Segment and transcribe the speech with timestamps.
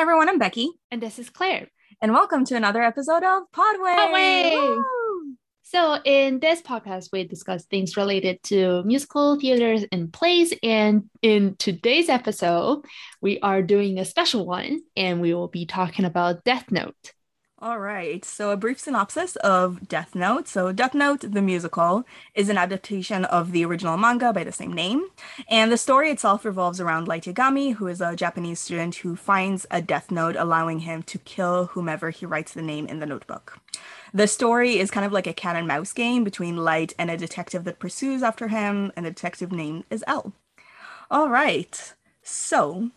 [0.00, 0.30] Hi, everyone.
[0.30, 0.70] I'm Becky.
[0.90, 1.68] And this is Claire.
[2.00, 3.98] And welcome to another episode of Podway.
[3.98, 4.82] Podway.
[5.60, 10.54] So, in this podcast, we discuss things related to musical theaters and plays.
[10.62, 12.86] And in today's episode,
[13.20, 17.12] we are doing a special one and we will be talking about Death Note.
[17.62, 18.24] All right.
[18.24, 20.48] So, a brief synopsis of Death Note.
[20.48, 24.72] So, Death Note, the musical, is an adaptation of the original manga by the same
[24.72, 25.08] name.
[25.46, 29.66] And the story itself revolves around Light Yagami, who is a Japanese student who finds
[29.70, 33.58] a Death Note allowing him to kill whomever he writes the name in the notebook.
[34.14, 37.18] The story is kind of like a cat and mouse game between Light and a
[37.18, 40.32] detective that pursues after him, and the detective name is L.
[41.10, 41.92] All right.
[42.22, 42.88] So,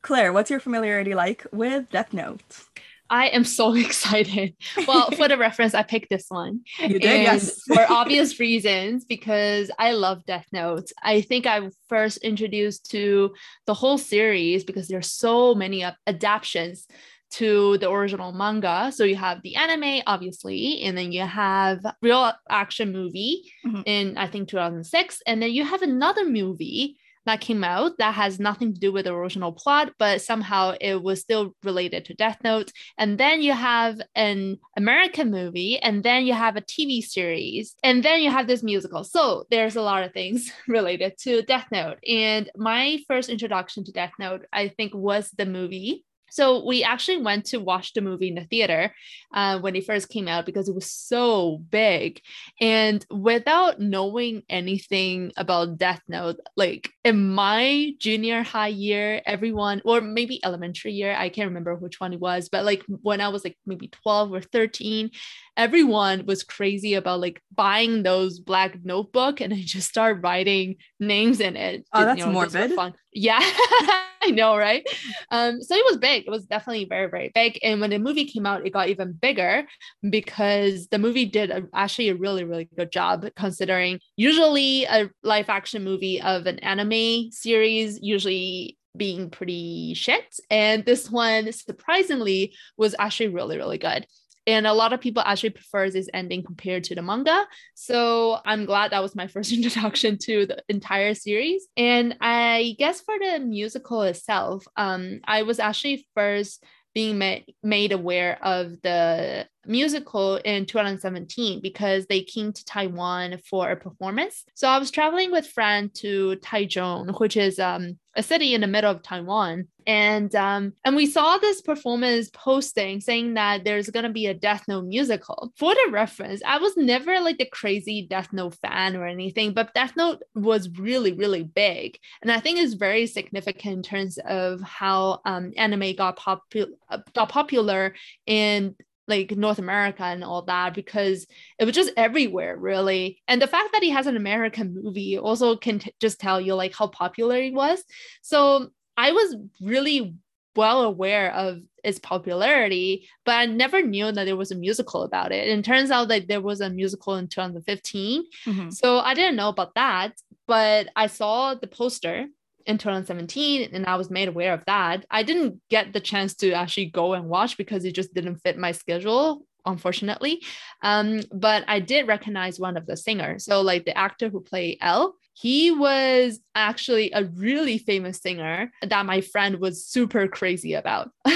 [0.00, 2.66] Claire, what's your familiarity like with Death Note?
[3.12, 4.56] I am so excited.
[4.88, 6.62] Well, for the reference, I picked this one.
[6.80, 7.60] You did, and yes.
[7.66, 10.90] for obvious reasons, because I love Death Note.
[11.02, 13.34] I think I first introduced to
[13.66, 16.86] the whole series because there's so many adaptations
[17.32, 18.90] to the original manga.
[18.94, 23.82] So you have the anime, obviously, and then you have real action movie mm-hmm.
[23.84, 28.40] in I think 2006, and then you have another movie that came out that has
[28.40, 32.38] nothing to do with the original plot, but somehow it was still related to Death
[32.42, 32.72] Note.
[32.98, 38.02] And then you have an American movie, and then you have a TV series, and
[38.02, 39.04] then you have this musical.
[39.04, 41.98] So there's a lot of things related to Death Note.
[42.06, 47.18] And my first introduction to Death Note, I think, was the movie so we actually
[47.18, 48.94] went to watch the movie in the theater
[49.34, 52.22] uh, when it first came out because it was so big.
[52.58, 60.00] And without knowing anything about Death Note, like in my junior high year, everyone, or
[60.00, 63.44] maybe elementary year, I can't remember which one it was, but like when I was
[63.44, 65.10] like maybe 12 or 13,
[65.56, 71.40] everyone was crazy about like buying those black notebook and I just start writing names
[71.40, 71.86] in it.
[71.92, 72.72] Oh, that's you know, morbid.
[72.72, 72.94] Fun.
[73.12, 73.40] Yeah,
[74.22, 74.86] I know, right?
[75.30, 76.24] Um, so it was big.
[76.26, 77.58] It was definitely very, very big.
[77.62, 79.64] And when the movie came out, it got even bigger
[80.08, 85.48] because the movie did a, actually a really, really good job considering usually a live
[85.48, 90.36] action movie of an anime series usually being pretty shit.
[90.50, 94.06] And this one, surprisingly, was actually really, really good
[94.46, 97.46] and a lot of people actually prefer this ending compared to the manga.
[97.74, 101.66] So i'm glad that was my first introduction to the entire series.
[101.76, 106.64] And i guess for the musical itself um i was actually first
[106.94, 113.70] being ma- made aware of the musical in 2017 because they came to Taiwan for
[113.70, 114.44] a performance.
[114.54, 118.66] So I was traveling with friend to Taichung, which is um, a city in the
[118.66, 124.10] middle of Taiwan, and um, and we saw this performance posting saying that there's gonna
[124.10, 125.52] be a Death Note musical.
[125.56, 129.74] For the reference, I was never like the crazy Death Note fan or anything, but
[129.74, 134.60] Death Note was really really big, and I think it's very significant in terms of
[134.60, 136.68] how um, anime got popular
[137.14, 137.94] got popular
[138.26, 138.74] in
[139.08, 141.26] like North America and all that because
[141.58, 143.20] it was just everywhere really.
[143.28, 146.54] And the fact that he has an American movie also can t- just tell you
[146.54, 147.82] like how popular he was.
[148.22, 150.14] So I was really
[150.54, 155.32] well aware of its popularity, but I never knew that there was a musical about
[155.32, 155.48] it.
[155.48, 158.24] And it turns out that there was a musical in 2015.
[158.46, 158.70] Mm-hmm.
[158.70, 160.12] So I didn't know about that,
[160.46, 162.26] but I saw the poster
[162.66, 165.04] in 2017 and I was made aware of that.
[165.10, 168.58] I didn't get the chance to actually go and watch because it just didn't fit
[168.58, 170.42] my schedule unfortunately.
[170.82, 173.44] Um, but i did recognize one of the singers.
[173.44, 179.06] So like the actor who played l he was actually a really famous singer that
[179.06, 181.10] my friend was super crazy about.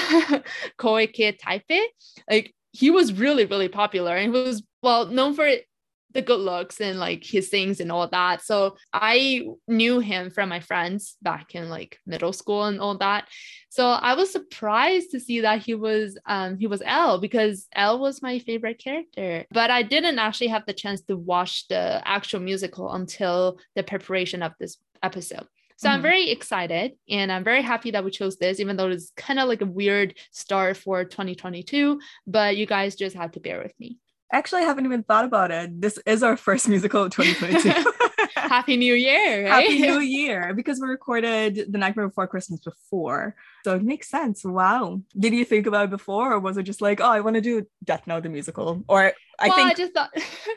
[0.78, 1.84] Koike Teppei
[2.28, 4.16] like he was really really popular.
[4.16, 5.48] And he was well known for
[6.16, 8.42] the good looks and like his things and all that.
[8.42, 13.28] So I knew him from my friends back in like middle school and all that.
[13.68, 17.98] So I was surprised to see that he was um he was L because L
[17.98, 19.44] was my favorite character.
[19.50, 24.42] But I didn't actually have the chance to watch the actual musical until the preparation
[24.42, 25.46] of this episode.
[25.76, 25.96] So mm-hmm.
[25.96, 29.38] I'm very excited and I'm very happy that we chose this, even though it's kind
[29.38, 32.00] of like a weird start for 2022.
[32.26, 33.98] But you guys just have to bear with me.
[34.32, 35.80] Actually, I haven't even thought about it.
[35.80, 37.92] This is our first musical of 2022.
[38.36, 39.46] Happy New Year.
[39.46, 39.68] Right?
[39.68, 40.52] Happy New Year.
[40.54, 43.34] Because we recorded The Nightmare Before Christmas before.
[43.64, 44.44] So it makes sense.
[44.44, 45.02] Wow.
[45.18, 47.40] Did you think about it before or was it just like, oh, I want to
[47.40, 48.84] do Death Note the musical?
[48.88, 50.10] Or I well, think I just thought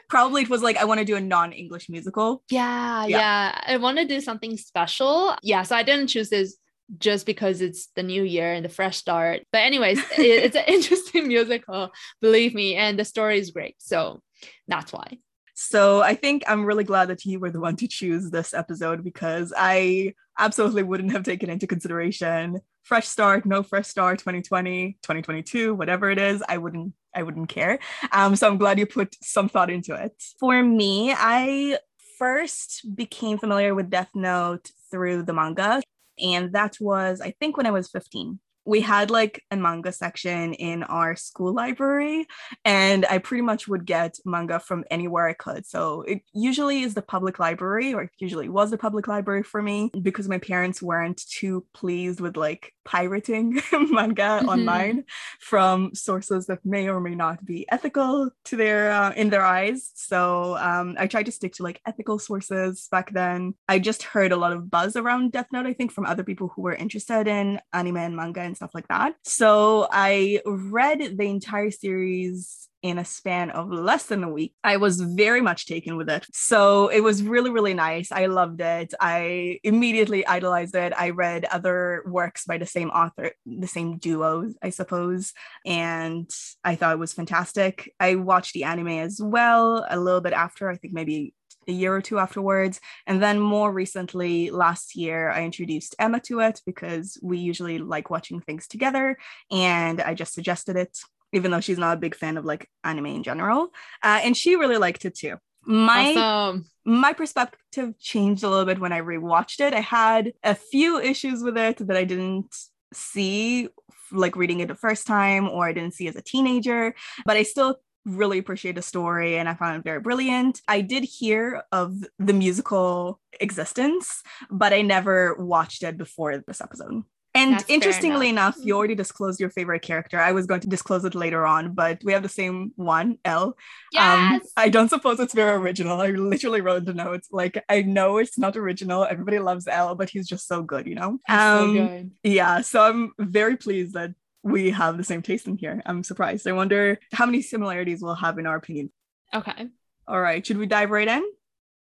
[0.09, 2.43] probably it was like I want to do a non-English musical.
[2.49, 3.61] Yeah, yeah, yeah.
[3.65, 5.35] I want to do something special.
[5.43, 6.57] Yeah, so I didn't choose this
[6.97, 9.43] just because it's the new year and the fresh start.
[9.51, 11.91] But anyways, it, it's an interesting musical,
[12.21, 13.75] believe me, and the story is great.
[13.79, 14.21] So
[14.67, 15.19] that's why.
[15.53, 19.03] So I think I'm really glad that you were the one to choose this episode
[19.03, 25.75] because I absolutely wouldn't have taken into consideration fresh start, no fresh start, 2020, 2022,
[25.75, 27.79] whatever it is, I wouldn't I wouldn't care.
[28.11, 30.13] Um, so I'm glad you put some thought into it.
[30.39, 31.77] For me, I
[32.17, 35.81] first became familiar with Death Note through the manga,
[36.21, 38.39] and that was I think when I was 15
[38.69, 42.27] we had like a manga section in our school library
[42.63, 45.65] and i pretty much would get manga from anywhere i could.
[45.65, 49.61] So it usually is the public library or it usually was the public library for
[49.61, 54.49] me because my parents weren't too pleased with like pirating manga mm-hmm.
[54.49, 55.03] online
[55.39, 59.91] from sources that may or may not be ethical to their uh, in their eyes.
[59.95, 63.55] So um, i tried to stick to like ethical sources back then.
[63.67, 66.47] I just heard a lot of buzz around death note i think from other people
[66.49, 69.13] who were interested in anime and manga and stuff like that.
[69.23, 74.53] So I read the entire series in a span of less than a week.
[74.63, 76.25] I was very much taken with it.
[76.33, 78.11] So it was really, really nice.
[78.11, 78.93] I loved it.
[78.99, 80.93] I immediately idolized it.
[80.95, 85.33] I read other works by the same author, the same duo, I suppose.
[85.65, 86.29] And
[86.63, 87.93] I thought it was fantastic.
[87.99, 91.33] I watched the anime as well a little bit after, I think maybe
[91.69, 92.79] a year or two afterwards.
[93.07, 98.09] And then more recently, last year, I introduced Emma to it because we usually like
[98.09, 99.17] watching things together.
[99.51, 100.97] And I just suggested it,
[101.31, 103.69] even though she's not a big fan of like anime in general.
[104.03, 105.37] Uh, and she really liked it too.
[105.63, 106.65] My awesome.
[106.85, 109.73] my perspective changed a little bit when I rewatched it.
[109.73, 112.55] I had a few issues with it that I didn't
[112.93, 113.69] see
[114.11, 116.95] like reading it the first time or I didn't see as a teenager,
[117.25, 117.77] but I still
[118.09, 120.61] really appreciate the story and I found it very brilliant.
[120.67, 127.03] I did hear of the musical existence, but I never watched it before this episode.
[127.35, 128.55] And That's interestingly enough.
[128.55, 128.65] enough.
[128.65, 130.19] you already disclosed your favorite character.
[130.19, 133.43] I was going to disclose it later on, but we have the same one, L.
[133.43, 133.53] Um,
[133.93, 134.41] yes.
[134.41, 136.01] Um, I don't suppose it's very original.
[136.01, 137.27] I literally wrote the notes.
[137.31, 139.05] Like, I know it's not original.
[139.05, 141.19] Everybody loves L, but he's just so good, you know?
[141.29, 142.11] Um, so good.
[142.23, 142.61] Yeah.
[142.61, 145.81] So I'm very pleased that we have the same taste in here.
[145.85, 146.47] I'm surprised.
[146.47, 148.91] I wonder how many similarities we'll have in our opinion.
[149.33, 149.67] Okay.
[150.07, 150.45] All right.
[150.45, 151.23] Should we dive right in?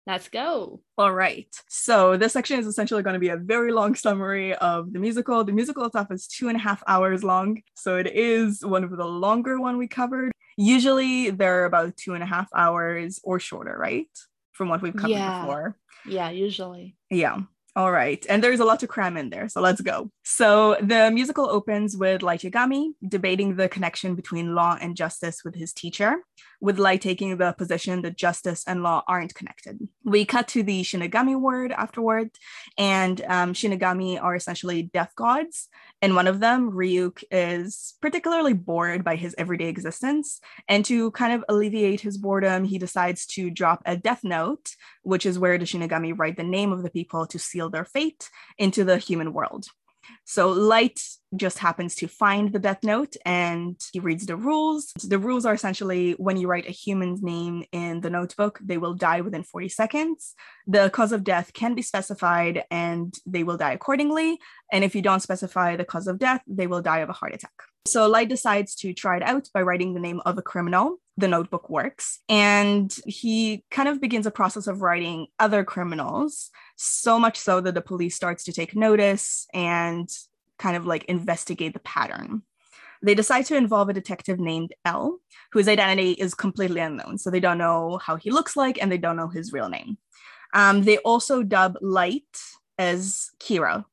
[0.06, 0.80] Let's go.
[0.96, 1.48] All right.
[1.68, 5.42] So this section is essentially going to be a very long summary of the musical.
[5.42, 7.62] The musical itself is two and a half hours long.
[7.74, 10.30] So it is one of the longer one we covered.
[10.56, 14.06] Usually they're about two and a half hours or shorter, right?
[14.52, 15.40] From what we've covered yeah.
[15.40, 15.76] before.
[16.08, 16.96] Yeah, usually.
[17.10, 17.40] Yeah.
[17.74, 18.24] All right.
[18.28, 19.48] And there's a lot to cram in there.
[19.48, 20.10] So let's go.
[20.28, 25.54] So the musical opens with Light Yagami debating the connection between law and justice with
[25.54, 26.16] his teacher,
[26.60, 29.78] with Light taking the position that justice and law aren't connected.
[30.02, 32.30] We cut to the Shinigami word afterward,
[32.76, 35.68] and um, Shinigami are essentially death gods.
[36.02, 40.40] And one of them, Ryuk, is particularly bored by his everyday existence.
[40.66, 45.24] And to kind of alleviate his boredom, he decides to drop a death note, which
[45.24, 48.28] is where the Shinigami write the name of the people to seal their fate
[48.58, 49.68] into the human world.
[50.24, 51.00] So Light
[51.34, 54.92] just happens to find the death note and he reads the rules.
[55.02, 58.94] The rules are essentially when you write a human's name in the notebook, they will
[58.94, 60.34] die within 40 seconds.
[60.66, 64.38] The cause of death can be specified and they will die accordingly.
[64.72, 67.34] And if you don't specify the cause of death, they will die of a heart
[67.34, 67.52] attack.
[67.86, 70.98] So Light decides to try it out by writing the name of a criminal.
[71.16, 72.20] The notebook works.
[72.28, 77.74] And he kind of begins a process of writing other criminals, so much so that
[77.74, 80.08] the police starts to take notice and
[80.58, 82.42] kind of like investigate the pattern.
[83.02, 85.18] They decide to involve a detective named L,
[85.52, 87.18] whose identity is completely unknown.
[87.18, 89.98] So they don't know how he looks like and they don't know his real name.
[90.54, 92.24] Um, they also dub Light
[92.78, 93.84] as Kira,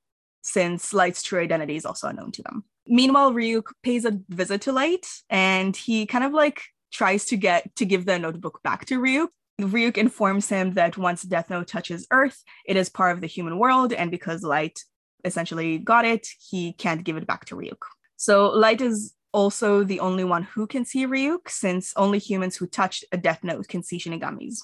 [0.42, 2.64] since Light's true identity is also unknown to them.
[2.88, 6.62] Meanwhile, Ryuk pays a visit to Light and he kind of like
[6.92, 9.30] tries to get to give the notebook back to Ryuk.
[9.62, 13.58] Ryuk informs him that once Death Note touches Earth, it is part of the human
[13.60, 14.80] world, and because Light
[15.24, 17.78] essentially got it, he can't give it back to Ryuk.
[18.18, 22.68] So Light is also the only one who can see Ryuk, since only humans who
[22.68, 24.60] touched a Death Note can see Shinigamis.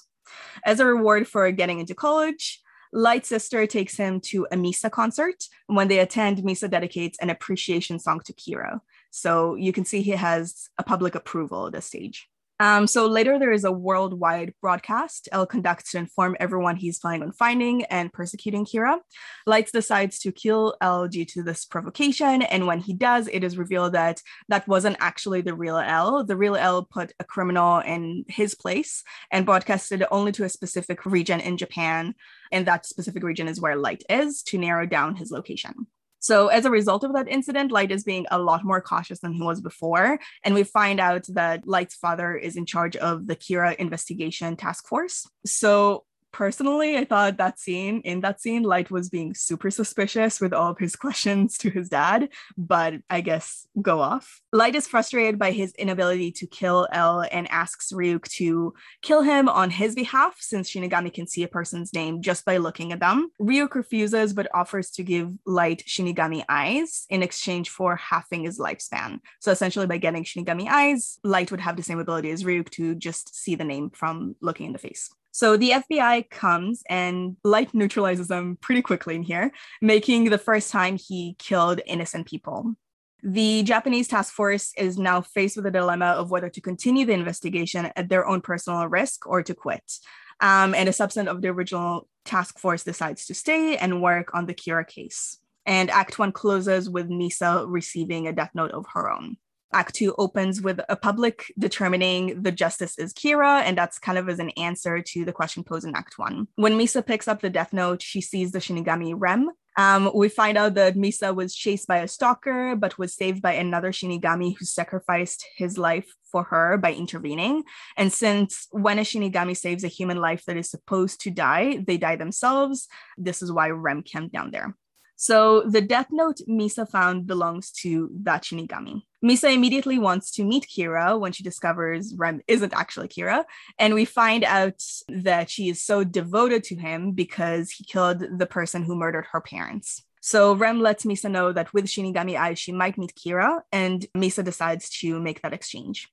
[0.64, 2.60] As a reward for getting into college,
[2.92, 5.44] Light's sister takes him to a Misa concert.
[5.66, 8.80] When they attend, Misa dedicates an appreciation song to Kira.
[9.10, 12.28] So you can see he has a public approval at this stage.
[12.60, 17.22] Um, so later, there is a worldwide broadcast L conducts to inform everyone he's planning
[17.22, 18.98] on finding and persecuting Kira.
[19.46, 23.56] Lights decides to kill L due to this provocation, and when he does, it is
[23.56, 26.22] revealed that that wasn't actually the real L.
[26.22, 31.06] The real L put a criminal in his place and broadcasted only to a specific
[31.06, 32.14] region in Japan,
[32.52, 35.86] and that specific region is where Light is to narrow down his location.
[36.20, 39.32] So, as a result of that incident, Light is being a lot more cautious than
[39.32, 40.20] he was before.
[40.44, 44.86] And we find out that Light's father is in charge of the Kira investigation task
[44.86, 45.28] force.
[45.44, 50.52] So, personally, I thought that scene, in that scene, Light was being super suspicious with
[50.52, 54.40] all of his questions to his dad, but I guess go off.
[54.52, 59.48] Light is frustrated by his inability to kill L and asks Ryuk to kill him
[59.48, 63.30] on his behalf since Shinigami can see a person's name just by looking at them.
[63.40, 69.20] Ryuk refuses but offers to give Light Shinigami eyes in exchange for halving his lifespan.
[69.40, 72.94] So essentially, by getting Shinigami eyes, Light would have the same ability as Ryuk to
[72.94, 75.10] just see the name from looking in the face.
[75.32, 80.70] So the FBI comes and Light neutralizes them pretty quickly in here, making the first
[80.70, 82.74] time he killed innocent people.
[83.22, 87.12] The Japanese task force is now faced with a dilemma of whether to continue the
[87.12, 89.98] investigation at their own personal risk or to quit.
[90.40, 94.46] Um, and a subset of the original task force decides to stay and work on
[94.46, 95.38] the Kira case.
[95.66, 99.36] And Act One closes with Misa receiving a death note of her own.
[99.72, 104.28] Act Two opens with a public determining the justice is Kira, and that's kind of
[104.28, 106.48] as an answer to the question posed in Act One.
[106.56, 109.50] When Misa picks up the death note, she sees the Shinigami Rem.
[109.76, 113.52] Um, we find out that Misa was chased by a stalker, but was saved by
[113.52, 117.62] another Shinigami who sacrificed his life for her by intervening.
[117.96, 121.96] And since when a Shinigami saves a human life that is supposed to die, they
[121.96, 124.76] die themselves, this is why Rem came down there.
[125.22, 129.02] So the death note Misa found belongs to that Shinigami.
[129.22, 133.44] Misa immediately wants to meet Kira when she discovers Rem isn't actually Kira.
[133.78, 138.46] And we find out that she is so devoted to him because he killed the
[138.46, 140.02] person who murdered her parents.
[140.22, 144.42] So Rem lets Misa know that with Shinigami eyes, she might meet Kira, and Misa
[144.42, 146.08] decides to make that exchange.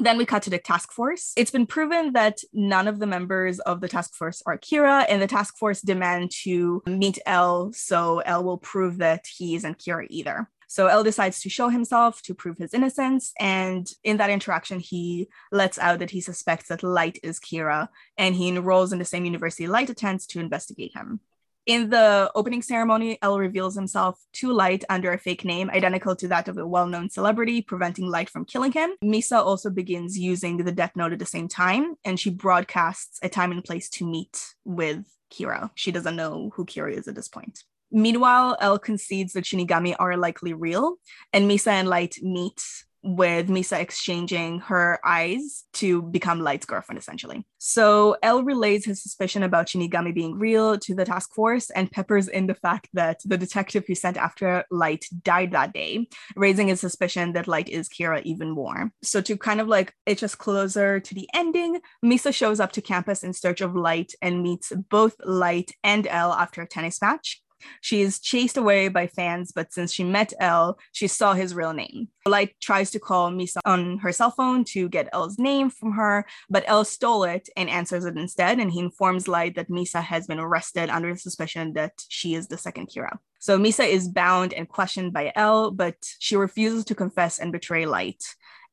[0.00, 1.32] Then we cut to the task force.
[1.36, 5.20] It's been proven that none of the members of the task force are Kira, and
[5.20, 10.06] the task force demand to meet L, so L will prove that he isn't Kira
[10.08, 10.48] either.
[10.68, 15.28] So L decides to show himself to prove his innocence, and in that interaction, he
[15.50, 19.24] lets out that he suspects that Light is Kira, and he enrolls in the same
[19.24, 21.20] university Light attends to investigate him.
[21.68, 26.26] In the opening ceremony, L reveals himself to Light under a fake name identical to
[26.28, 28.92] that of a well known celebrity, preventing Light from killing him.
[29.04, 33.28] Misa also begins using the Death Note at the same time, and she broadcasts a
[33.28, 35.70] time and place to meet with Kira.
[35.74, 37.64] She doesn't know who Kira is at this point.
[37.92, 40.96] Meanwhile, L concedes that Shinigami are likely real,
[41.34, 42.62] and Misa and Light meet
[43.02, 47.46] with Misa exchanging her eyes to become Light's girlfriend, essentially.
[47.58, 52.28] So L relays his suspicion about Shinigami being real to the task force and peppers
[52.28, 56.80] in the fact that the detective who sent after Light died that day, raising his
[56.80, 58.90] suspicion that Light is Kira even more.
[59.02, 62.82] So to kind of like it's just closer to the ending, Misa shows up to
[62.82, 67.42] campus in search of Light and meets both Light and L after a tennis match.
[67.80, 71.72] She is chased away by fans, but since she met L, she saw his real
[71.72, 72.08] name.
[72.26, 76.26] Light tries to call Misa on her cell phone to get L's name from her,
[76.50, 78.58] but L stole it and answers it instead.
[78.58, 82.48] And he informs Light that Misa has been arrested under the suspicion that she is
[82.48, 83.18] the second Kira.
[83.40, 87.86] So Misa is bound and questioned by L, but she refuses to confess and betray
[87.86, 88.22] Light.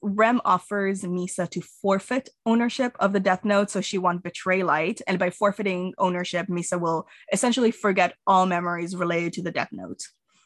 [0.07, 5.01] Rem offers Misa to forfeit ownership of the Death Note, so she won't betray Light.
[5.07, 10.03] And by forfeiting ownership, Misa will essentially forget all memories related to the Death Note.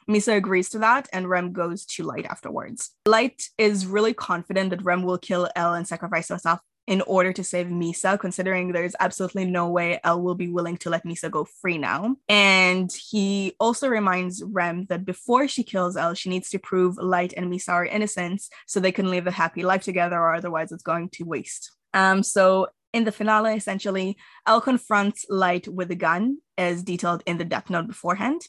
[0.10, 2.92] Misa agrees to that, and Rem goes to Light afterwards.
[3.06, 7.44] Light is really confident that Rem will kill L and sacrifice herself in order to
[7.44, 11.46] save Misa, considering there's absolutely no way L will be willing to let Misa go
[11.46, 12.16] free now.
[12.28, 17.32] And he also reminds Rem that before she kills L, she needs to prove Light
[17.38, 20.82] and Misa are innocent so they can live a happy life together, or otherwise it's
[20.82, 21.72] going to waste.
[21.94, 24.18] Um, so in the finale, essentially,
[24.48, 28.42] L confronts Light with a gun, as detailed in the Death Note beforehand.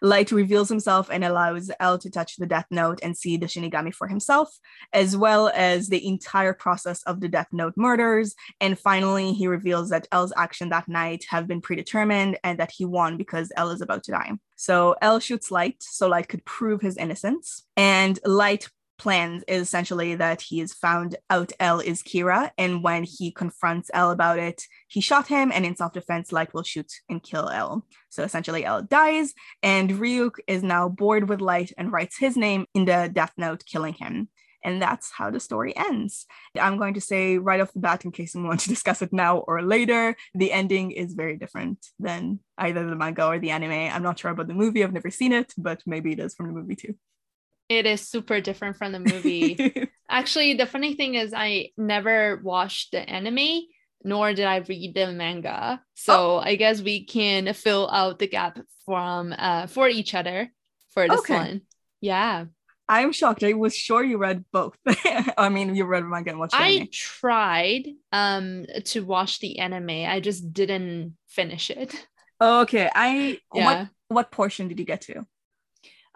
[0.00, 3.94] Light reveals himself and allows L to touch the Death Note and see the Shinigami
[3.94, 4.50] for himself,
[4.92, 8.34] as well as the entire process of the Death Note murders.
[8.60, 12.84] And finally, he reveals that L's action that night have been predetermined and that he
[12.84, 14.32] won because L is about to die.
[14.56, 18.68] So L shoots Light so Light could prove his innocence, and Light
[19.02, 23.90] plans is essentially that he has found out L is Kira, and when he confronts
[23.92, 27.84] L about it, he shot him, and in self-defense, Light will shoot and kill L.
[28.10, 32.66] So essentially, L dies, and Ryuk is now bored with Light and writes his name
[32.74, 34.28] in the Death Note, killing him.
[34.64, 36.24] And that's how the story ends.
[36.56, 39.12] I'm going to say right off the bat, in case we want to discuss it
[39.12, 43.72] now or later, the ending is very different than either the manga or the anime.
[43.92, 46.46] I'm not sure about the movie, I've never seen it, but maybe it is from
[46.46, 46.94] the movie too.
[47.72, 49.88] It is super different from the movie.
[50.10, 53.62] Actually, the funny thing is, I never watched the anime,
[54.04, 55.80] nor did I read the manga.
[55.94, 56.42] So oh.
[56.44, 60.52] I guess we can fill out the gap from uh, for each other
[60.92, 61.34] for this okay.
[61.34, 61.60] one.
[62.02, 62.44] Yeah.
[62.88, 63.42] I'm shocked.
[63.42, 64.76] I was sure you read both.
[65.38, 66.88] I mean, you read manga and watched I anime.
[66.92, 69.88] tried um to watch the anime.
[69.90, 71.94] I just didn't finish it.
[72.38, 72.90] Okay.
[72.94, 73.64] I Yeah.
[73.64, 75.24] what what portion did you get to?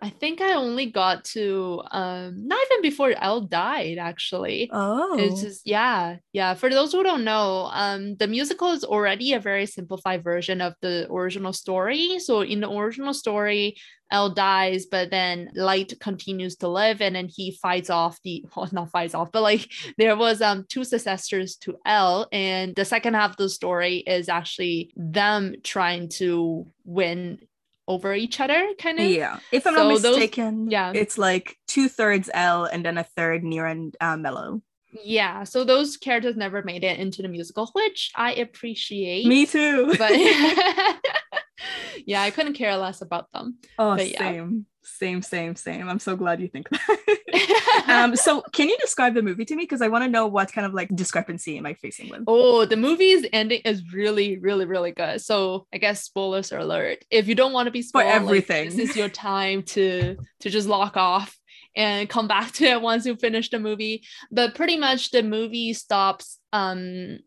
[0.06, 4.70] I think I only got to um not even before L died actually.
[4.72, 6.54] Oh, It's just yeah, yeah.
[6.54, 10.74] For those who don't know, um, the musical is already a very simplified version of
[10.80, 12.20] the original story.
[12.20, 13.78] So in the original story,
[14.12, 18.68] L dies, but then Light continues to live, and then he fights off the well,
[18.70, 23.14] not fights off, but like there was um two successors to L, and the second
[23.14, 27.40] half of the story is actually them trying to win
[27.88, 29.06] over each other, kind of.
[29.10, 29.38] yeah.
[29.52, 30.92] If I'm So not those- mistaken, yeah.
[30.94, 34.62] it's like two thirds L and then a third near and uh, Mello.
[35.04, 39.26] Yeah, so those characters never made it into the musical, which I appreciate.
[39.26, 39.94] Me too.
[39.98, 40.10] but
[42.06, 43.58] yeah, I couldn't care less about them.
[43.78, 44.18] oh, but yeah.
[44.18, 45.88] same, same, same, same.
[45.88, 46.98] I'm so glad you think that.
[47.86, 49.64] um, so can you describe the movie to me?
[49.64, 52.24] Because I want to know what kind of like discrepancy am I facing with?
[52.26, 55.20] oh, the movie's ending is really, really, really good.
[55.20, 57.04] So I guess spoilers are alert.
[57.10, 58.68] If you don't want to be spoiled, like, everything.
[58.70, 61.36] this is your time to to just lock off
[61.74, 64.04] and come back to it once you finish the movie.
[64.30, 66.38] But pretty much the movie stops.
[66.52, 67.18] Um,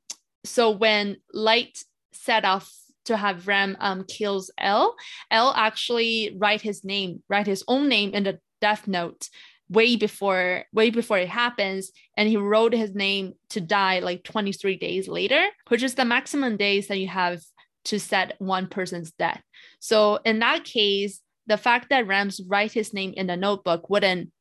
[0.44, 1.78] so when Light
[2.14, 2.72] set off
[3.06, 4.96] to have Rem um kills L,
[5.32, 9.30] L actually write his name, write his own name in the death note
[9.70, 14.78] way before way before it happens and he wrote his name to die like 23
[14.78, 17.40] days later which is the maximum days that you have
[17.86, 19.42] to set one person's death.
[19.80, 24.32] So in that case the fact that Rem's write his name in the notebook wouldn't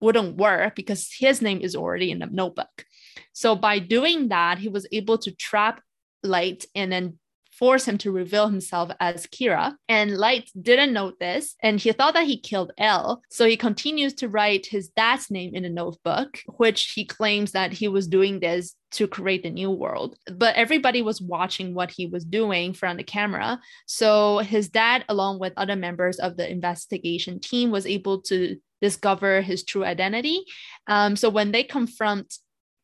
[0.00, 2.84] wouldn't work because his name is already in the notebook.
[3.32, 5.80] So by doing that he was able to trap
[6.22, 7.18] light and then
[7.58, 9.74] force him to reveal himself as Kira.
[9.88, 13.22] And Light didn't know this, and he thought that he killed L.
[13.30, 17.72] So he continues to write his dad's name in a notebook, which he claims that
[17.72, 20.16] he was doing this to create the new world.
[20.32, 23.60] But everybody was watching what he was doing from the camera.
[23.86, 29.40] So his dad, along with other members of the investigation team, was able to discover
[29.40, 30.44] his true identity.
[30.86, 32.34] Um, so when they confront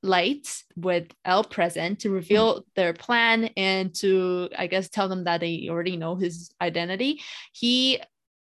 [0.02, 5.40] Light with L present to reveal their plan and to, I guess, tell them that
[5.40, 7.20] they already know his identity.
[7.52, 8.00] He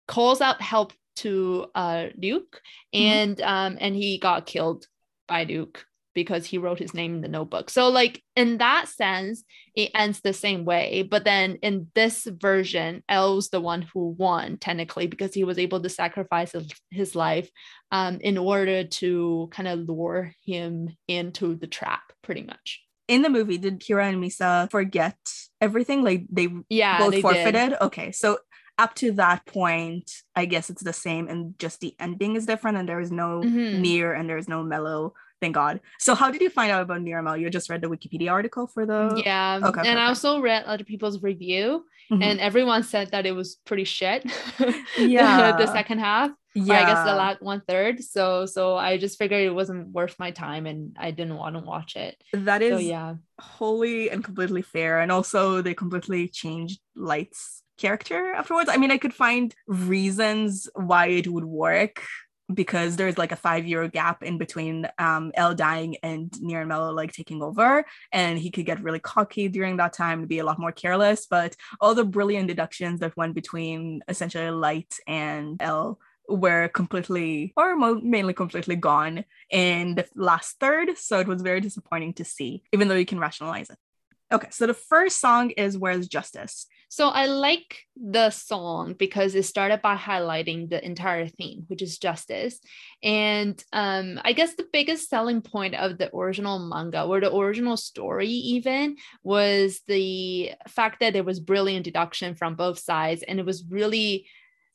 [0.07, 2.61] calls out help to uh, Ryuk,
[2.93, 4.87] and um, and he got killed
[5.27, 5.77] by Ryuk
[6.17, 7.71] because he wrote his name in the notebook.
[7.71, 9.45] So, like in that sense,
[9.77, 11.07] it ends the same way.
[11.09, 15.81] But then in this version, L's the one who won technically because he was able
[15.83, 16.53] to sacrifice
[16.91, 17.49] his, life
[17.93, 22.83] um, in order to kind of lure him into the trap, pretty much.
[23.07, 25.19] In the movie, did Kira and Misa forget
[25.61, 26.03] everything?
[26.03, 27.71] Like they Yeah, both they forfeited?
[27.71, 27.81] Did.
[27.83, 28.39] Okay, so
[28.79, 32.77] up to that point, I guess it's the same, and just the ending is different,
[32.79, 33.81] and there is no Mhm.
[33.81, 35.15] near and there is no Mello.
[35.47, 35.81] Thank God.
[35.99, 37.35] So how did you find out about Mello?
[37.35, 40.83] You just read the Wikipedia article for the yeah, okay, and I also read other
[40.93, 41.67] people's review,
[42.11, 42.23] Mhm.
[42.27, 44.21] and everyone said that it was pretty shit.
[44.99, 45.57] Yeah.
[45.57, 46.31] the second half.
[46.55, 46.75] yeah.
[46.75, 47.95] or I guess the last one third.
[48.03, 51.63] So so I just figured it wasn't worth my time and I didn't want to
[51.73, 52.15] watch it.
[52.49, 53.15] that is So yeah.
[53.39, 54.93] wholly and completely fair.
[55.03, 56.81] And also, they completely changed
[57.11, 58.71] Light's character afterwards.
[58.73, 59.55] I mean, I could find
[59.95, 61.97] reasons why it would work
[62.53, 66.69] because there's like a five year gap in between um L dying and Near and
[66.69, 70.39] Mello like taking over, and he could get really cocky during that time and be
[70.39, 71.27] a lot more careless.
[71.27, 77.77] But all the brilliant deductions that went between essentially Light and L were completely or
[77.77, 80.99] mainly completely gone in the last third.
[80.99, 83.79] So it was very disappointing to see, even though you can rationalize it.
[84.33, 86.67] Okay, so the first song is Where's Justice?
[86.89, 91.99] So I like the song because it started by highlighting the entire theme, which is
[91.99, 92.61] justice.
[93.03, 97.77] And um, I guess the biggest selling point of the original manga or the original
[97.77, 103.23] story, even, was the fact that there was brilliant deduction from both sides.
[103.27, 104.27] And it was really,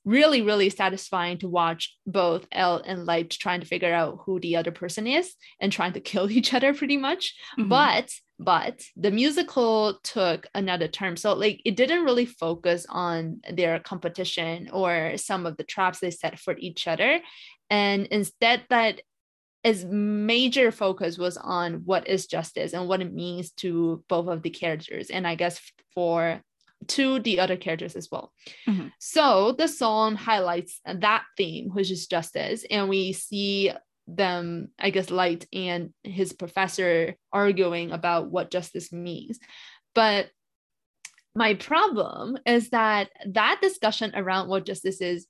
[0.03, 4.57] really, really satisfying to watch both L and Light trying to figure out who the
[4.57, 7.69] other person is and trying to kill each other pretty much Mhm.
[7.69, 8.11] but
[8.43, 14.67] but the musical took another term so like it didn't really focus on their competition
[14.73, 17.21] or some of the traps they set for each other.
[17.69, 19.01] And instead that
[19.63, 24.41] its major focus was on what is justice and what it means to both of
[24.41, 25.61] the characters and i guess
[25.93, 26.41] for
[26.87, 28.33] to the other characters as well.
[28.67, 28.91] Mhm.
[28.99, 33.71] so the song highlights that theme which is justice and we see
[34.07, 39.39] them, I guess, Light and his professor arguing about what justice means.
[39.95, 40.29] But
[41.35, 45.27] my problem is that that discussion around what justice is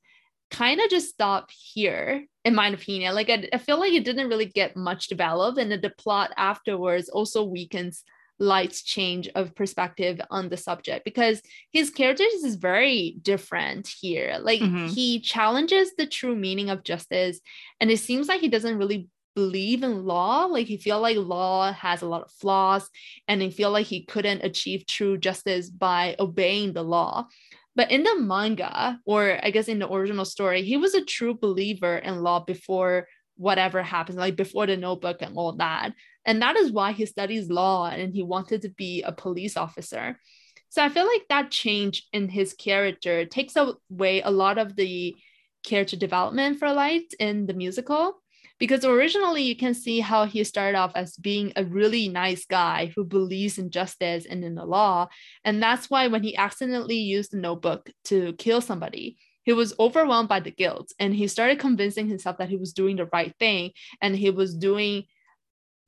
[0.49, 3.15] kind of just stopped here in my opinion.
[3.15, 7.09] Like I, I feel like it didn't really get much developed, and the plot afterwards
[7.09, 8.03] also weakens
[8.41, 14.39] Light's change of perspective on the subject because his character is very different here.
[14.41, 14.87] Like mm-hmm.
[14.87, 17.39] he challenges the true meaning of justice,
[17.79, 20.45] and it seems like he doesn't really believe in law.
[20.45, 22.89] Like he feel like law has a lot of flaws,
[23.27, 27.27] and he feel like he couldn't achieve true justice by obeying the law.
[27.75, 31.35] But in the manga, or I guess in the original story, he was a true
[31.35, 35.93] believer in law before whatever happens, like before the notebook and all that.
[36.25, 40.17] And that is why he studies law and he wanted to be a police officer.
[40.69, 45.15] So I feel like that change in his character takes away a lot of the
[45.65, 48.21] character development for Light in the musical.
[48.57, 52.91] Because originally you can see how he started off as being a really nice guy
[52.95, 55.07] who believes in justice and in the law.
[55.43, 60.29] And that's why when he accidentally used the notebook to kill somebody, he was overwhelmed
[60.29, 63.71] by the guilt and he started convincing himself that he was doing the right thing
[63.99, 65.05] and he was doing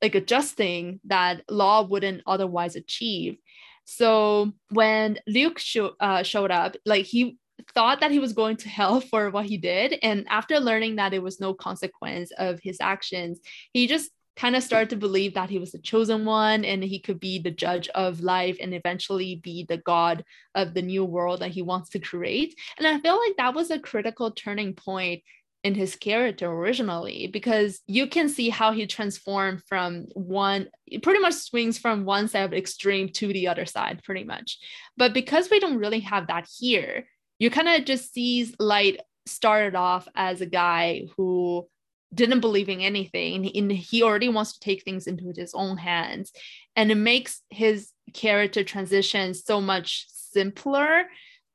[0.04, 3.38] like a just thing that law wouldn't otherwise achieve.
[3.86, 7.38] So when Ryuk uh, showed up, like he
[7.74, 9.98] thought that he was going to hell for what he did.
[10.04, 13.39] And after learning that there was no consequence of his actions,
[13.72, 17.00] he just kind of started to believe that he was the chosen one and he
[17.00, 21.39] could be the judge of life and eventually be the god of the new world
[21.39, 22.56] that he wants to create.
[22.78, 25.22] And I feel like that was a critical turning point
[25.63, 30.67] in his character originally because you can see how he transformed from one
[31.02, 34.58] pretty much swings from one side of extreme to the other side pretty much.
[34.97, 37.06] But because we don't really have that here
[37.39, 41.67] you kind of just sees light started off as a guy who
[42.13, 46.32] didn't believe in anything and he already wants to take things into his own hands.
[46.76, 51.06] And it makes his character transition so much simpler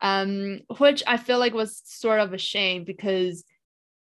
[0.00, 3.44] um, which i feel like was sort of a shame because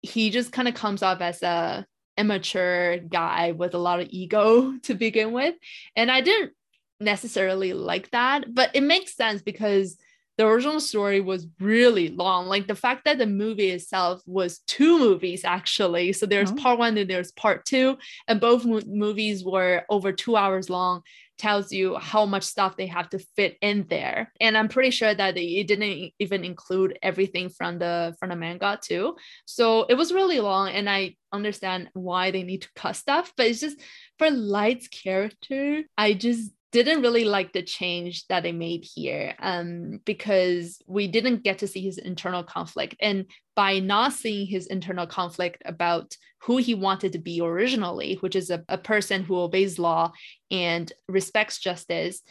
[0.02, 4.74] he just kind of comes off as a immature guy with a lot of ego
[4.82, 5.54] to begin with.
[5.96, 6.52] And i didn't
[7.00, 9.96] necessarily like that but it makes sense because
[10.38, 12.46] the original story was really long.
[12.46, 16.12] Like the fact that the movie itself was two movies actually.
[16.12, 16.54] So there's oh.
[16.54, 21.02] part one and there's part two and both mo- movies were over two hours long
[21.38, 24.32] tells you how much stuff they have to fit in there.
[24.40, 28.78] And i'm pretty sure that it didn't even include everything from the from the manga
[28.82, 29.16] too.
[29.46, 33.46] So it was really long and i understand why they need to cut stuff but
[33.46, 33.78] it's just
[34.18, 40.00] for light's character i just didn't really like the change that they made here um,
[40.04, 42.94] because we didn't get to see his internal conflict.
[43.00, 43.26] And
[43.56, 48.50] by not seeing his internal conflict about who he wanted to be originally, which is
[48.50, 50.12] a, a person who obeys law
[50.50, 52.22] and respects justice,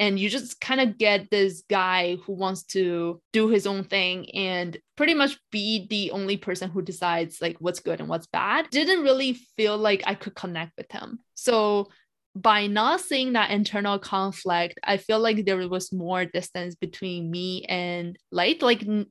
[0.00, 4.28] and you just kind of get this guy who wants to do his own thing
[4.34, 8.68] and pretty much be the only person who decides like what's good and what's bad
[8.70, 11.88] didn't really feel like i could connect with him so
[12.34, 17.64] by not seeing that internal conflict, I feel like there was more distance between me
[17.68, 18.62] and Light.
[18.62, 19.06] Like, n-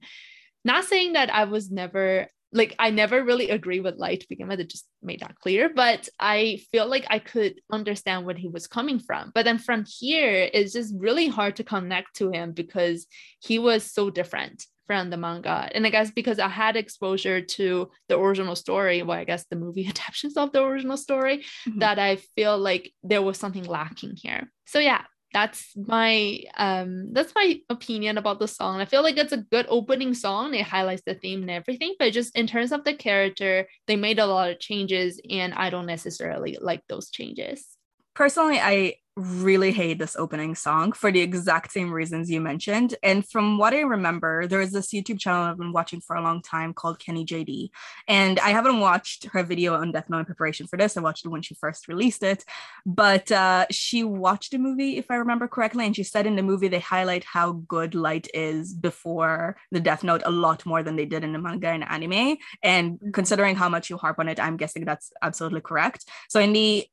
[0.66, 4.48] not saying that I was never like I never really agree with Light to begin
[4.48, 4.60] with.
[4.60, 5.70] It just made that clear.
[5.74, 9.32] But I feel like I could understand where he was coming from.
[9.34, 13.08] But then from here, it's just really hard to connect to him because
[13.40, 15.70] he was so different from the manga.
[15.74, 19.56] And I guess because I had exposure to the original story, well, I guess the
[19.56, 21.80] movie adaptations of the original story, mm-hmm.
[21.80, 24.52] that I feel like there was something lacking here.
[24.66, 28.80] So yeah, that's my um that's my opinion about the song.
[28.80, 30.54] I feel like it's a good opening song.
[30.54, 34.20] It highlights the theme and everything, but just in terms of the character, they made
[34.20, 37.66] a lot of changes and I don't necessarily like those changes.
[38.14, 42.96] Personally, I really hate this opening song for the exact same reasons you mentioned.
[43.04, 46.22] And from what I remember, there is this YouTube channel I've been watching for a
[46.22, 47.70] long time called Kenny JD.
[48.08, 50.98] And I haven't watched her video on Death Note in preparation for this.
[50.98, 52.44] I watched it when she first released it.
[52.86, 55.86] But uh, she watched the movie, if I remember correctly.
[55.86, 60.04] And she said in the movie they highlight how good Light is before the Death
[60.04, 62.38] Note a lot more than they did in the manga and anime.
[62.64, 63.12] And mm-hmm.
[63.12, 66.06] considering how much you harp on it, I'm guessing that's absolutely correct.
[66.30, 66.88] So in the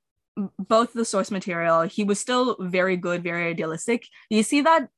[0.59, 4.07] both the source material, he was still very good, very idealistic.
[4.29, 4.89] You see that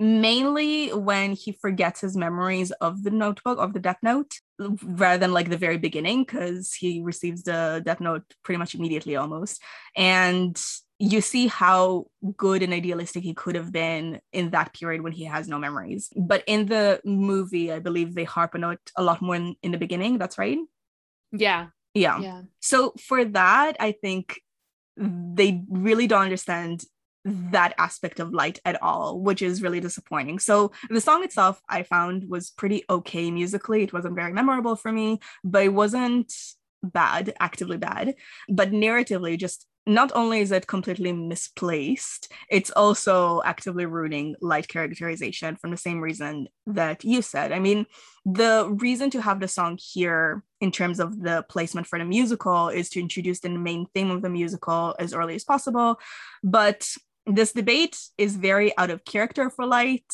[0.00, 5.32] mainly when he forgets his memories of the notebook of the death note rather than
[5.32, 9.62] like the very beginning because he receives the death note pretty much immediately almost
[9.96, 10.60] and
[10.98, 15.24] you see how good and idealistic he could have been in that period when he
[15.24, 19.22] has no memories but in the movie i believe they harp on it a lot
[19.22, 20.58] more in, in the beginning that's right
[21.30, 22.18] yeah yeah.
[22.20, 22.42] yeah.
[22.60, 24.40] So for that, I think
[24.96, 26.84] they really don't understand
[27.24, 30.38] that aspect of light at all, which is really disappointing.
[30.38, 33.82] So the song itself I found was pretty okay musically.
[33.82, 36.32] It wasn't very memorable for me, but it wasn't
[36.82, 38.14] bad, actively bad,
[38.48, 45.56] but narratively just not only is it completely misplaced, it's also actively ruining light characterization
[45.56, 47.52] from the same reason that you said.
[47.52, 47.86] I mean,
[48.24, 52.68] the reason to have the song here in terms of the placement for the musical
[52.68, 56.00] is to introduce the main theme of the musical as early as possible.
[56.42, 56.88] But
[57.26, 60.04] this debate is very out of character for Light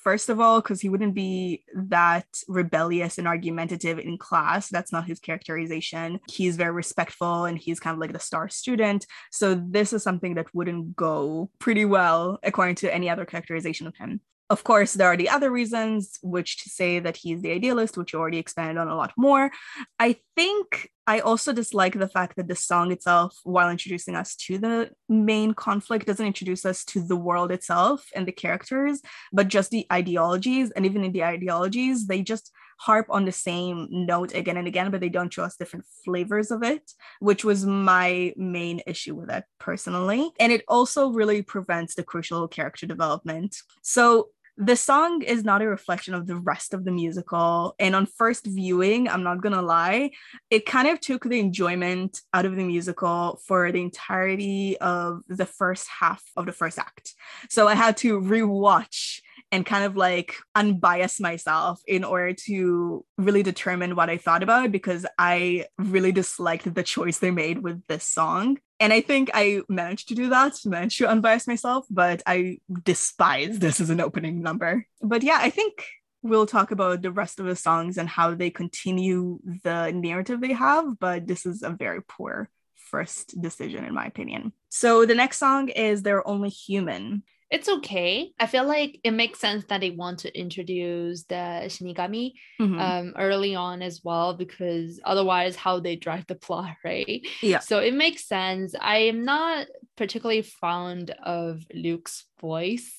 [0.00, 4.68] first of all, because he wouldn't be that rebellious and argumentative in class.
[4.68, 6.20] That's not his characterization.
[6.30, 9.06] He's very respectful and he's kind of like the star student.
[9.30, 13.96] So this is something that wouldn't go pretty well according to any other characterization of
[13.96, 14.20] him.
[14.50, 18.12] Of course, there are the other reasons, which to say that he's the idealist, which
[18.12, 19.52] you already expanded on a lot more.
[20.00, 24.58] I think I also dislike the fact that the song itself, while introducing us to
[24.58, 29.72] the main conflict, doesn't introduce us to the world itself and the characters, but just
[29.72, 30.70] the ideologies.
[30.70, 34.92] And even in the ideologies, they just harp on the same note again and again,
[34.92, 39.32] but they don't show us different flavors of it, which was my main issue with
[39.32, 40.30] it personally.
[40.38, 43.56] And it also really prevents the crucial character development.
[43.82, 47.74] So the song is not a reflection of the rest of the musical.
[47.78, 50.10] And on first viewing, I'm not gonna lie,
[50.50, 55.46] it kind of took the enjoyment out of the musical for the entirety of the
[55.46, 57.14] first half of the first act.
[57.48, 59.20] So I had to rewatch
[59.52, 64.66] and kind of like unbias myself in order to really determine what I thought about
[64.66, 68.58] it because I really disliked the choice they made with this song.
[68.78, 73.58] And I think I managed to do that, managed to unbias myself, but I despise
[73.58, 74.86] this as an opening number.
[75.02, 75.84] But yeah, I think
[76.22, 80.52] we'll talk about the rest of the songs and how they continue the narrative they
[80.52, 84.52] have, but this is a very poor first decision, in my opinion.
[84.68, 88.32] So the next song is They're Only Human it's okay.
[88.38, 92.78] I feel like it makes sense that they want to introduce the Shinigami mm-hmm.
[92.78, 97.26] um, early on as well, because otherwise, how they drive the plot, right?
[97.42, 97.58] Yeah.
[97.58, 98.74] So it makes sense.
[98.80, 102.96] I am not particularly fond of Ryuk's voice.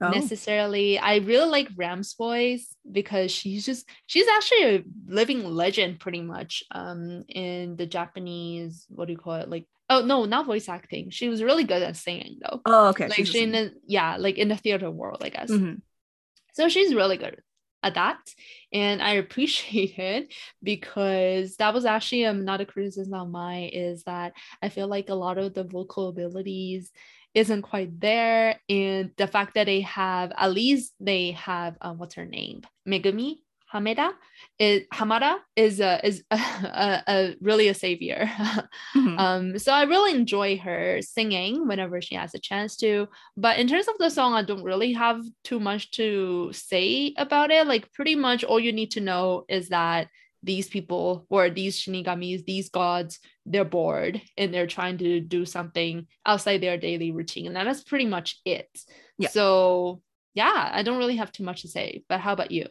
[0.00, 0.10] Oh.
[0.10, 6.20] necessarily i really like Rem's voice because she's just she's actually a living legend pretty
[6.20, 10.68] much um in the japanese what do you call it like Oh no, not voice
[10.68, 11.10] acting.
[11.10, 12.60] She was really good at singing though.
[12.66, 13.08] Oh, okay.
[13.08, 15.50] Like she's she in the yeah, like in the theater world, I guess.
[15.50, 15.76] Mm-hmm.
[16.52, 17.40] So she's really good
[17.82, 18.18] at that,
[18.72, 24.68] and I appreciate it because that was actually another criticism of mine is that I
[24.68, 26.90] feel like a lot of the vocal abilities
[27.34, 32.14] isn't quite there, and the fact that they have at least they have um, what's
[32.16, 33.36] her name Megumi
[33.72, 34.12] Hamada
[34.58, 38.30] is Hamada is a, is a, a, a really a savior.
[38.96, 39.18] mm-hmm.
[39.18, 43.08] um, so I really enjoy her singing whenever she has a chance to.
[43.36, 47.50] But in terms of the song, I don't really have too much to say about
[47.50, 47.66] it.
[47.66, 50.08] Like pretty much all you need to know is that
[50.42, 56.06] these people or these shinigamis, these gods, they're bored and they're trying to do something
[56.24, 57.56] outside their daily routine.
[57.56, 58.68] And that's pretty much it.
[59.18, 59.28] Yeah.
[59.30, 60.02] So
[60.34, 62.04] yeah, I don't really have too much to say.
[62.08, 62.66] But how about you?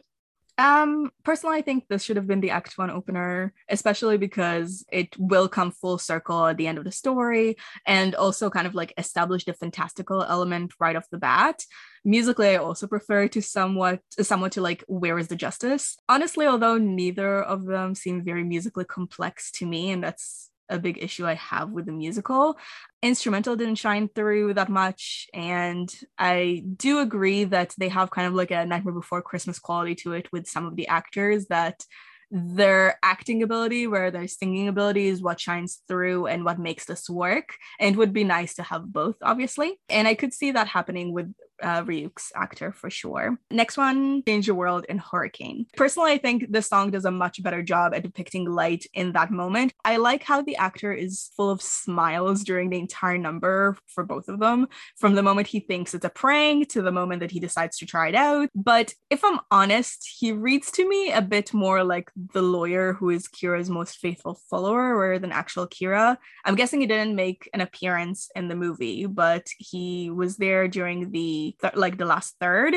[0.58, 5.16] Um, personally, I think this should have been the Act One opener, especially because it
[5.16, 8.92] will come full circle at the end of the story and also kind of like
[8.98, 11.62] establish the fantastical element right off the bat.
[12.04, 15.96] Musically, I also prefer to somewhat somewhat to like Where is the Justice?
[16.08, 21.02] Honestly, although neither of them seem very musically complex to me, and that's a big
[21.02, 22.58] issue I have with the musical.
[23.02, 25.28] Instrumental didn't shine through that much.
[25.34, 29.94] And I do agree that they have kind of like a Nightmare Before Christmas quality
[29.96, 31.84] to it with some of the actors that
[32.30, 37.08] their acting ability where their singing ability is what shines through and what makes this
[37.08, 41.12] work and would be nice to have both obviously and i could see that happening
[41.14, 43.38] with uh, Ryuk's actor for sure.
[43.50, 45.66] Next one, Change Your World and Hurricane.
[45.76, 49.30] Personally, I think the song does a much better job at depicting light in that
[49.30, 49.72] moment.
[49.84, 54.28] I like how the actor is full of smiles during the entire number for both
[54.28, 57.40] of them, from the moment he thinks it's a prank to the moment that he
[57.40, 58.48] decides to try it out.
[58.54, 63.10] But if I'm honest, he reads to me a bit more like the lawyer who
[63.10, 66.16] is Kira's most faithful follower rather than actual Kira.
[66.44, 71.10] I'm guessing he didn't make an appearance in the movie, but he was there during
[71.10, 72.74] the th- like the last third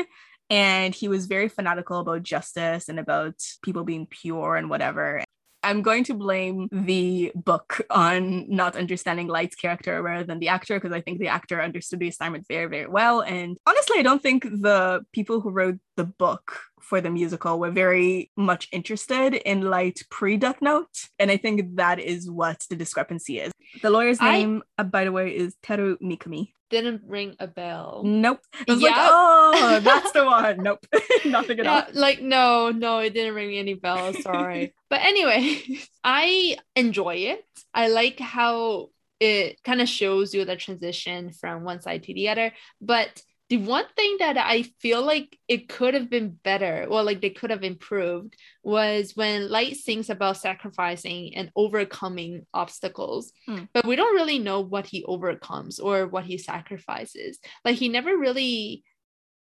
[0.50, 5.22] and he was very fanatical about justice and about people being pure and whatever
[5.64, 10.78] I'm going to blame the book on not understanding Light's character rather than the actor
[10.78, 13.20] because I think the actor understood the assignment very, very well.
[13.20, 17.70] And honestly, I don't think the people who wrote the book for the musical were
[17.70, 21.08] very much interested in Light pre Death Note.
[21.18, 23.52] And I think that is what the discrepancy is.
[23.82, 26.52] The lawyer's I- name, uh, by the way, is Teru Mikami.
[26.70, 28.00] Didn't ring a bell.
[28.02, 28.40] Nope.
[28.66, 29.08] I was like, Yeah.
[29.10, 30.62] oh, that's the one.
[30.62, 30.86] Nope.
[31.26, 31.82] Nothing at all.
[31.92, 34.22] Like no, no, it didn't ring any bells.
[34.22, 34.74] Sorry.
[34.88, 35.60] but anyway,
[36.02, 37.44] I enjoy it.
[37.74, 38.88] I like how
[39.20, 42.52] it kind of shows you the transition from one side to the other.
[42.80, 43.20] But
[43.52, 47.28] the one thing that I feel like it could have been better, or like they
[47.28, 53.30] could have improved, was when Light sings about sacrificing and overcoming obstacles.
[53.46, 53.64] Hmm.
[53.74, 57.40] But we don't really know what he overcomes or what he sacrifices.
[57.62, 58.84] Like he never really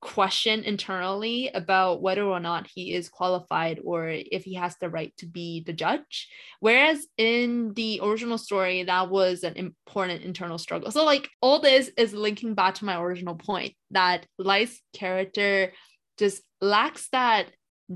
[0.04, 5.12] question internally about whether or not he is qualified or if he has the right
[5.16, 6.28] to be the judge.
[6.60, 10.90] Whereas in the original story, that was an important internal struggle.
[10.90, 15.72] So, like, all this is linking back to my original point that Light's character
[16.18, 17.46] just lacks that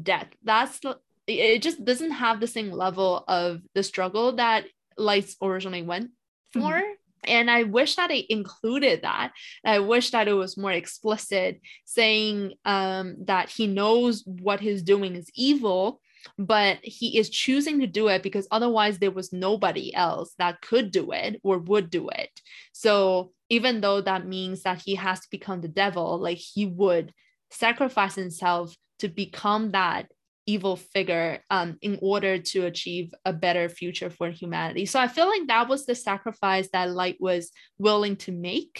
[0.03, 0.35] depth.
[0.43, 0.81] That's
[1.27, 4.65] it just doesn't have the same level of the struggle that
[4.97, 6.11] Lights originally went
[6.57, 6.61] mm-hmm.
[6.61, 6.83] for.
[7.25, 9.33] And I wish that it included that.
[9.65, 15.17] I wish that it was more explicit, saying um, that he knows what he's doing
[15.17, 16.01] is evil,
[16.39, 20.91] but he is choosing to do it because otherwise there was nobody else that could
[20.91, 22.31] do it or would do it.
[22.73, 27.13] So even though that means that he has to become the devil, like he would
[27.51, 30.11] sacrifice himself to become that
[30.55, 34.85] evil figure um, in order to achieve a better future for humanity.
[34.87, 37.51] So I feel like that was the sacrifice that Light was
[37.87, 38.75] willing to make.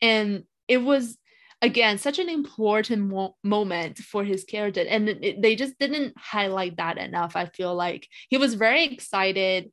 [0.00, 1.16] And it was,
[1.68, 4.84] again, such an important mo- moment for his character.
[4.94, 7.36] And it- it- they just didn't highlight that enough.
[7.36, 9.70] I feel like he was very excited,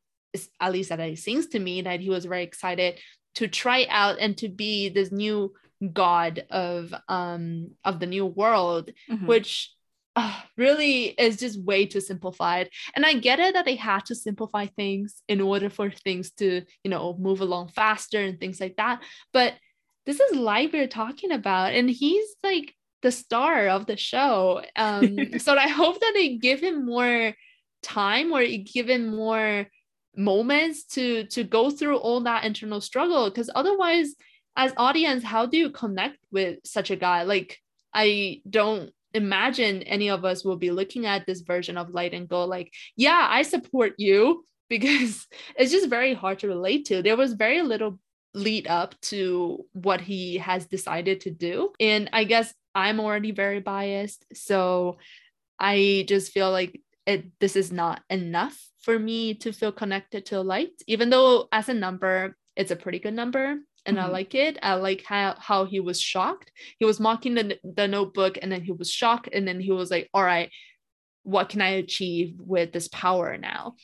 [0.59, 2.91] at least that it seems to me, that he was very excited
[3.35, 5.53] to try out and to be this new
[5.93, 9.25] god of um of the new world Mhm.
[9.31, 9.71] which
[10.19, 12.69] uh, really is just way too simplified.
[12.93, 16.63] And I get it that they had to simplify things in order for things to,
[16.83, 19.01] you know, move along faster and things like that.
[19.31, 19.53] But
[20.05, 24.61] this is Light we're talking about, and he's like the star of the show.
[24.75, 27.33] Um, so I hope that they give him more
[27.81, 29.67] time or give him more
[30.17, 34.15] moments to to go through all that internal struggle because otherwise
[34.57, 37.57] as audience how do you connect with such a guy like
[37.93, 42.29] i don't imagine any of us will be looking at this version of light and
[42.29, 47.01] go like yeah i support you because it's just very hard to relate to.
[47.01, 47.99] There was very little
[48.35, 51.73] lead up to what he has decided to do.
[51.79, 54.97] And i guess i'm already very biased so
[55.59, 60.41] i just feel like it this is not enough for me to feel connected to
[60.41, 64.11] light even though as a number it's a pretty good number and I Mhm.
[64.11, 64.57] like it.
[64.61, 66.51] I like how how he was shocked.
[66.77, 69.89] He was mocking the the notebook and then he was shocked and then he was
[69.91, 70.51] like, "All right,
[71.23, 73.75] what can I achieve with this power now?"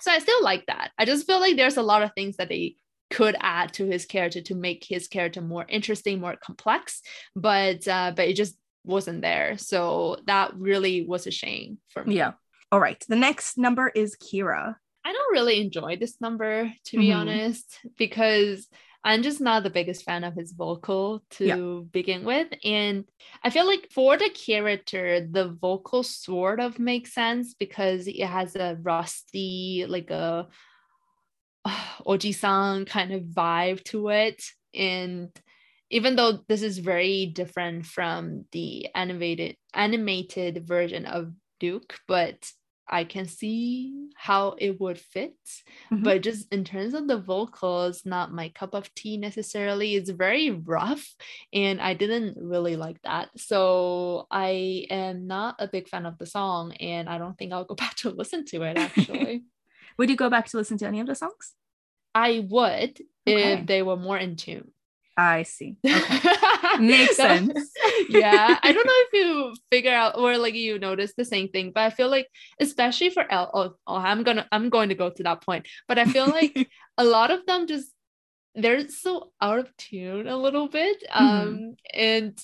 [0.00, 0.92] So I still like that.
[0.98, 2.76] I just feel like there's a lot of things that they
[3.10, 7.02] could add to his character to make his character more interesting, more complex,
[7.34, 9.58] but uh but it just wasn't there.
[9.58, 12.16] So that really was a shame for me.
[12.16, 12.32] Yeah.
[12.72, 13.04] All right.
[13.08, 14.76] The next number is Kira.
[15.04, 17.16] I don't really enjoy this number to be Mhm.
[17.16, 18.68] honest because
[19.02, 23.04] I'm just not the biggest fan of his vocal to begin with and
[23.42, 28.56] I feel like for the character the vocal sort of makes sense because it has
[28.56, 30.48] a rusty like a
[32.06, 35.30] oji-san kind of vibe to it and
[35.90, 41.32] even though this is very different from the animated animated version of
[41.62, 42.50] Ryuk but
[42.90, 45.38] I can see how it would fit,
[45.90, 46.04] Mhm.
[46.04, 49.94] but just in terms of the vocals, not my cup of tea necessarily.
[49.94, 51.14] It's very rough,
[51.52, 53.30] and I didn't really like that.
[53.38, 57.64] So I am not a big fan of the song, and I don't think I'll
[57.64, 59.44] go back to listen to it actually.
[59.98, 61.54] Would you go back to listen to any of the songs?
[62.14, 63.52] I would Okay.
[63.60, 64.72] if they were more in tune.
[65.16, 65.76] I see.
[65.84, 66.28] Okay.
[66.80, 67.70] Makes So- sense.
[68.08, 71.72] yeah i don't know if you figure out or like you notice the same thing
[71.74, 72.28] but i feel like
[72.60, 75.98] especially for l oh, oh i'm gonna i'm going to go to that point but
[75.98, 76.68] i feel like
[76.98, 77.90] a lot of them just
[78.54, 81.74] they're so out of tune a little bit um Mhm.
[81.94, 82.38] and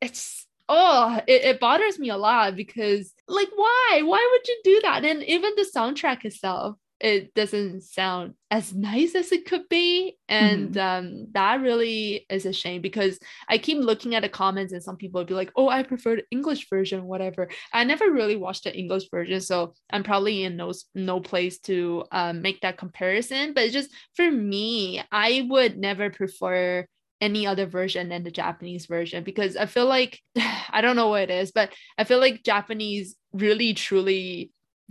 [0.00, 4.80] it's oh it, it bothers me a lot because like why why would you do
[4.84, 10.16] that and even the soundtrack itself it doesn't sound as nice as it could be.
[10.28, 14.82] And um that really is a shame because i keep looking at the comments and
[14.82, 17.48] some people would be like oh i prefer the english version whatever.
[17.72, 22.04] I never really watched the english version so i'm probably in no, no place to
[22.12, 23.52] um, make that comparison.
[23.52, 26.86] But just for me i would never prefer
[27.20, 30.20] any other version than the Japanese version because I feel like
[30.70, 34.50] I don't know what it is, but I feel like Japanese really truly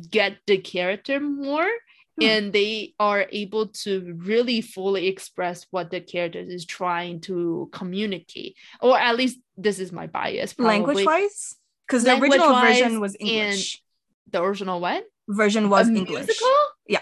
[0.10, 1.70] get the character more.
[2.22, 8.56] And they are able to really fully express what the character is trying to communicate
[8.82, 11.56] or at least this is my bias language wise
[11.88, 13.82] because the original version was english
[14.30, 16.50] the original what version was A english musical?
[16.88, 17.02] yeah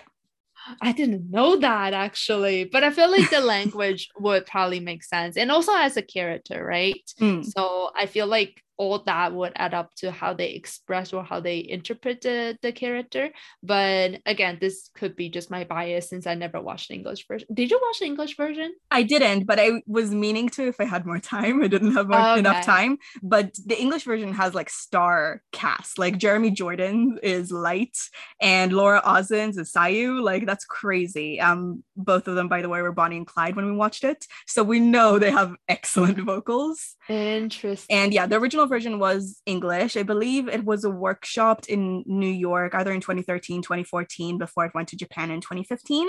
[0.81, 5.35] I didn't know that actually, but I feel like the language would probably make sense.
[5.35, 7.01] And also as a character, right?
[7.19, 7.43] Mm.
[7.43, 11.41] So I feel like all that would add up to how they express or how
[11.41, 13.29] they interpret the, character.
[13.61, 17.47] But again, this could be just my bias since I never watched the English version.
[17.51, 18.71] Did you watch the English version?
[18.91, 21.61] I didn't, but I was meaning to if I had more time.
[21.63, 22.39] I didn't have okay.
[22.39, 22.97] enough time.
[23.21, 25.99] But the English version has like star cast.
[25.99, 27.97] Like Jeremy Jordan is Light
[28.39, 30.21] and Laura Osnes is Sayu.
[30.21, 31.41] Like that's crazy.
[31.41, 34.25] Um, both of them, by the way, were Bonnie and Clyde when we watched it.
[34.47, 36.95] So we know they have excellent vocals.
[37.09, 37.97] Interesting.
[37.97, 39.97] And yeah, the original version was English.
[39.97, 44.73] I believe it was a workshop in New York, either in 2013, 2014, before it
[44.73, 46.07] went to Japan in 2015.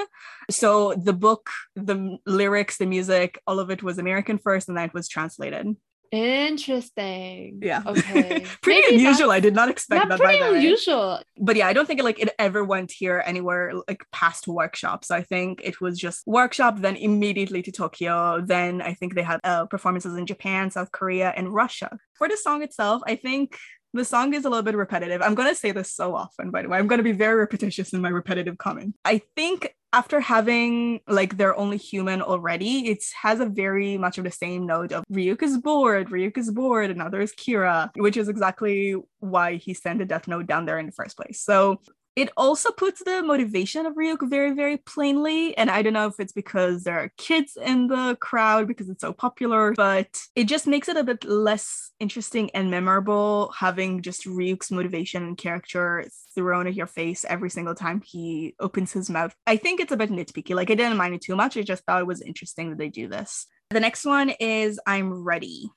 [0.50, 4.84] So the book, the lyrics, the music, all of it was American first, and then
[4.84, 5.74] it was translated.
[6.12, 7.60] Interesting.
[7.62, 7.82] Yeah.
[7.86, 8.44] Okay.
[8.62, 9.30] pretty Maybe unusual.
[9.30, 10.18] I did not expect that.
[10.18, 11.20] Pretty unusual.
[11.38, 15.10] But yeah, I don't think it like it ever went here anywhere like past workshops.
[15.10, 18.42] I think it was just workshop, then immediately to Tokyo.
[18.44, 21.96] Then I think they had uh, performances in Japan, South Korea, and Russia.
[22.14, 23.56] For the song itself, I think
[23.92, 25.22] the song is a little bit repetitive.
[25.22, 26.78] I'm going to say this so often, by the way.
[26.78, 28.94] I'm going to be very repetitious in my repetitive comment.
[29.04, 34.24] I think after having like they're only human already, it has a very much of
[34.24, 38.16] the same note of Ryuk is bored, Ryuk is bored, and now there's Kira, which
[38.16, 41.40] is exactly why he sent a death note down there in the first place.
[41.40, 41.80] So
[42.20, 45.56] it also puts the motivation of Ryuk very, very plainly.
[45.56, 49.00] And I don't know if it's because there are kids in the crowd because it's
[49.00, 54.26] so popular, but it just makes it a bit less interesting and memorable having just
[54.26, 56.04] Ryuk's motivation and character
[56.34, 59.34] thrown at your face every single time he opens his mouth.
[59.46, 60.54] I think it's a bit nitpicky.
[60.54, 61.56] Like I didn't mind it too much.
[61.56, 63.46] I just thought it was interesting that they do this.
[63.70, 65.70] The next one is I'm ready.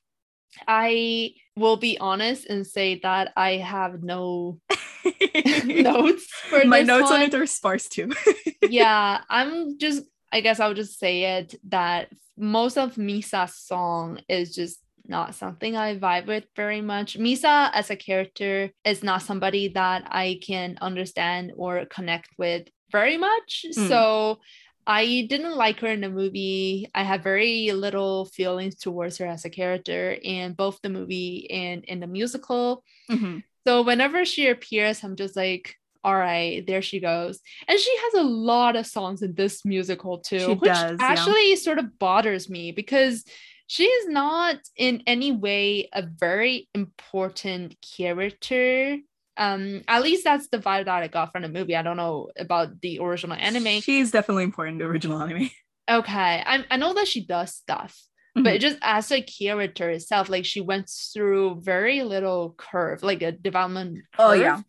[0.68, 4.60] I will be honest and say that I have no
[5.66, 7.22] notes for my notes one.
[7.22, 8.12] on it are sparse too.
[8.62, 14.56] yeah, I'm just I guess I'll just say it that most of Misa's song is
[14.56, 17.20] just not something I vibe with very much.
[17.20, 23.18] Misa as a character is not somebody that I can understand or connect with very
[23.18, 23.66] much.
[23.68, 23.88] Mm.
[23.90, 24.40] So
[24.86, 26.90] I didn't like her in the movie.
[26.94, 31.84] I had very little feelings towards her as a character in both the movie and
[31.86, 32.84] in the musical.
[33.10, 33.40] Mm-hmm.
[33.66, 37.40] So whenever she appears, I'm just like, all right, there she goes.
[37.68, 41.52] And she has a lot of songs in this musical too, she which does, actually
[41.52, 41.56] yeah.
[41.56, 43.24] sort of bothers me because
[43.68, 48.98] she is not in any way a very important character
[49.38, 52.30] um at least that's the vibe that i got from the movie i don't know
[52.38, 55.50] about the original anime she's definitely important to original anime
[55.90, 58.00] okay i, I know that she does stuff
[58.36, 58.44] mm-hmm.
[58.44, 63.32] but just as a character itself like she went through very little curve like a
[63.32, 64.62] development curve, oh yeah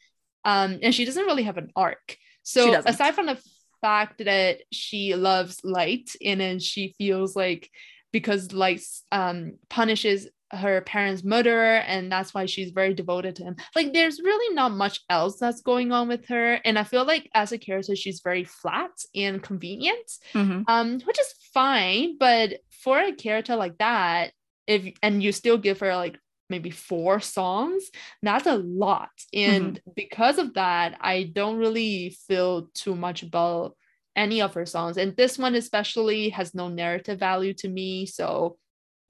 [0.45, 3.41] um and she doesn't really have an arc so aside from the
[3.81, 7.71] fact that she loves light and then she feels like
[8.13, 13.57] because light um punishes her parents' murderer, and that's why she's very devoted to him.
[13.75, 17.29] Like, there's really not much else that's going on with her, and I feel like
[17.35, 20.63] as a character, she's very flat and convenient, mm-hmm.
[20.69, 22.17] um, which is fine.
[22.19, 24.33] But for a character like that,
[24.67, 26.19] if and you still give her like
[26.51, 27.85] maybe four songs,
[28.23, 29.91] that's a lot, and mm-hmm.
[29.97, 33.77] because of that, I don't really feel too much about
[34.15, 38.59] any of her songs, and this one especially has no narrative value to me, so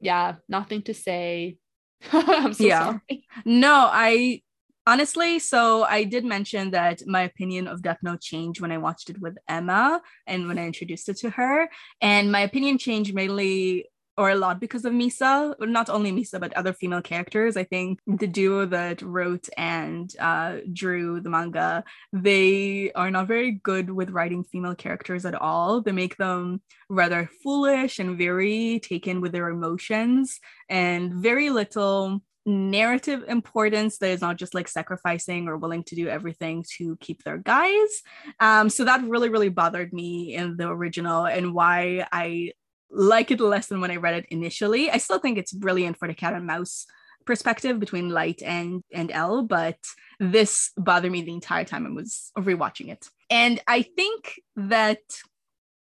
[0.01, 1.57] yeah, nothing to say.
[2.13, 2.85] I'm so yeah.
[2.85, 3.27] sorry.
[3.45, 4.43] No, I
[4.87, 9.11] honestly, so I did mention that my opinion of Death Note changed when I watched
[9.11, 11.69] it with Emma and when I introduced it to her.
[12.01, 16.53] And my opinion changed mainly or a lot because of Misa, not only Misa, but
[16.53, 17.57] other female characters.
[17.57, 21.83] I think the duo that wrote and uh, drew the manga,
[22.13, 25.81] they are not very good with writing female characters at all.
[25.81, 33.25] They make them rather foolish and very taken with their emotions and very little narrative
[33.29, 37.39] importance that is not just like sacrificing or willing to do everything to keep their
[37.39, 38.03] guys.
[38.41, 42.53] Um, so that really, really bothered me in the original and why I
[42.91, 44.91] like it less than when I read it initially.
[44.91, 46.87] I still think it's brilliant for the cat and mouse
[47.25, 49.79] perspective between Light and and L, but
[50.21, 53.09] this bothered me the entire time I was rewatching it.
[53.31, 55.01] And I think that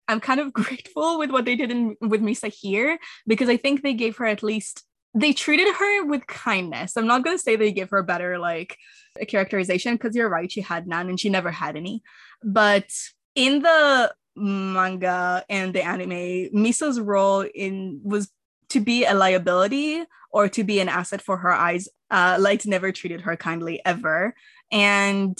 [0.09, 3.83] I'm kind of grateful with what they did in, with Misa here because I think
[3.83, 4.85] they gave her at least
[5.15, 6.97] they treated her with kindness.
[6.97, 8.79] I'm not going to say they give her a better like
[9.21, 12.03] a characterization because you're right, she had none and she never had any.
[12.43, 12.91] But
[13.35, 18.31] in the manga and the anime, Misa's role in was
[18.71, 21.89] to be a liability or to be an asset for her eyes.
[22.11, 24.35] Uh, Light never treated her kindly ever,
[24.71, 25.39] and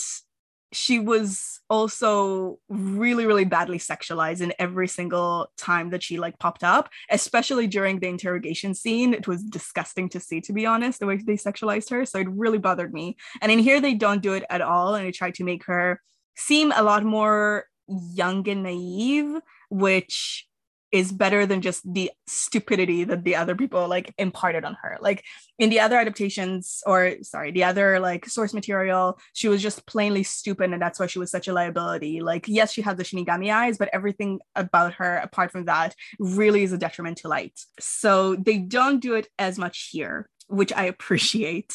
[0.73, 6.63] she was also really really badly sexualized in every single time that she like popped
[6.63, 9.13] up especially during the interrogation scene.
[9.13, 12.29] It was disgusting to see to be honest the way they sexualized her so it
[12.29, 13.17] really bothered me.
[13.41, 16.01] And in here they don't do it at all and they try to make her
[16.35, 20.47] seem a lot more young and naive which
[20.93, 24.95] is better than just the stupidity that the other people like imparted on her.
[25.01, 25.23] Like
[25.57, 30.21] in the other adaptations, or sorry, the other like source material, she was just plainly
[30.21, 32.21] stupid, and that's why she was such a liability.
[32.21, 36.61] Like, yes, she had the Shinigami eyes, but everything about her, apart from that, really
[36.61, 37.59] is a detriment to light.
[37.79, 41.73] So they don't do it as much here which I appreciate.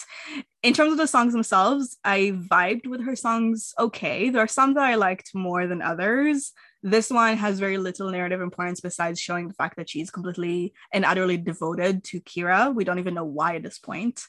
[0.62, 4.30] In terms of the songs themselves, I vibed with her songs okay.
[4.30, 6.52] There are some that I liked more than others.
[6.82, 11.04] This one has very little narrative importance besides showing the fact that she's completely and
[11.04, 12.72] utterly devoted to Kira.
[12.74, 14.22] We don't even know why at this point.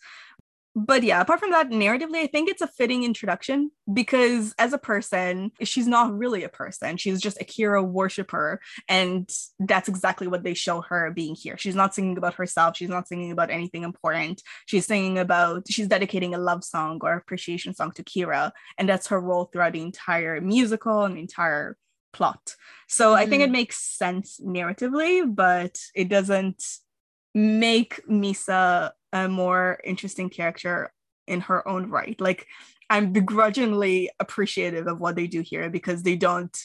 [0.75, 4.77] But yeah, apart from that, narratively, I think it's a fitting introduction because as a
[4.77, 6.95] person, she's not really a person.
[6.97, 8.61] She's just a Kira worshiper.
[8.87, 9.29] And
[9.59, 11.57] that's exactly what they show her being here.
[11.57, 12.77] She's not singing about herself.
[12.77, 14.41] She's not singing about anything important.
[14.67, 18.51] She's singing about, she's dedicating a love song or appreciation song to Kira.
[18.77, 21.77] And that's her role throughout the entire musical and the entire
[22.11, 22.55] plot.
[22.87, 23.13] So.
[23.13, 23.53] I think it mm.
[23.53, 26.63] makes sense narratively, but it doesn't
[27.33, 30.91] make Misa a more interesting character
[31.27, 32.19] in her own right.
[32.19, 32.47] Like
[32.89, 36.57] I'm begrudgingly appreciative of what they do here because they don't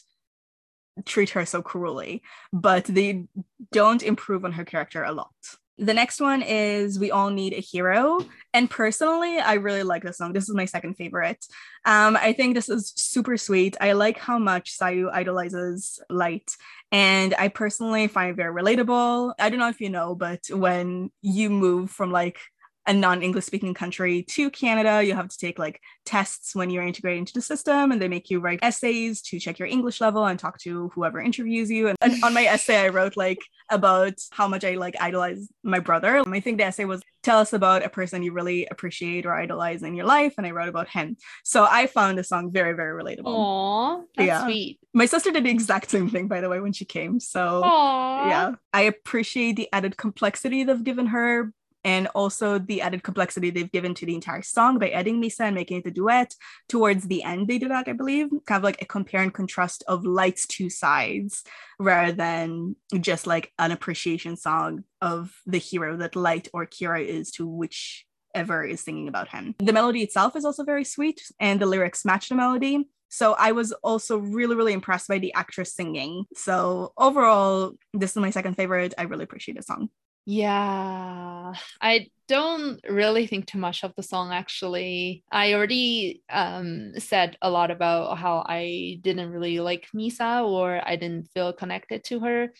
[1.04, 2.22] treat her so cruelly,
[2.52, 3.26] but they
[3.72, 5.32] don't improve on her character a lot.
[5.78, 8.20] The next one is We All Need a Hero.
[8.52, 10.32] And personally, I really like this song.
[10.32, 11.44] This is my second favorite.
[11.84, 13.76] Um, I think this is super sweet.
[13.80, 16.52] I like how much Sayu idolizes Light.
[16.92, 19.34] And I personally find it very relatable.
[19.40, 22.38] I don't know if you know, but when you move from like
[22.86, 27.18] a non-english speaking country to canada you have to take like tests when you're integrated
[27.18, 30.38] into the system and they make you write essays to check your english level and
[30.38, 31.88] talk to whoever interviews you.
[31.88, 33.38] And, and on my essay i wrote like
[33.70, 36.22] about how much i like idolize my brother.
[36.26, 39.82] I think the essay was tell us about a person you really appreciate or idolize
[39.82, 41.16] in your life and i wrote about him.
[41.42, 43.24] So i found the song very very relatable.
[43.24, 44.44] Aww, that's yeah.
[44.44, 44.78] sweet.
[44.92, 47.20] My sister did the exact same thing by the way when she came.
[47.20, 48.28] So Aww.
[48.28, 51.52] yeah i appreciate the added complexity they've given her
[51.84, 55.54] and also the added complexity they've given to the entire song by adding Misa and
[55.54, 56.34] making it a duet.
[56.68, 59.84] Towards the end, they do that, I believe, kind of like a compare and contrast
[59.86, 61.44] of Light's two sides
[61.78, 67.30] rather than just like an appreciation song of the hero that Light or Kira is
[67.32, 69.54] to whichever is singing about him.
[69.58, 72.88] The melody itself is also very sweet, and the lyrics match the melody.
[73.10, 76.24] So I was also really, really impressed by the actress singing.
[76.34, 78.92] So overall, this is my second favorite.
[78.98, 79.90] I really appreciate the song.
[80.26, 81.52] Yeah,
[81.82, 85.22] I don't really think too much of the song actually.
[85.30, 90.96] I already um, said a lot about how I didn't really like Misa or I
[90.96, 92.54] didn't feel connected to her.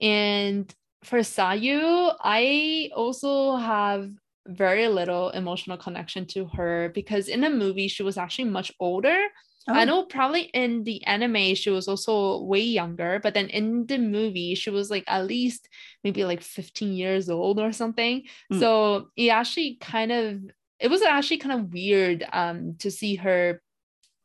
[0.00, 0.72] And
[1.04, 4.10] for Sayu, I also have
[4.46, 9.18] very little emotional connection to her because in the movie she was actually much older
[9.66, 9.72] Oh.
[9.72, 13.98] I know probably in the anime she was also way younger, but then in the
[13.98, 15.68] movie she was like at least
[16.02, 18.24] maybe like 15 years old or something.
[18.52, 18.60] Mm.
[18.60, 20.40] So it actually kind of
[20.80, 23.62] it was actually kind of weird um to see her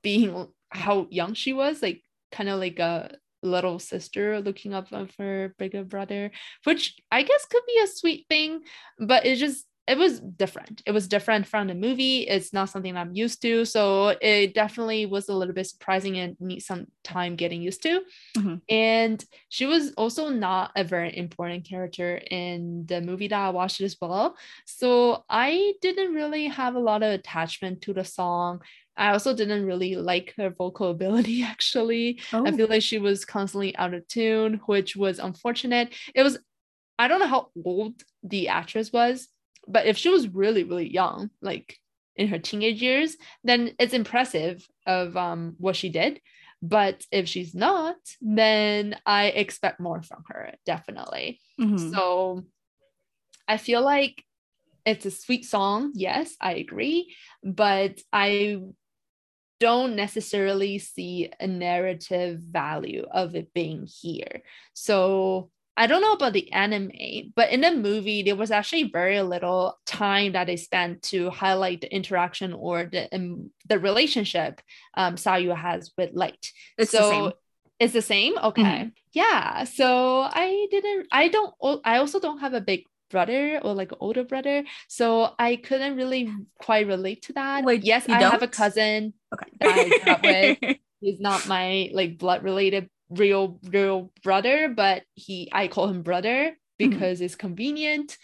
[0.01, 5.11] being how young she was, like kind of like a little sister looking up of
[5.17, 6.31] her bigger brother,
[6.65, 8.61] which I guess could be a sweet thing,
[8.99, 10.83] but it just it was different.
[10.85, 12.19] It was different from the movie.
[12.19, 13.65] It's not something I'm used to.
[13.65, 18.01] So it definitely was a little bit surprising and need some time getting used to.
[18.37, 18.55] Mm-hmm.
[18.69, 23.81] And she was also not a very important character in the movie that I watched
[23.81, 24.37] as well.
[24.65, 28.61] So I didn't really have a lot of attachment to the song.
[28.95, 32.21] I also didn't really like her vocal ability, actually.
[32.31, 32.45] Oh.
[32.45, 35.95] I feel like she was constantly out of tune, which was unfortunate.
[36.13, 36.37] It was,
[36.99, 39.27] I don't know how old the actress was,
[39.69, 41.77] but if she was really really young like
[42.15, 46.19] in her teenage years then it's impressive of um, what she did
[46.61, 51.91] but if she's not then i expect more from her definitely mm-hmm.
[51.91, 52.43] so
[53.47, 54.23] i feel like
[54.85, 58.59] it's a sweet song yes i agree but i
[59.59, 64.41] don't necessarily see a narrative value of it being here.
[64.73, 66.91] So I don't know about the anime,
[67.35, 71.81] but in the movie, there was actually very little time that they spent to highlight
[71.81, 74.61] the interaction or the um, the relationship
[74.95, 76.51] um, Sayu has with Light.
[76.77, 77.31] It's so the same.
[77.79, 78.37] it's the same.
[78.37, 78.91] Okay, Mhm.
[79.13, 79.63] yeah.
[79.63, 81.07] So I didn't.
[81.11, 81.53] I don't.
[81.85, 86.29] I also don't have a big brother or like older brother, so I couldn't really
[86.59, 87.63] quite relate to that.
[87.63, 89.47] Wait, yes, I have a cousin Okay.
[89.59, 90.57] that I grew up with.
[91.01, 96.51] he's not my like blood related real real brother but he i call him brother
[96.51, 96.89] mm-hmm.
[96.89, 98.17] because it's convenient.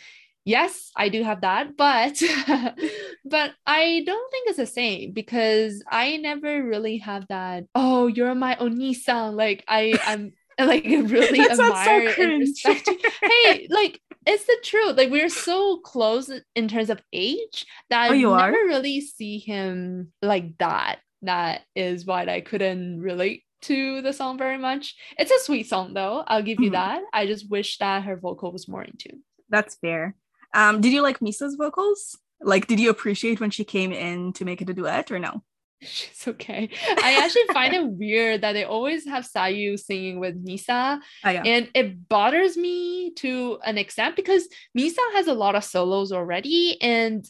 [0.47, 2.21] Yes i do have that but
[3.25, 8.35] but i don't think it's the same because i never really have that oh you're
[8.35, 12.89] my onisan like i i'm like really sounds so admire and respect.
[13.21, 14.97] Hey like it's the truth.
[14.97, 18.51] Like we're so close in terms of age that Oh, i you are?
[18.51, 20.99] never really see him like that.
[21.21, 24.95] That is why I couldn't relate to the song very much.
[25.17, 26.23] It's a sweet song though.
[26.27, 26.73] I'll give you Mhm.
[26.73, 27.03] that.
[27.13, 29.23] I just wish that her vocal was more in tune.
[29.49, 30.15] That's fair.
[30.53, 32.17] Um, did you like Misa's vocals?
[32.41, 35.43] Like, did you appreciate when she came in to make it a duet or no?
[35.81, 36.69] She's okay.
[37.03, 41.43] I actually find it weird that they always have Sayu singing with Misa, Oh, yeah.
[41.45, 44.47] and it bothers me to an extent because
[44.77, 47.25] Misa has a lot of solos already, and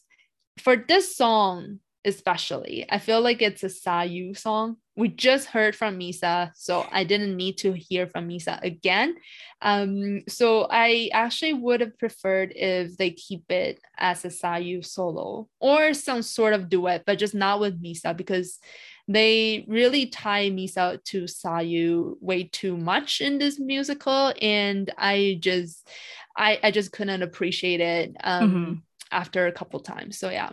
[0.59, 4.77] for this song especially, I feel like it's a Sayu song.
[4.97, 9.15] We just heard from Misa, so I didn't need to hear from Misa again.
[9.61, 15.49] Um, so I actually would have preferred if they keep it as a Sayu solo
[15.59, 18.59] or some sort of duet, but just not with Misa because
[19.07, 25.87] they really tie Misa to Sayu way too much in this musical, and I just,
[26.37, 28.81] I, I just couldn't appreciate it um, Mhm.
[29.11, 30.17] after a couple times.
[30.17, 30.51] So yeah.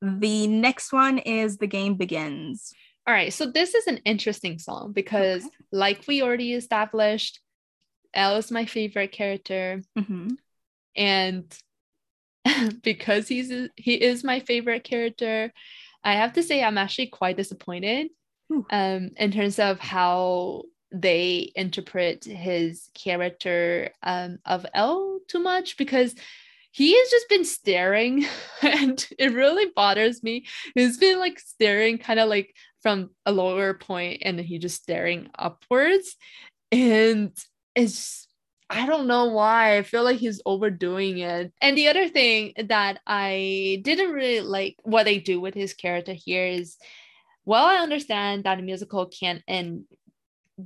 [0.00, 2.72] The next one is The Game Begins.
[3.06, 5.54] All right, so this is an interesting song because, Okay.
[5.72, 7.40] like we already established,
[8.14, 10.36] L is my favorite character, Mhm.
[10.94, 11.58] and
[12.82, 15.52] because he's he is my favorite character,
[16.04, 18.08] I have to say I'm actually quite disappointed
[18.52, 18.66] Ooh.
[18.70, 26.14] um, in terms of how they interpret his character um, of L too much because
[26.70, 28.26] he has just been staring
[28.62, 30.46] and it really bothers me.
[30.74, 35.30] He's been like staring kind of like from a lower point and he just staring
[35.38, 36.16] upwards.
[36.70, 37.32] And
[37.74, 38.26] it's
[38.68, 39.76] I don't know why.
[39.76, 41.52] I feel like he's overdoing it.
[41.60, 46.14] And the other thing that I didn't really like what they do with his character
[46.14, 46.78] here is
[47.44, 49.84] while I understand that a musical can't and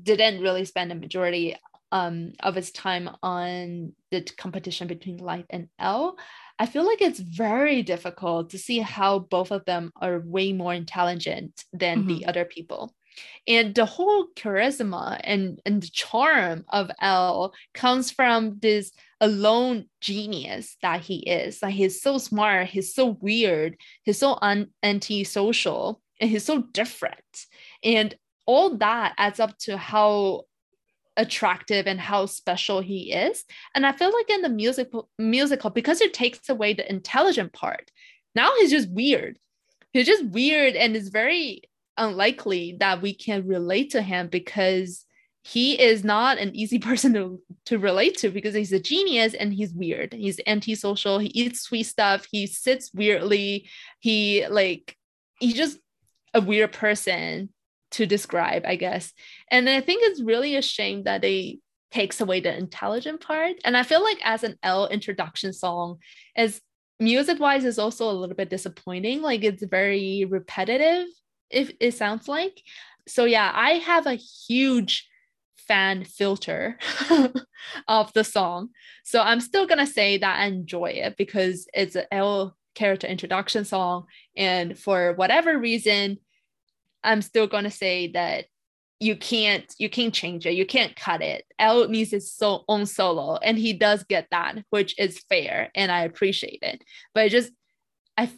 [0.03, 1.57] didn't really spend a majority
[1.91, 6.17] um, of its time on the competition between Light and L,
[6.59, 10.73] I feel like it's very difficult to see how both of them are way more
[10.73, 12.29] intelligent than the mm-hmm.
[12.29, 12.95] other people.
[13.47, 20.77] And the whole charisma and, and the charm of L comes from this alone genius
[20.83, 21.63] that he is.
[21.63, 27.47] Like he's so smart, he's so weird, he's so un- antisocial, and he's so different.
[27.83, 28.15] And
[28.47, 30.43] all that adds up to how
[31.17, 33.45] attractive and how special he is.
[33.75, 37.91] And I feel like in the musical musical, because it takes away the intelligent part,
[38.35, 39.39] now he's just weird.
[39.93, 41.63] He's just weird and it's very
[41.97, 45.07] unlikely that we can relate to him because
[45.43, 49.55] he is not an easy person to, to relate to because he's a genius and
[49.55, 50.13] he's weird.
[50.13, 51.19] He's antisocial.
[51.19, 52.27] He eats sweet stuff.
[52.31, 53.69] He sits weirdly.
[54.01, 54.97] He like
[55.39, 55.79] he's just
[56.35, 57.51] a weird person
[57.93, 59.13] to describe, I guess.
[59.51, 61.61] And I think it's really a shame that they
[61.91, 63.57] takes away the intelligent part.
[63.65, 65.99] And I feel like as an L introduction song,
[66.37, 66.61] as
[66.99, 69.23] music wise is also a little bit disappointing.
[69.23, 71.07] Like it's very repetitive,
[71.51, 72.61] if it sounds like.
[73.07, 75.09] So yeah, I have a huge
[75.57, 76.79] fan filter
[77.89, 78.71] of the song.
[79.05, 83.65] So I'm still gonna say that I enjoy it because it's an L character introduction
[83.65, 84.07] song.
[84.37, 86.19] And for whatever reason,
[87.07, 88.47] I'm still gonna say that
[89.01, 90.55] you can't you can't change it.
[90.55, 91.45] You can't cut it.
[91.59, 95.93] L needs his so own solo and he does get that which is fair and
[95.93, 96.83] i appreciate it.
[97.15, 97.53] But I just
[98.19, 98.31] i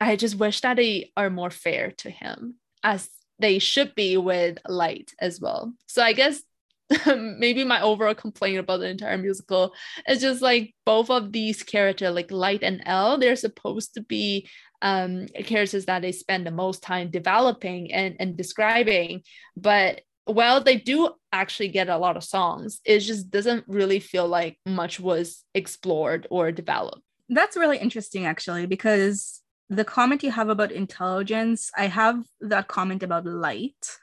[0.00, 3.08] i just wish that they are more fair to him as
[3.38, 5.72] they should be with light as well.
[5.86, 6.42] So i guess
[7.16, 9.74] maybe my overall complaint about the entire musical
[10.08, 14.48] is just like both of these characters like light and l they're supposed to be
[14.90, 15.12] um
[15.50, 19.22] characters that they spend the most time developing and, and describing
[19.56, 19.92] but
[20.38, 20.98] while they do
[21.32, 26.26] actually get a lot of songs it just doesn't really feel like much was explored
[26.30, 32.22] or developed That's really interesting, actually, because the comment you have about intelligence, I have
[32.40, 33.98] that comment about light.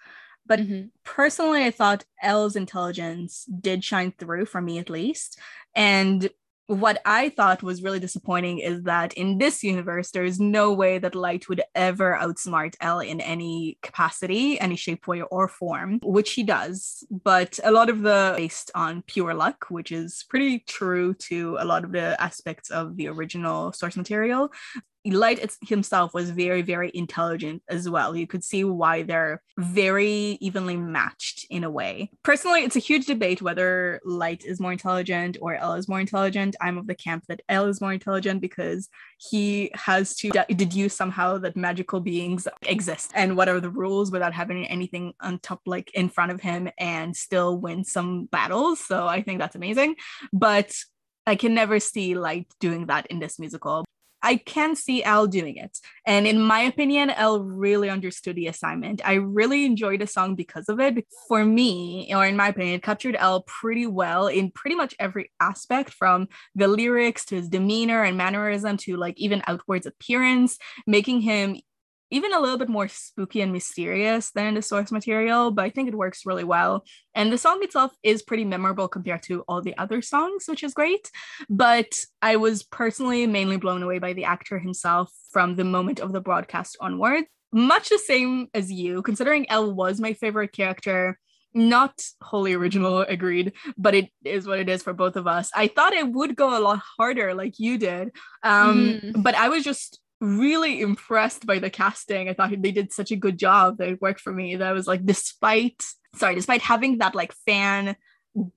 [0.45, 0.87] But mm-hmm.
[1.05, 5.39] personally, I thought L's intelligence did shine through for me at least.
[5.73, 6.29] And
[6.67, 10.97] what I thought was really disappointing is that in this universe, there is no way
[10.97, 16.33] that Light would ever outsmart L in any capacity, any shape, way, or form, which
[16.33, 17.05] he does.
[17.11, 21.65] But a lot of the based on pure luck, which is pretty true to a
[21.65, 24.51] lot of the aspects of the original source material.
[25.05, 28.15] Light himself was very, very intelligent as well.
[28.15, 32.09] You could see why they're very evenly matched in a way.
[32.23, 36.55] Personally, it's a huge debate whether Light is more intelligent or L is more intelligent.
[36.61, 40.95] I'm of the camp that L is more intelligent because he has to de- deduce
[40.95, 45.61] somehow that magical beings exist and what are the rules without having anything on top,
[45.65, 48.79] like in front of him, and still win some battles.
[48.79, 49.95] So I think that's amazing.
[50.31, 50.73] But
[51.25, 53.85] I can never see Light doing that in this musical.
[54.23, 55.77] I can see L doing it.
[56.07, 59.01] And in my opinion, L really understood the assignment.
[59.03, 61.05] I really enjoyed the song because of it.
[61.27, 65.31] For me, or in my opinion, it captured L pretty well in pretty much every
[65.39, 70.57] aspect from the lyrics to his demeanor and mannerism to like even outwards appearance,
[70.87, 71.57] making him
[72.13, 75.87] even a little bit more spooky and mysterious than the source material, but I think
[75.87, 76.85] it works really well.
[77.15, 80.75] And the song itself is pretty memorable compared to all the other songs, which is
[80.75, 81.09] great.
[81.49, 86.13] But I was personally mainly blown away by the actor himself from the moment of
[86.13, 87.23] the broadcast onward.
[87.51, 91.17] Much the same as you, considering L was my favorite character
[91.55, 95.67] not wholly original agreed but it is what it is for both of us i
[95.67, 98.09] thought it would go a lot harder like you did
[98.41, 99.23] um mm.
[99.23, 102.29] but i was just really impressed by the casting.
[102.29, 104.55] I thought they did such a good job that it worked for me.
[104.55, 105.83] That I was like, despite
[106.15, 107.95] sorry, despite having that like fan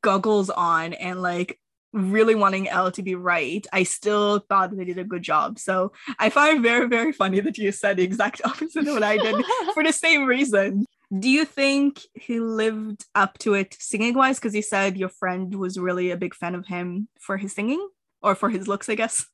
[0.00, 1.58] goggles on and like
[1.92, 5.58] really wanting L to be right, I still thought they did a good job.
[5.58, 9.16] So I find very, very funny that you said the exact opposite of what I
[9.16, 9.44] did
[9.74, 10.84] for the same reason.
[11.18, 14.38] Do you think he lived up to it singing wise?
[14.38, 17.88] Because you said your friend was really a big fan of him for his singing
[18.22, 19.24] or for his looks, I guess.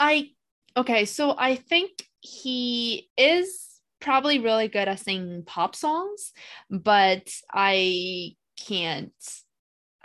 [0.00, 0.30] I
[0.76, 3.68] okay, so I think he is
[4.00, 6.32] probably really good at singing pop songs,
[6.70, 9.12] but I can't.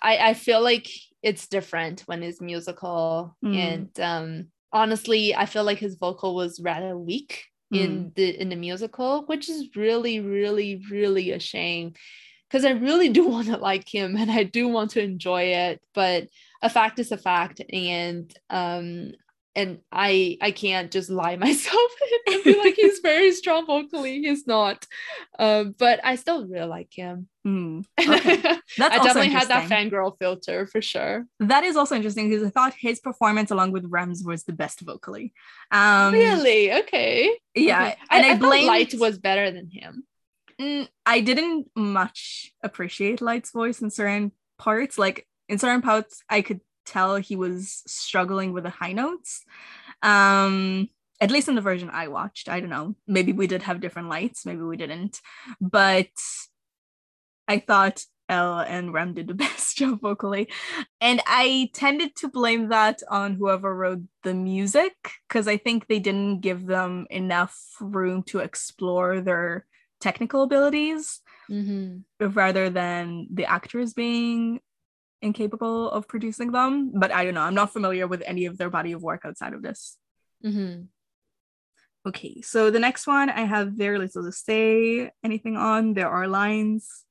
[0.01, 0.87] I I feel like
[1.23, 3.55] it's different when it's musical, mm.
[3.55, 7.79] and um, honestly, I feel like his vocal was rather weak mm.
[7.79, 11.93] in the in the musical, which is really, really, really a shame
[12.49, 15.81] because I really do want to like him and I do want to enjoy it,
[15.93, 16.27] but
[16.61, 19.11] a fact is a fact, and um,
[19.57, 21.91] and I I can't just lie myself
[22.27, 24.21] and be like he's very strong vocally.
[24.21, 24.85] He's not,
[25.37, 27.27] um, but I still really like him.
[27.45, 28.37] Mm, okay.
[28.77, 31.25] That's I definitely had that fangirl filter for sure.
[31.39, 34.81] That is also interesting because I thought his performance along with Rem's was the best
[34.81, 35.33] vocally.
[35.71, 36.71] Um, really?
[36.73, 37.31] Okay.
[37.55, 37.95] Yeah, okay.
[38.11, 40.03] and I, I, I blame Light was better than him.
[40.61, 44.97] Mm, I didn't much appreciate Light's voice in certain parts.
[44.99, 49.43] Like in certain parts, I could tell he was struggling with the high notes.
[50.01, 52.47] Um, at least in the version I watched.
[52.47, 52.95] I don't know.
[53.07, 55.19] Maybe we did have different lights, maybe we didn't.
[55.59, 56.09] But
[57.47, 60.49] I thought L and Rem did the best job vocally.
[61.01, 64.93] And I tended to blame that on whoever wrote the music
[65.27, 69.65] because I think they didn't give them enough room to explore their
[69.99, 72.27] technical abilities mm-hmm.
[72.27, 74.59] rather than the actors being
[75.21, 76.91] incapable of producing them.
[76.93, 77.41] But I don't know.
[77.41, 79.97] I'm not familiar with any of their body of work outside of this.
[80.45, 80.83] Mm-hmm.
[82.07, 85.93] Okay, so the next one I have very little to say anything on.
[85.93, 87.03] There are lines.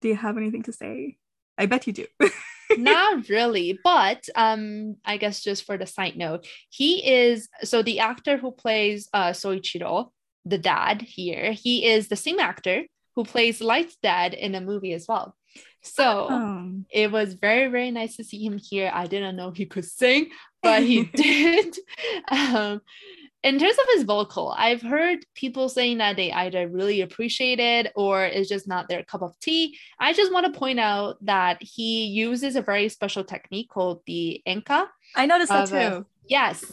[0.00, 1.18] Do you have anything to say?
[1.58, 2.06] I bet you do.
[2.78, 8.00] Not really, but um, I guess just for the side note, he is so the
[8.00, 10.10] actor who plays uh Soichiro,
[10.46, 12.84] the dad here, he is the same actor
[13.14, 15.36] who plays Light's dad in a movie as well.
[15.82, 16.72] So oh.
[16.90, 18.90] it was very, very nice to see him here.
[18.94, 20.30] I didn't know he could sing,
[20.62, 21.76] but he did.
[22.30, 22.80] Um,
[23.42, 27.92] in terms of his vocal, I've heard people saying that they either really appreciate it
[27.96, 29.76] or it's just not their cup of tea.
[29.98, 34.42] I just want to point out that he uses a very special technique called the
[34.46, 34.86] enka.
[35.16, 35.76] I noticed that too.
[35.76, 36.64] A, yes.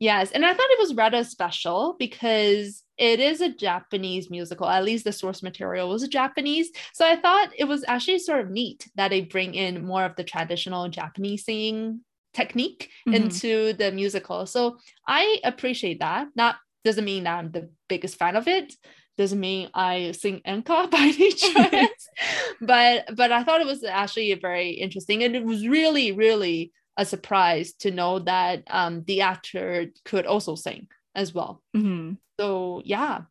[0.00, 0.30] Yes.
[0.30, 4.68] And I thought it was rather special because it is a Japanese musical.
[4.68, 6.70] At least the source material was Japanese.
[6.92, 10.14] So I thought it was actually sort of neat that they bring in more of
[10.16, 12.00] the traditional Japanese singing
[12.32, 13.14] technique mm-hmm.
[13.14, 14.46] into the musical.
[14.46, 16.28] So I appreciate that.
[16.36, 18.74] Not doesn't mean that I'm the biggest fan of it.
[19.16, 22.08] Doesn't mean I sing enka by any chance.
[22.60, 25.24] but but I thought it was actually very interesting.
[25.24, 30.56] And it was really, really a surprise to know that um, the actor could also
[30.56, 31.62] sing as well.
[31.74, 32.14] Mm-hmm.
[32.38, 33.22] So yeah.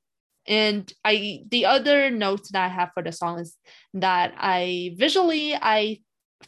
[0.47, 3.57] And I the other note that I have for the song is
[3.93, 5.99] that I visually I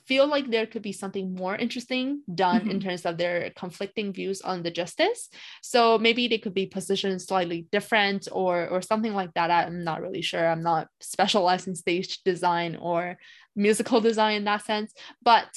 [0.06, 2.70] feel like there could be something more interesting done mm-hmm.
[2.70, 5.30] in terms of their conflicting views on the justice.
[5.62, 9.52] So maybe they could be positioned slightly different or or something like that.
[9.52, 10.48] I'm not really sure.
[10.48, 13.18] I'm not specialized in stage design or
[13.58, 15.50] musical design in that sense, but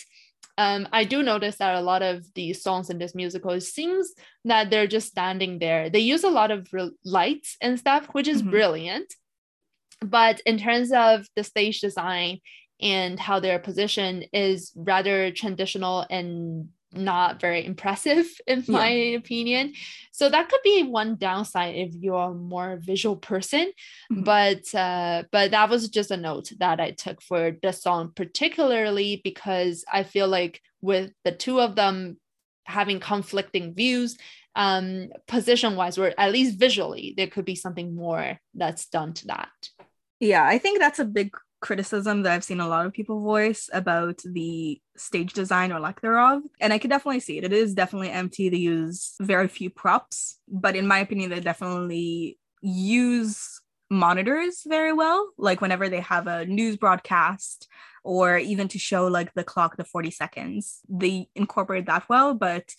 [0.58, 4.12] um, I do notice that a lot of the songs in this musical, it seems
[4.44, 5.88] that they're just standing there.
[5.88, 8.50] They use a lot of re- lights and stuff, which is mm-hmm.
[8.50, 9.14] brilliant.
[10.00, 12.40] But in terms of the stage design
[12.80, 19.16] and how they're positioned is rather traditional and not very impressive in my yeah.
[19.16, 19.72] opinion
[20.12, 23.70] so that could be one downside if you're a more visual person
[24.12, 24.22] mm-hmm.
[24.22, 29.20] but uh, but that was just a note that i took for the song particularly
[29.24, 32.16] because i feel like with the two of them
[32.64, 34.16] having conflicting views
[34.54, 39.26] um position wise or at least visually there could be something more that's done to
[39.26, 39.50] that
[40.20, 41.30] yeah i think that's a big
[41.62, 46.02] criticism that I've seen a lot of people voice about the stage design or lack
[46.02, 46.42] thereof.
[46.60, 47.44] And I could definitely see it.
[47.44, 48.50] It is definitely empty.
[48.50, 53.60] They use very few props, but in my opinion, they definitely use
[53.90, 55.30] monitors very well.
[55.38, 57.68] Like whenever they have a news broadcast
[58.04, 62.34] or even to show like the clock, the 40 seconds, they incorporate that well.
[62.34, 62.74] But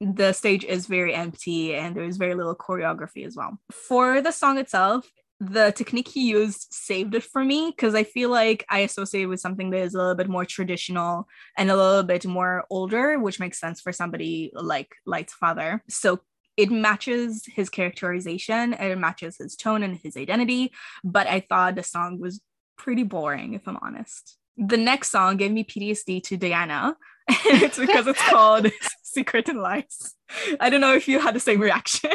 [0.00, 3.58] the stage is very empty and there's very little choreography as well.
[3.70, 5.08] For the song itself,
[5.50, 9.40] the technique he used saved it for me because I feel like I associate with
[9.40, 11.26] something that is a little bit more traditional
[11.58, 15.82] and a little bit more older, which makes sense for somebody like Light's father.
[15.88, 16.20] So
[16.56, 20.72] it matches his characterization and it matches his tone and his identity.
[21.02, 22.40] But I thought the song was
[22.78, 24.36] pretty boring, if I'm honest.
[24.56, 26.96] The next song gave me PTSD to Diana,
[27.28, 28.70] and it's because it's called
[29.02, 30.14] Secret and Lies.
[30.60, 32.12] I don't know if you had the same reaction.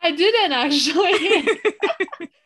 [0.00, 2.28] I didn't actually.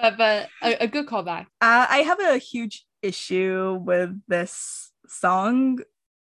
[0.00, 1.46] but but a, a good callback.
[1.60, 5.78] Uh, I have a huge issue with this song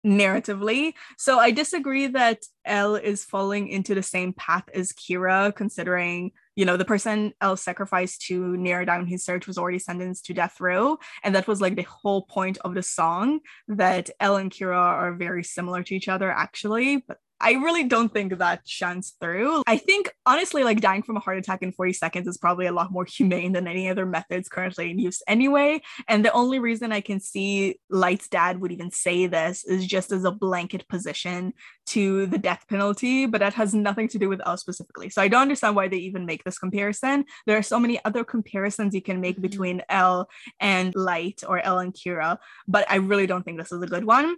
[0.06, 0.94] narratively.
[1.18, 6.64] So I disagree that L is falling into the same path as Kira, considering, you
[6.64, 10.62] know, the person L sacrificed to narrow down his search was already sentenced to death
[10.62, 10.98] row.
[11.24, 15.16] And that was like the whole point of the song that L and Kira are
[15.16, 16.98] very similar to each other, actually.
[16.98, 19.64] But I really don't think that shines through.
[19.68, 22.72] I think honestly, like dying from a heart attack in 40 seconds is probably a
[22.72, 25.82] lot more humane than any other methods currently in use anyway.
[26.08, 30.12] And the only reason I can see Light's dad would even say this is just
[30.12, 31.54] as a blanket position
[31.88, 35.10] to the death penalty, but that has nothing to do with L specifically.
[35.10, 37.26] So I don't understand why they even make this comparison.
[37.46, 39.42] There are so many other comparisons you can make mm-hmm.
[39.42, 40.30] between L
[40.60, 44.06] and Light or L and Kira, but I really don't think this is a good
[44.06, 44.36] one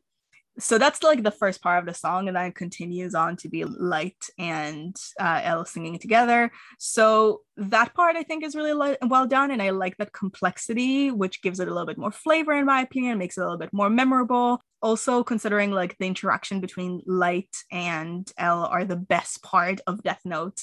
[0.59, 3.63] so that's like the first part of the song and then continues on to be
[3.65, 6.51] light and uh, singing together.
[6.79, 11.41] So that part i think is really well done and i like that complexity which
[11.41, 13.73] gives it a little bit more flavor in my opinion makes it a little bit
[13.73, 14.61] more memorable.
[14.79, 20.21] Also considering like the interaction between light and l are the best part of death
[20.23, 20.61] note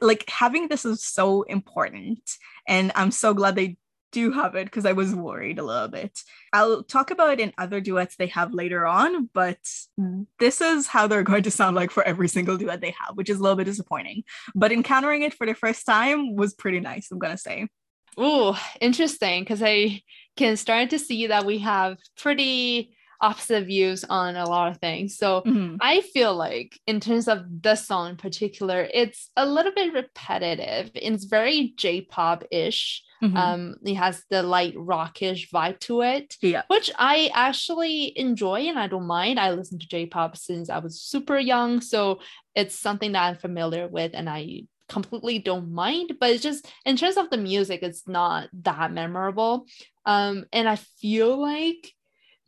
[0.00, 2.20] like having this is so important
[2.66, 3.76] and i'm so glad they
[4.12, 6.18] do have it because I was worried a little bit.
[6.52, 9.62] I'll talk about it in other duets they have later on, but
[9.98, 10.22] mm-hmm.
[10.38, 13.30] this is how they're going to sound like for every single duet they have, which
[13.30, 14.24] is a little bit disappointing.
[14.54, 17.68] But encountering it for the first time was pretty nice, I'm going to say.
[18.16, 20.02] Oh, interesting because I
[20.36, 25.16] can start to see that we have pretty opposite views on a lot of things.
[25.16, 25.76] So mm-hmm.
[25.80, 30.90] I feel like in terms of this song in particular, it's a little bit repetitive.
[30.94, 33.02] It's very J-pop-ish.
[33.22, 33.36] Mm-hmm.
[33.36, 36.62] Um, it has the light rockish vibe to it, yeah.
[36.68, 39.40] which I actually enjoy and I don't mind.
[39.40, 42.20] I listen to J-pop since I was super young, so
[42.54, 46.12] it's something that I'm familiar with, and I completely don't mind.
[46.20, 49.66] But it's just in terms of the music, it's not that memorable.
[50.06, 51.92] Um, and I feel like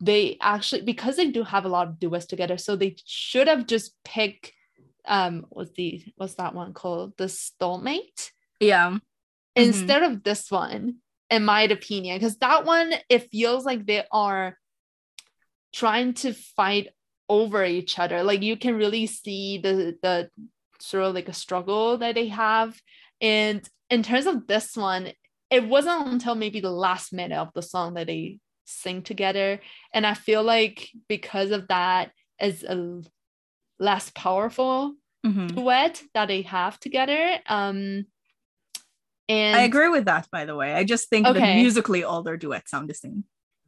[0.00, 3.66] they actually because they do have a lot of duets together, so they should have
[3.66, 4.52] just picked
[5.06, 8.30] um what's the what's that one called the soulmate
[8.60, 8.98] yeah mm-hmm.
[9.56, 10.96] instead of this one,
[11.30, 14.56] in my opinion, because that one it feels like they are
[15.72, 16.88] trying to fight
[17.28, 18.22] over each other.
[18.22, 20.30] Like you can really see the the
[20.80, 22.78] sort of like a struggle that they have.
[23.20, 25.12] And in terms of this one,
[25.50, 29.60] it wasn't until maybe the last minute of the song that they sing together.
[29.92, 33.02] And I feel like because of that, is a
[33.78, 34.94] less powerful
[35.24, 35.48] mm-hmm.
[35.48, 37.38] duet that they have together.
[37.46, 38.06] Um,
[39.28, 40.74] and I agree with that, by the way.
[40.74, 41.38] I just think okay.
[41.38, 43.24] that musically all their duets sound the same.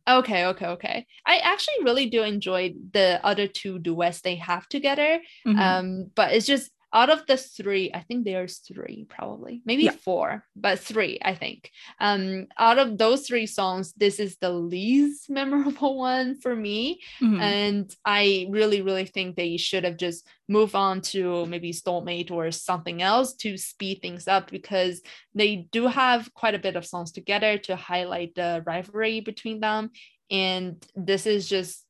[0.09, 1.07] Okay, okay, okay.
[1.25, 5.21] I actually really do enjoy the other two duets they have together.
[5.47, 5.61] Mm-hmm.
[5.61, 9.93] Um, but it's just out of the three, I think there's three probably, maybe yeah.
[9.93, 11.71] four, but three, I think.
[11.99, 17.01] Um, out of those three songs, this is the least memorable one for me.
[17.21, 17.41] Mm-hmm.
[17.41, 22.51] And I really, really think they should have just moved on to maybe Soulmate or
[22.51, 25.01] something else to speed things up because
[25.35, 29.91] they do have quite a bit of songs together to highlight the rivalry between them.
[30.31, 31.85] And this is just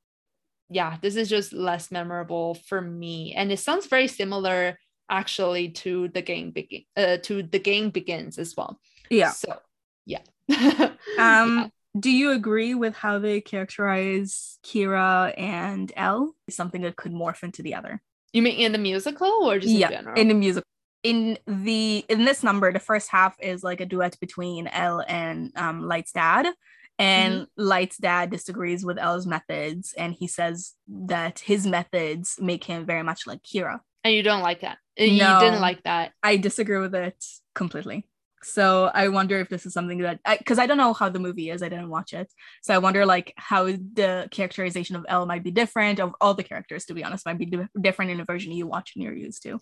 [0.73, 3.35] yeah, this is just less memorable for me.
[3.35, 4.79] And it sounds very similar
[5.11, 8.81] actually to the game begin uh, to the game begins as well.
[9.11, 9.31] Yeah.
[9.31, 9.59] So
[10.07, 10.23] yeah.
[10.51, 11.69] um yeah.
[11.99, 16.35] do you agree with how they characterize Kira and L?
[16.51, 18.01] Something that could morph into the other.
[18.33, 20.21] You mean in the musical or just yeah, in general?
[20.21, 20.67] In the musical.
[21.03, 25.53] In the in this number, the first half is like a duet between L and
[25.57, 26.47] um, Light's dad.
[26.99, 27.45] And mm-hmm.
[27.57, 33.03] Light's dad disagrees with L's methods, and he says that his methods make him very
[33.03, 33.81] much like Kira.
[34.05, 34.79] And you don't like that.
[34.99, 36.13] No, you didn't like that.
[36.23, 37.25] I disagree with it
[37.55, 38.07] completely.
[38.43, 41.21] So I wonder if this is something that because I, I, don't know how the
[41.21, 41.63] movie is.
[41.63, 42.31] I didn't watch it,
[42.63, 46.01] so I wonder like how the characterization of L might be different.
[46.01, 48.67] Of all the characters, to be honest, might be di- different in a version you
[48.67, 49.61] watch and you're used to.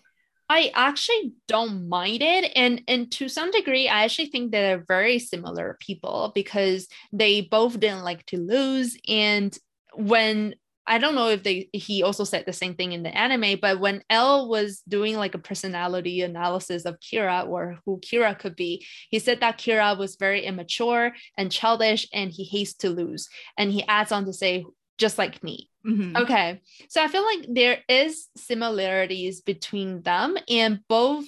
[0.49, 5.19] I actually don't mind it, and and to some degree, I actually think they're very
[5.19, 9.55] similar people because they both didn't like to lose, and
[9.93, 10.55] when
[10.87, 13.79] I don't know if they he also said the same thing in the anime, but
[13.79, 18.85] when L was doing like a personality analysis of Kira or who Kira could be,
[19.09, 23.29] he said that Kira was very immature and childish and he hates to lose.
[23.57, 24.65] And he adds on to say,
[24.97, 25.69] just like me.
[25.85, 26.15] Mm-hmm.
[26.15, 26.61] Okay.
[26.89, 31.25] So I feel like there is similarities between them and both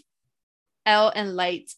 [0.85, 1.71] L and Light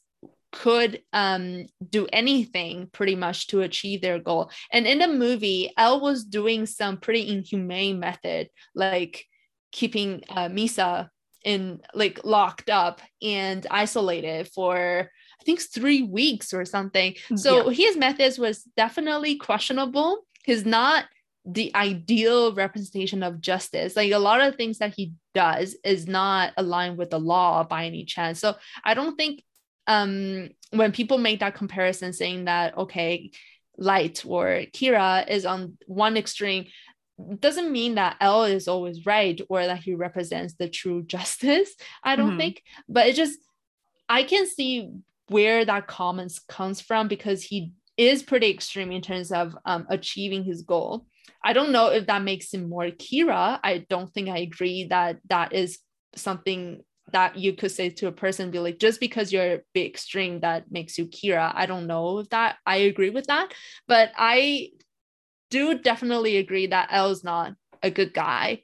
[0.55, 4.49] could um, do anything pretty much to achieve their goal.
[4.71, 9.25] And in the movie, L was doing some pretty inhumane method, like
[9.71, 11.09] keeping uh, Misa
[11.43, 17.15] in like locked up and isolated for I think three weeks or something.
[17.35, 17.87] So yeah.
[17.87, 20.25] his methods was definitely questionable.
[20.43, 21.05] He's not
[21.45, 23.95] the ideal representation of justice.
[23.95, 27.85] Like a lot of things that he does is not aligned with the law by
[27.85, 28.39] any chance.
[28.39, 29.43] So I don't think
[29.87, 33.31] um, when people make that comparison saying that, okay,
[33.77, 36.65] light or Kira is on one extreme,
[37.39, 41.73] doesn't mean that L is always right or that he represents the true justice.
[42.03, 42.39] I don't mm-hmm.
[42.39, 43.39] think, but it just,
[44.09, 44.91] I can see
[45.27, 50.43] where that comments comes from because he is pretty extreme in terms of um, achieving
[50.43, 51.05] his goal.
[51.43, 53.59] I don't know if that makes him more Kira.
[53.63, 55.79] I don't think I agree that that is
[56.15, 56.81] something
[57.11, 60.39] that you could say to a person be like just because you're a big string
[60.39, 61.51] that makes you kira.
[61.53, 63.53] I don't know if that i agree with that
[63.87, 64.69] but i
[65.49, 67.53] do definitely agree that l is not
[67.83, 68.63] a good guy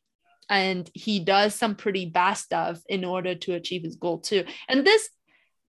[0.51, 4.43] and he does some pretty bad stuff in order to achieve his goal too.
[4.67, 5.09] And this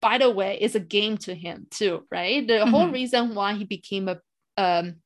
[0.01, 2.47] by the way is a game to him too right?
[2.47, 2.71] The mm-hmm.
[2.71, 4.19] whole reason why he became a
[4.57, 4.97] um,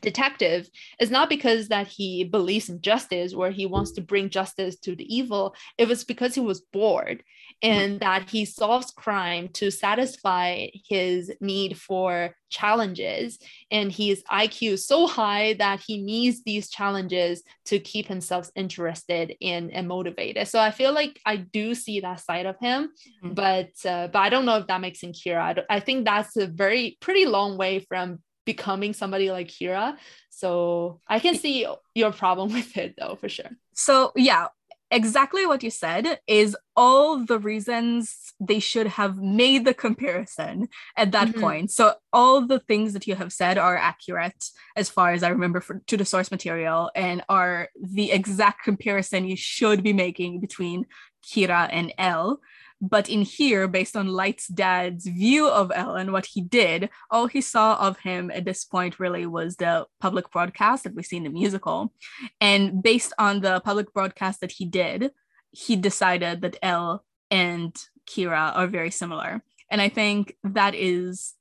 [0.00, 0.68] detective
[1.00, 4.94] is not because that he believes in justice or he wants to bring justice to
[4.94, 5.54] the evil.
[5.78, 7.22] It was because he was bored
[7.62, 13.38] and that he solves crime to satisfy his need for challenges.
[13.70, 19.34] And his iq is so high that he needs these challenges to keep himself interested
[19.40, 20.46] in and motivated.
[20.48, 22.90] So i feel like i do see that side of him
[23.24, 23.34] mm-hmm.
[23.34, 26.36] but uh, but i don't know if that makes him kira I, I think that's
[26.36, 29.96] a very pretty long way from becoming somebody like Kira.
[30.30, 33.50] So I can see your problem with it though, for sure.
[33.74, 34.48] So yeah,
[34.90, 41.12] exactly what you said is all the reasons they should have made the comparison at
[41.12, 41.40] that mm-hmm.
[41.40, 41.70] point.
[41.70, 45.60] So all the things that you have said are accurate as far as I remember
[45.60, 50.86] for, to the source material and are the exact comparison you should be making between
[51.24, 52.40] Kira and L.
[52.80, 57.40] But in here, based on Light's dad's view of Ellen, what he did, all he
[57.40, 61.24] saw of him at this point really was the public broadcast that we see in
[61.24, 61.92] the musical.
[62.40, 65.10] And based on the public broadcast that he did,
[65.52, 67.74] he decided that L and
[68.06, 69.42] Kira are very similar.
[69.70, 71.34] And I think that is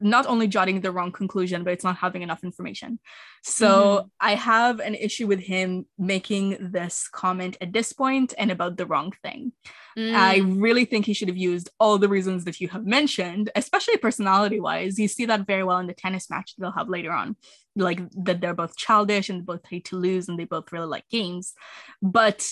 [0.00, 2.98] not only jotting the wrong conclusion, but it's not having enough information.
[3.42, 4.10] So mm.
[4.20, 8.86] I have an issue with him making this comment at this point and about the
[8.86, 9.52] wrong thing.
[9.98, 10.14] Mm.
[10.14, 13.96] I really think he should have used all the reasons that you have mentioned, especially
[13.96, 14.98] personality wise.
[14.98, 17.36] You see that very well in the tennis match they'll have later on.
[17.74, 21.08] Like that they're both childish and both hate to lose and they both really like
[21.08, 21.54] games.
[22.02, 22.48] But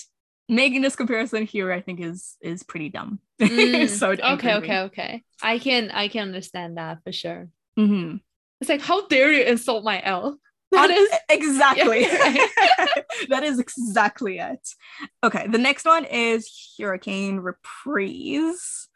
[0.48, 5.24] making this comparison here i think is is pretty dumb mm, so okay okay okay
[5.42, 8.16] i can i can understand that for sure mm-hmm.
[8.60, 10.38] it's like how dare you insult my l
[10.72, 12.02] that is exactly.
[12.02, 12.46] Yeah,
[13.28, 14.68] that is exactly it.
[15.22, 18.88] Okay, the next one is Hurricane Reprise.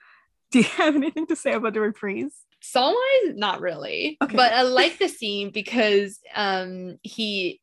[0.51, 2.34] Do you have anything to say about the reprise?
[2.61, 4.16] song wise, not really.
[4.22, 4.36] Okay.
[4.36, 7.61] But I like the scene because um he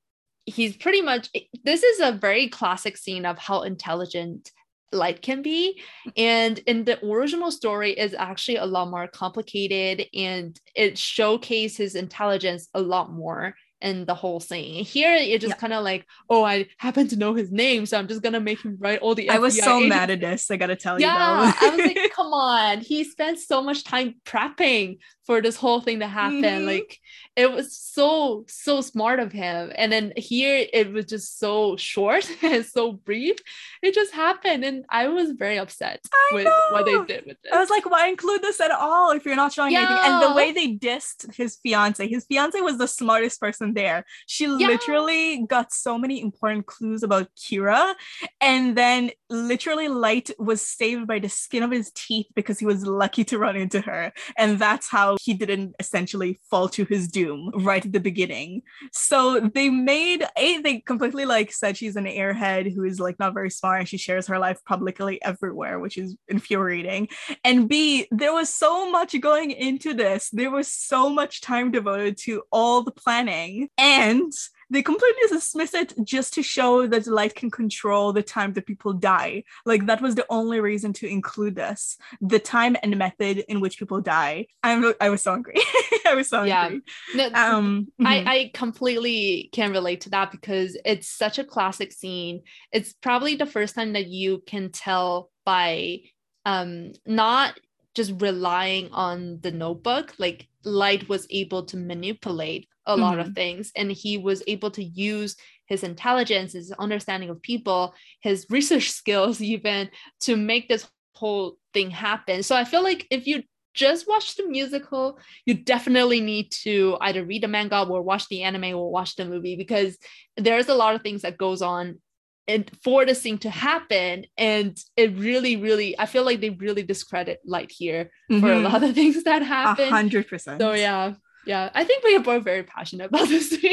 [0.48, 1.30] he's pretty much
[1.64, 4.52] this is a very classic scene of how intelligent
[4.94, 5.80] light can be.
[6.16, 12.70] And in the original story is actually a lot more complicated and it showcases intelligence
[12.74, 15.56] a lot more in the whole thing here it just Yeah.
[15.58, 18.62] kind of like oh i happen to know his name so i'm just gonna make
[18.64, 21.46] him write all the I was so agents mad at this, I gotta tell yeah,
[21.46, 21.68] you though.
[21.68, 22.82] I was like, come on.
[22.82, 26.42] He spent so much time prepping for this whole thing to happen.
[26.42, 26.66] Mhm.
[26.66, 26.98] Like,
[27.36, 29.72] it was so, so smart of him.
[29.76, 33.38] And then here it was just so short and so brief.
[33.82, 34.64] It just happened.
[34.64, 36.00] And I was very upset
[36.32, 37.52] I with what they did with this.
[37.52, 39.98] I was like, why include this at all if you're not showing anything?
[40.00, 44.06] And the way they dissed his fiance, his fiance was the smartest person there.
[44.26, 47.94] She literally got so many important clues about Kira.
[48.42, 52.86] And then literally Light was saved by the skin of his teeth because he was
[52.86, 54.12] lucky to run into her.
[54.38, 58.62] And that's how he didn't essentially fall to his doom right at the beginning.
[58.92, 63.34] So they made a they completely like said she's an airhead who is like not
[63.34, 67.08] very smart and she shares her life publicly everywhere, which is infuriating.
[67.44, 70.30] And B, there was so much going into this.
[70.32, 73.57] There was so much time devoted to all the planning.
[73.78, 74.32] And
[74.70, 78.66] they completely dismiss it just to show that the light can control the time that
[78.66, 79.44] people die.
[79.66, 81.98] Like that was the only reason to include this.
[82.20, 84.48] The time and method in which people die.
[84.64, 85.56] I'm I was so angry.
[86.06, 86.66] I was so Yeah.
[86.66, 86.82] angry.
[87.16, 87.88] No, Um.
[88.04, 92.42] I, I completely can relate to that because it's such a classic scene.
[92.72, 96.00] It's probably the first time that you can tell by
[96.46, 97.58] um not
[97.96, 103.72] just relying on the notebook, like Light was able to manipulate a lot of things
[103.76, 105.36] and he was able to use
[105.68, 109.90] his intelligence, his understanding of people, his research skills even
[110.22, 112.42] to make this whole thing happen.
[112.44, 117.24] So I feel like if you just watch the musical, you definitely need to either
[117.24, 119.98] read the manga or watch the anime or watch the movie because
[120.38, 122.00] there's a lot of things that goes on
[122.48, 126.82] and for this thing to happen and it really really i feel like they really
[126.82, 128.10] discredit light here
[128.40, 128.64] for a Mhm.
[128.64, 130.62] lot of things that happen hundred percent.
[130.62, 131.14] so yeah
[131.48, 133.48] yeah i think we are both very passionate about this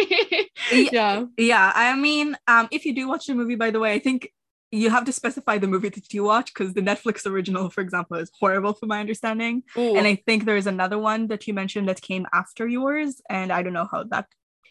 [0.72, 0.88] Yeah.
[0.92, 3.98] yeah Yeah, I mean, um, if you do watch the movie, by the way, I
[3.98, 4.30] think
[4.70, 8.16] you have to specify the movie that you watch because the Netflix original, for example,
[8.16, 9.62] is horrible from my understanding.
[9.76, 9.94] Ooh.
[9.96, 13.62] And I think there's another one that you mentioned that came after yours, and I
[13.62, 14.26] don't know how that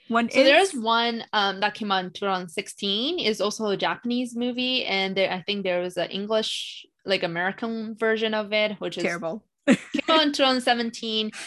[0.08, 0.46] one So is.
[0.48, 3.20] there's one um, that came out in 2016.
[3.20, 7.96] is also a Japanese movie, and there I think there was an English like American
[7.96, 9.46] version of it, which is terrible.
[9.68, 9.78] came
[10.10, 11.32] out in 2017.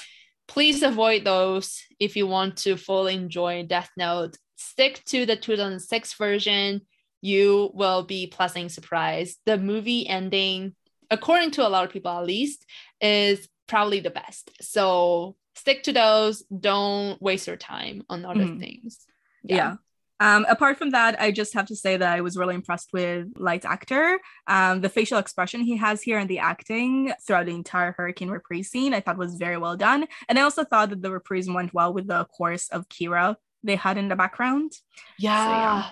[0.48, 4.36] Please avoid those if you want to fully enjoy Death Note.
[4.56, 6.82] Stick to the 2006 version.
[7.20, 9.38] You will be pleasantly surprised.
[9.46, 10.74] The movie ending,
[11.10, 12.64] according to a lot of people at least,
[13.00, 14.50] is probably the best.
[14.60, 16.42] So stick to those.
[16.42, 18.60] Don't waste your time on other Mhm.
[18.60, 19.06] things.
[19.42, 19.76] yeah.
[20.20, 23.28] Um, apart from that, I just have to say that I was really impressed with
[23.36, 24.18] Light's actor.
[24.46, 28.68] Um, the facial expression he has here and the acting throughout the entire Hurricane reprise
[28.68, 30.06] scene, I thought was very well done.
[30.28, 33.76] And I also thought that the reprise went well with the chorus of Kira they
[33.76, 34.72] had in the background.
[35.18, 35.50] Yeah.
[35.50, 35.90] yeah.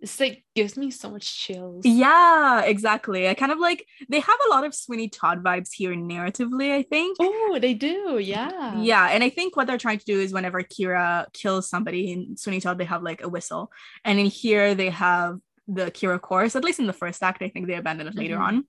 [0.00, 1.84] It's like gives me so much chills.
[1.84, 3.28] Yeah, exactly.
[3.28, 6.82] I kind of like they have a lot of Sweeney Todd vibes here narratively, I
[6.82, 7.16] think.
[7.20, 8.18] Oh, they do.
[8.18, 8.80] Yeah.
[8.80, 12.36] Yeah, and I think what they're trying to do is whenever Kira kills somebody in
[12.36, 13.72] Sweeney Todd, they have like a whistle,
[14.04, 16.54] and in here they have the Kira chorus.
[16.54, 18.46] At least in the first act, I think they abandoned it later Mhm.
[18.46, 18.64] on.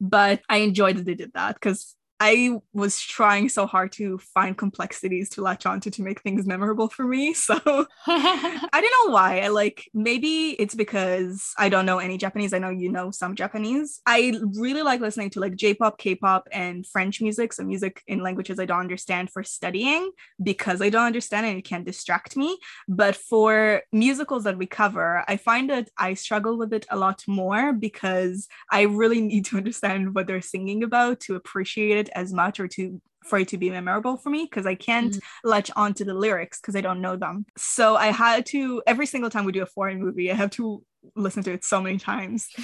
[0.00, 4.56] But I enjoyed that they did that because I was trying so hard to find
[4.56, 7.34] complexities to latch onto to make things memorable for me.
[7.42, 7.56] So
[8.06, 9.40] I don't know why.
[9.40, 12.52] I like maybe it's because I don't know any Japanese.
[12.52, 14.00] I know you know some Japanese.
[14.06, 17.52] I really like listening to like J-pop, K-pop, and French music.
[17.52, 21.64] So music in languages I don't understand for studying because I don't understand and it
[21.64, 22.58] can distract me.
[22.88, 27.24] But for musicals that we cover, I find that I struggle with it a lot
[27.26, 32.32] more because I really need to understand what they're singing about to appreciate it as
[32.32, 36.04] much or to for it to be memorable for me because I can't latch onto
[36.04, 37.46] the lyrics because I don't know them.
[37.56, 40.82] So I had to every single time we do a foreign movie, I have to
[41.14, 42.48] listen to it so many times.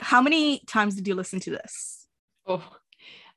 [0.00, 1.96] How many times did you listen to this?
[2.46, 2.64] oh,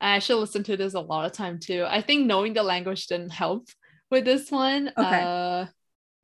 [0.00, 1.84] I actually listened to this a lot of time too.
[1.86, 3.68] I think knowing the language didn't help
[4.10, 4.92] with this one.
[4.96, 5.22] Okay.
[5.22, 5.66] Uh,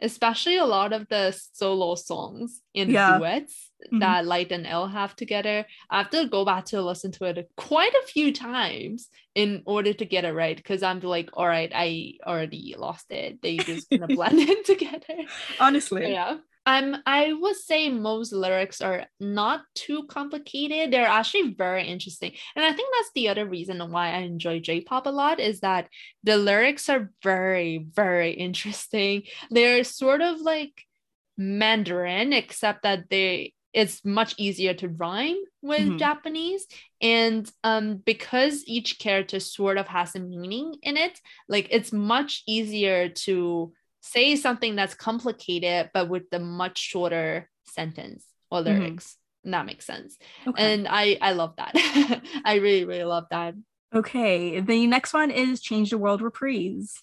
[0.00, 3.16] especially a lot of the solo songs in Yeah.
[3.18, 4.00] duets Mhm.
[4.00, 5.66] that Light and L have together.
[5.90, 9.92] I have to go back to listen to it quite a few times in order
[9.92, 13.40] to get it right because I'm like, all right, I already lost it.
[13.42, 15.16] They just kind of blend in together.
[15.60, 16.10] Honestly.
[16.10, 16.38] Yeah.
[16.66, 20.92] Um, I would say most lyrics are not too complicated.
[20.92, 22.32] They're actually very interesting.
[22.56, 25.88] And I think that's the other reason why I enjoy J-pop a lot is that
[26.24, 29.22] the lyrics are very, very interesting.
[29.50, 30.82] They're sort of like
[31.38, 35.98] Mandarin, except that they it's much easier to rhyme with Mhm.
[35.98, 36.66] Japanese.
[37.02, 42.42] And um, because each character sort of has a meaning in it, like it's much
[42.46, 43.74] easier to
[44.06, 48.64] say something that's complicated but with the much shorter sentence or Mhm.
[48.64, 50.16] lyrics and that makes sense
[50.46, 50.62] Okay.
[50.74, 51.72] and i i love that
[52.44, 53.54] i really really love that
[53.94, 54.60] okay.
[54.60, 57.02] The next one is Change the World Reprise.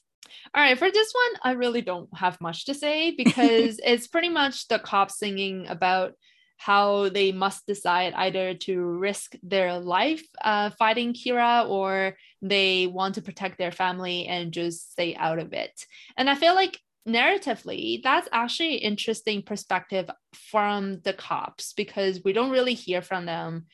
[0.53, 4.29] all right for this one i really don't have much to say because it's pretty
[4.29, 6.13] much the cops singing about
[6.57, 13.15] how they must decide either to risk their life uh, fighting Kira or they want
[13.15, 15.75] to protect their family and just stay out of it.
[16.15, 22.33] And I feel like narratively, that's actually an interesting perspective from the cops because we
[22.33, 23.65] don't really hear from them.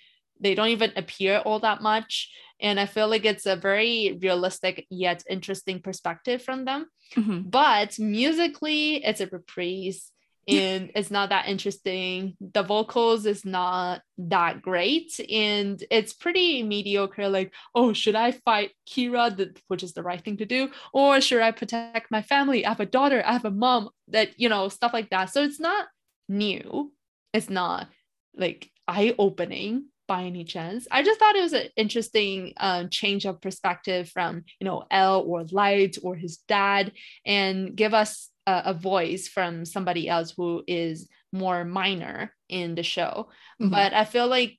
[0.41, 2.31] They don't even appear all that much.
[2.61, 6.87] And I feel like it's a very realistic yet interesting perspective from them.
[7.15, 7.51] Mhm.
[7.51, 10.11] But musically, it's a reprise
[10.57, 12.35] and it's not that interesting.
[12.39, 17.29] The vocals is not that great, and it's pretty mediocre.
[17.29, 21.21] Like, oh, should I fight Kira, the, which is the right thing to do, or
[21.21, 22.65] should I protect my family?
[22.65, 25.31] I have a daughter, I have a mom, that you know, stuff like that.
[25.31, 25.87] So it's not
[26.27, 26.91] new.
[27.33, 27.87] It's not
[28.35, 30.87] like eye opening by any chance.
[30.91, 35.21] I just thought it was an interesting um, change of perspective from you know L
[35.21, 36.91] or Light or his dad,
[37.25, 40.95] and give us a, a voice from somebody else who is
[41.31, 42.17] more minor
[42.47, 43.29] in the show.
[43.61, 43.71] Mhm.
[43.75, 44.55] But I feel like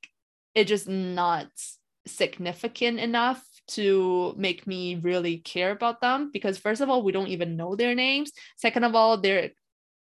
[0.54, 1.48] it just not
[2.06, 7.28] significant enough to make me really care about them because first of all we don't
[7.36, 9.50] even know their names second of all their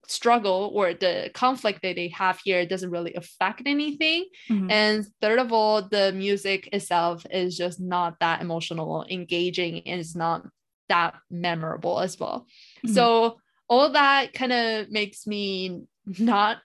[0.08, 4.70] struggle or the conflict that they have here doesn't really affect anything Mhm.
[4.70, 10.16] and third of all, the music itself is just not that emotional, engaging, and it's
[10.16, 10.42] not
[10.88, 12.46] that memorable as well.
[12.84, 12.94] Mhm.
[12.96, 13.38] So
[13.68, 16.58] all that kind of makes me not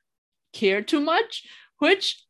[0.53, 1.43] care too much,
[1.80, 2.23] which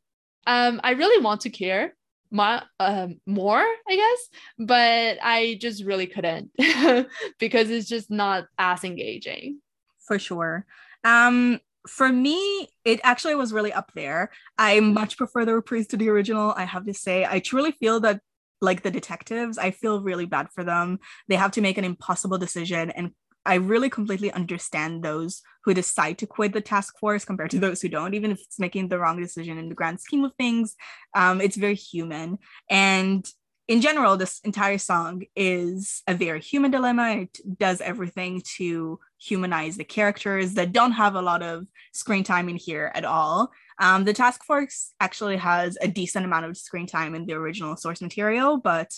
[0.48, 1.96] um, I really want to care
[2.32, 6.52] my, um, more, I guess, but I just really couldn't
[7.40, 9.60] because it's just not as engaging.
[10.08, 10.66] for sure.
[11.04, 14.32] Um, for me, it actually was really up there.
[14.58, 16.54] I much prefer the reprise to the original.
[16.56, 18.22] I have to say, I truly feel that,
[18.62, 21.00] like the detectives, I feel really bad for them.
[21.30, 23.12] They have to make an impossible decision, and
[23.50, 27.82] I really completely understand those who decide to quit the task force compared to those
[27.82, 30.76] who don't, even if it's making the wrong decision in the grand scheme of things.
[31.16, 32.38] Um, it's very human,
[32.70, 33.28] and
[33.68, 37.08] in general, this entire song is a very human dilemma.
[37.24, 42.50] It does everything to humanize the characters that don't have a lot of screen time
[42.50, 43.52] in here at all.
[43.80, 47.76] Um, the task force actually has a decent amount of screen time in the original
[47.76, 48.92] source material, but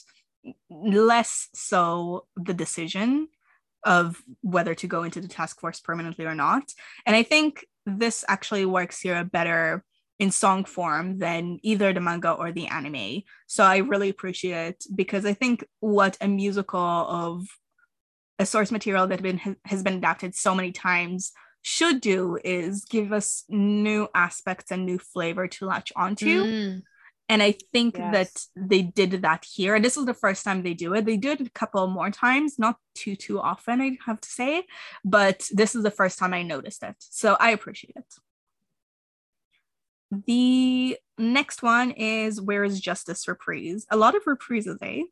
[0.69, 3.27] less so the decision
[3.83, 6.63] of whether to go into the task force permanently or not.
[7.05, 9.83] And I think this actually works here better
[10.19, 13.23] in song form than either the manga or the anime.
[13.47, 17.47] So I really appreciate it because I think what a musical of
[18.37, 21.31] a source material that been, has been adapted so many times
[21.63, 26.43] should do is give us new aspects and new flavor to latch onto.
[26.43, 26.81] Mm,
[27.31, 29.75] And I think that they did that here.
[29.75, 31.05] And this is the first time they do it.
[31.05, 34.65] They do it a couple more times, not too, too often, I have to say.
[35.05, 36.97] But this is the first time I noticed it.
[36.99, 38.13] So I appreciate it.
[40.27, 43.85] The next one is Where is Justice Reprise?
[43.89, 45.03] A lot of reprises, eh?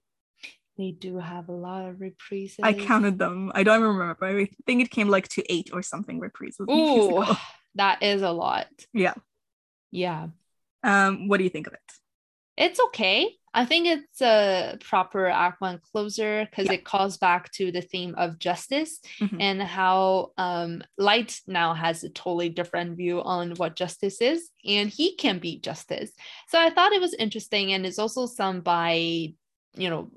[0.78, 2.60] they do have a lot of reprises.
[2.64, 3.54] I counted them.
[3.56, 6.70] I don't remember, but I think it came like to eight or something reprises.
[6.70, 7.26] Ooh,
[7.76, 8.68] that is a lot.
[8.94, 9.14] Yeah.
[9.92, 10.28] Yeah.
[10.84, 11.80] Um, what do you think of it?
[12.60, 13.36] It's okay.
[13.54, 16.74] I think it's a proper act one closer because Yeah.
[16.74, 19.38] it calls back to the theme of justice Mhm.
[19.42, 24.90] and how um, Light now has a totally different view on what justice is, and
[24.90, 26.12] he can be justice.
[26.50, 29.34] So I thought it was interesting, and it's also sung by,
[29.76, 30.12] you know,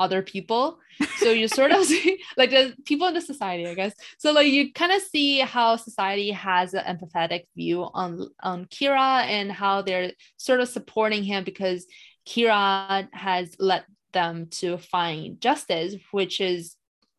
[0.00, 0.78] other people.
[1.18, 3.94] So you sort of see like the people in the society, I guess.
[4.18, 9.24] So like you kind of see how society has an empathetic view on on Kira
[9.26, 11.86] and how they're sort of supporting him because
[12.26, 16.76] Kira has led them to find justice, which is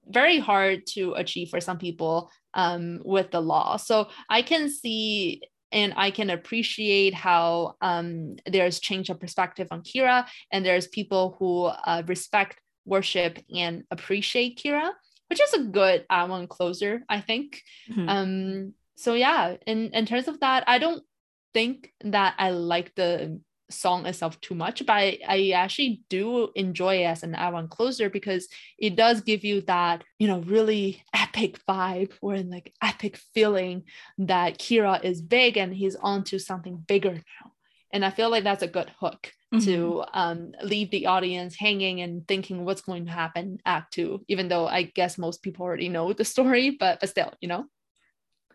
[0.07, 3.77] very hard to achieve for some people um, with the law.
[3.77, 5.41] So I can see
[5.71, 11.35] and I can appreciate how um, there's change of perspective on Kira, and there's people
[11.39, 14.91] who uh, respect, worship, and appreciate Kira,
[15.29, 17.61] which is a good uh, one closer, I think.
[17.89, 18.09] Mm-hmm.
[18.09, 21.03] Um, so yeah, in in terms of that, I don't
[21.53, 23.41] think that I like the
[23.71, 28.09] song itself too much, but I, I actually do enjoy it as an Act closer
[28.09, 28.47] because
[28.77, 33.83] it does give you that, you know, really epic vibe or like epic feeling
[34.17, 37.51] that Kira is big and he's onto something bigger now.
[37.93, 39.65] And I feel like that's a good hook mm-hmm.
[39.65, 44.47] to um, leave the audience hanging and thinking what's going to happen act two, even
[44.47, 47.65] though I guess most people already know the story, but, but still, you know?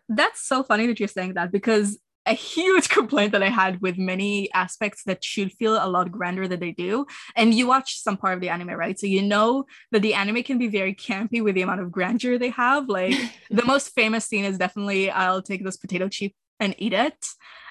[0.09, 3.97] That's so funny that you're saying that because a huge complaint that I had with
[3.97, 7.05] many aspects that should feel a lot grander than they do.
[7.35, 8.99] And you watch some part of the anime, right?
[8.99, 12.37] So you know that the anime can be very campy with the amount of grandeur
[12.37, 12.89] they have.
[12.89, 13.15] Like
[13.49, 17.25] the most famous scene is definitely I'll take this potato chip and eat it.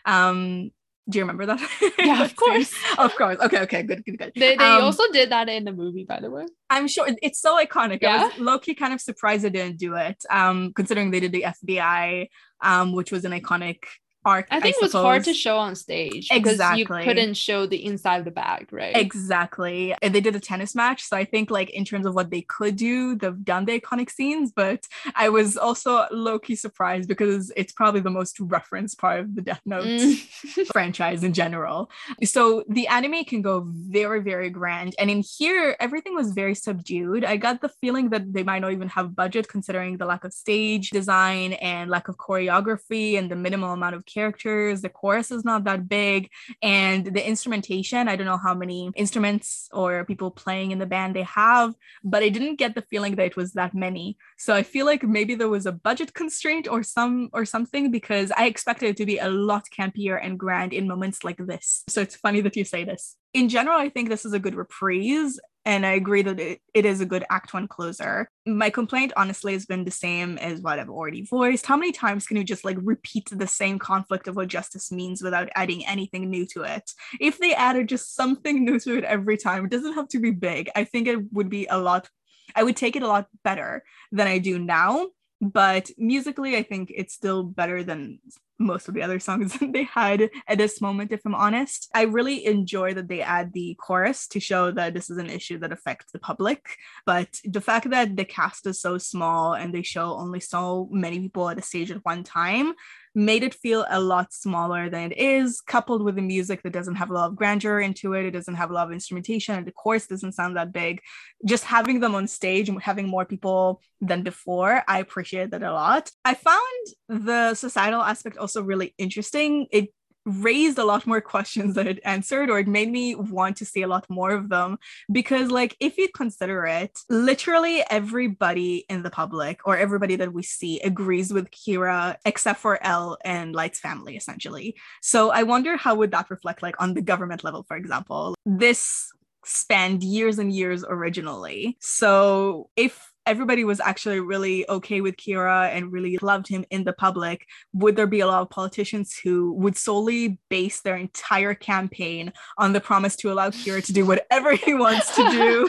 [0.04, 0.70] Um,
[1.08, 1.60] do you remember that?
[1.98, 2.72] Yeah, of course.
[2.98, 3.38] of course.
[3.38, 4.32] Okay, okay, good, good, good.
[4.34, 6.46] They, they um, also did that in the movie, by the way.
[6.68, 7.98] I'm sure it's so iconic.
[8.02, 8.16] Yeah?
[8.16, 10.22] I was low-key kind of surprised they didn't do it.
[10.30, 12.28] Um, considering they did the FBI,
[12.62, 13.78] um, which was an iconic
[14.26, 14.46] arc.
[14.50, 16.80] I think I it was hard to show on stage exactly.
[16.80, 18.96] you couldn't show the inside of the bag, right?
[18.96, 19.94] Exactly.
[20.02, 22.42] And they did a tennis match, so I think like in terms of what they
[22.42, 24.52] could do, they've done the iconic scenes.
[24.54, 29.34] But I was also low key surprised because it's probably the most referenced part of
[29.36, 30.66] the Death Note mm.
[30.72, 31.90] franchise in general.
[32.24, 37.24] So the anime can go very very grand, and in here everything was very subdued.
[37.24, 40.32] I got the feeling that they might not even have budget considering the lack of
[40.32, 44.76] stage design and lack of choreography and the minimal amount of characters.
[44.82, 46.20] The chorus is not that big.
[46.62, 51.10] And the instrumentation, I don't know how many instruments or people playing in the band
[51.14, 51.68] they have,
[52.12, 54.06] but I didn't get the feeling that it was that many.
[54.44, 58.28] So I feel like maybe there was a budget constraint or some or something because
[58.42, 61.84] I expected it to be a lot campier and grand in moments like this.
[61.88, 63.16] So it's funny that you say this.
[63.34, 66.86] In general, I think this is a good reprise and I agree that it, it
[66.86, 68.30] is a good Act One closer.
[68.46, 71.66] My complaint, honestly, has been the same as what I've already voiced.
[71.66, 75.22] How many times can you just like repeat the same conflict of what justice means
[75.22, 76.88] without adding anything new to it?
[77.20, 80.30] If they added just something new to it every time, it doesn't have to be
[80.30, 80.70] big.
[80.76, 82.08] I think it would be a lot,
[82.54, 83.82] I would take it a lot better
[84.12, 85.08] than I do now
[85.40, 88.18] but musically i think it's still better than
[88.58, 91.88] most of the other songs they had at this moment if i'm honest.
[91.94, 95.58] I really enjoy that they add the chorus to show that this is an issue
[95.58, 96.76] that affects the public.
[97.04, 101.20] But the fact that the cast is so small and they show only so many
[101.20, 102.74] people at a stage at one time
[103.16, 106.96] made it feel a lot smaller than it is, coupled with the music that doesn't
[106.96, 108.26] have a lot of grandeur into it.
[108.26, 111.00] It doesn't have a lot of instrumentation, and the chorus doesn't sound that big.
[111.46, 115.72] Just having them on stage and having more people than before, I appreciate that a
[115.72, 116.10] lot.
[116.26, 119.66] I found the societal aspect also really interesting.
[119.72, 119.88] It
[120.26, 123.82] raised a lot more questions that it answered or it made me want to see
[123.82, 124.76] a lot more of them
[125.10, 130.42] because like if you consider it literally everybody in the public or everybody that we
[130.42, 134.76] see agrees with kira except for l and light's family essentially.
[135.00, 138.34] So i wonder how would that reflect like on the government level for example?
[138.44, 139.12] This
[139.44, 141.76] spanned years and years originally.
[141.80, 146.92] So if everybody was actually really okay with Kira and really loved him in the
[146.92, 152.32] public, would there be a lot of politicians who would solely base their entire campaign
[152.56, 155.68] on the promise to allow Kira to do whatever he wants to do?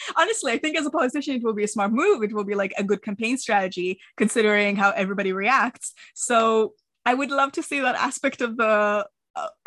[0.16, 2.22] Honestly, I think as a politician, it will be a smart move.
[2.22, 5.92] It will be like a good campaign strategy considering how everybody reacts.
[6.14, 6.74] So
[7.04, 9.06] I would love to see that aspect of the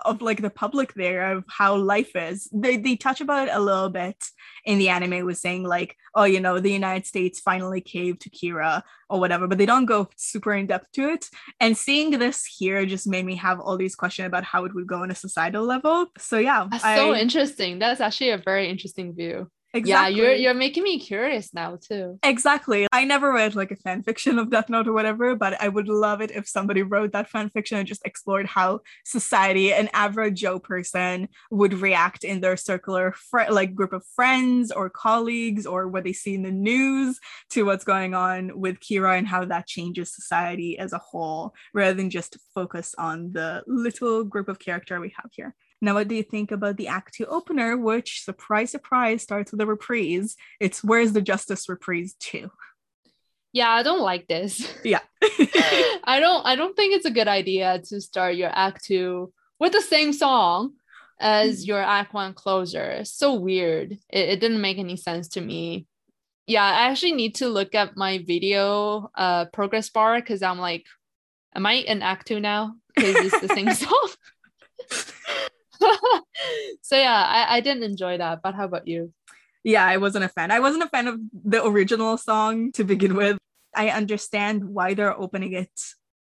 [0.04, 2.50] of like the public there of how life is.
[2.54, 4.24] They, they touch about it a little bit
[4.66, 8.30] in the anime was saying like oh you know the united states finally caved to
[8.32, 11.30] kira or whatever but they don't go super in depth to it.
[11.60, 14.88] And seeing this here just made me have all these questions about how it would
[14.88, 16.08] go on a societal level.
[16.18, 19.90] So yeah that's I, so interesting that's actually a very interesting view Exactly.
[19.90, 22.18] Yeah, you're you're making me curious now too.
[22.24, 22.88] Exactly.
[22.94, 25.90] I never read like a fan fiction of Death Note or whatever, but I would
[25.90, 30.40] love it if somebody wrote that fan fiction and just explored how society, an average
[30.40, 35.90] Joe person, would react in their circular fr- like group of friends or colleagues or
[35.90, 37.20] what they see in the news
[37.50, 41.94] to what's going on with Kira and how that changes society as a whole, rather
[41.94, 45.54] than just focus on the little group of character we have here.
[45.82, 49.62] Now, what do you think about the Act 2 opener, which, surprise, surprise, starts with
[49.62, 50.36] a reprise?
[50.60, 52.50] It's Where's the Justice reprise 2.
[53.56, 54.68] Yeah, I don't like this.
[54.84, 55.00] Yeah.
[55.22, 59.72] I don't I don't think it's a good idea to start your act 2 with
[59.72, 60.74] the same song
[61.22, 61.68] as mm.
[61.68, 62.84] your act 1 closer.
[62.84, 63.94] It's so weird.
[64.10, 65.88] It, it didn't make any sense to me.
[66.48, 70.86] yeah, I actually need to look at my video uh progress bar because I'm like,
[71.56, 72.76] am I in act two now?
[72.96, 74.10] Because it's the same song.
[76.82, 78.42] So yeah, I, I didn't enjoy that.
[78.42, 79.14] But how about you?
[79.64, 80.52] Yeah, I wasn't a fan.
[80.52, 83.38] I wasn't a fan of the original song to begin with.
[83.76, 85.72] I understand why they're opening it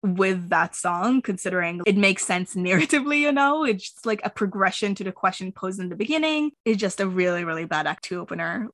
[0.02, 3.64] with that song, considering it makes sense narratively, you know?
[3.64, 6.52] It's just like a progression to the question posed in the beginning.
[6.64, 8.68] It's just a really, really bad act two opener.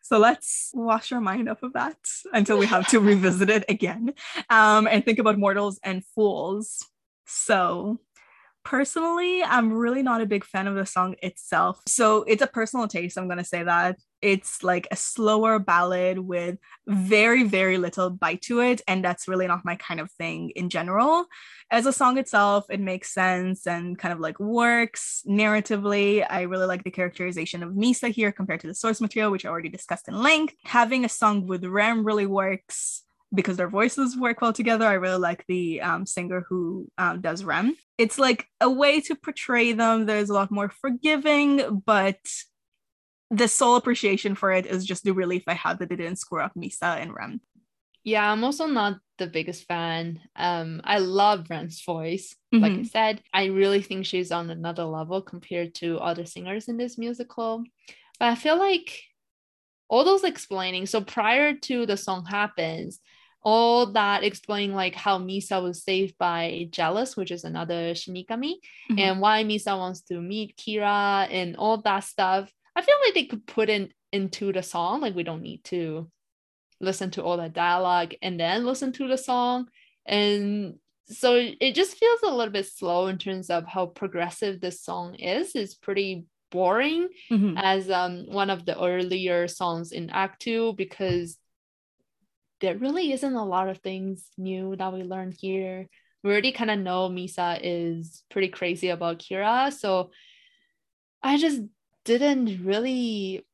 [0.00, 1.96] So let's wash our mind off of that
[2.32, 4.12] until we have to revisit it again
[4.50, 6.84] um, and think about mortals and fools.
[7.26, 8.00] So
[8.64, 11.80] personally, I'm really not a big fan of the song itself.
[11.86, 13.16] So it's a personal taste.
[13.16, 13.98] I'm going to say that.
[14.20, 18.80] It's like a slower ballad with very, very little bite to it.
[18.88, 21.26] And that's really not my kind of thing in general.
[21.70, 26.26] As a song itself, it makes sense and kind of like works narratively.
[26.28, 29.50] I really like the characterization of Misa here compared to the source material, which I
[29.50, 30.54] already discussed in length.
[30.64, 33.03] Having a song with Rem really works
[33.34, 34.86] because their voices work well together.
[34.86, 37.76] I really like the um, singer who um, does Rem.
[37.98, 40.06] It's like a way to portray them.
[40.06, 42.18] There's a lot more forgiving, but
[43.30, 46.40] the sole appreciation for it is just the relief I had that it didn't screw
[46.40, 47.40] up Misa and Rem.
[48.04, 50.20] Yeah, I'm also not the biggest fan.
[50.36, 52.36] Um, I love Rem's voice.
[52.54, 52.62] Mm-hmm.
[52.62, 56.76] Like I said, I really think she's on another level compared to other singers in
[56.76, 57.64] this musical.
[58.18, 59.00] But I feel like
[59.88, 60.86] all those explaining.
[60.86, 63.00] So prior to the song happens,
[63.44, 68.54] all that explaining like how Misa was saved by Gelus, which is another Shinigami,
[68.90, 68.98] mm-hmm.
[68.98, 72.50] and why Misa wants to meet Kira and all that stuff.
[72.74, 75.02] I feel like they could put in into the song.
[75.02, 76.10] Like we don't need to
[76.80, 79.68] listen to all that dialogue and then listen to the song.
[80.06, 80.76] And
[81.06, 85.16] so it just feels a little bit slow in terms of how progressive this song
[85.16, 85.54] is.
[85.54, 87.58] It's pretty boring mm-hmm.
[87.58, 91.36] as um, one of the earlier songs in Act Two because
[92.60, 95.88] there really isn't a lot of things new that we learn here.
[96.22, 99.72] We already kind of know Misa is pretty crazy about Kira.
[99.72, 100.10] So
[101.22, 101.60] I just
[102.04, 103.44] didn't really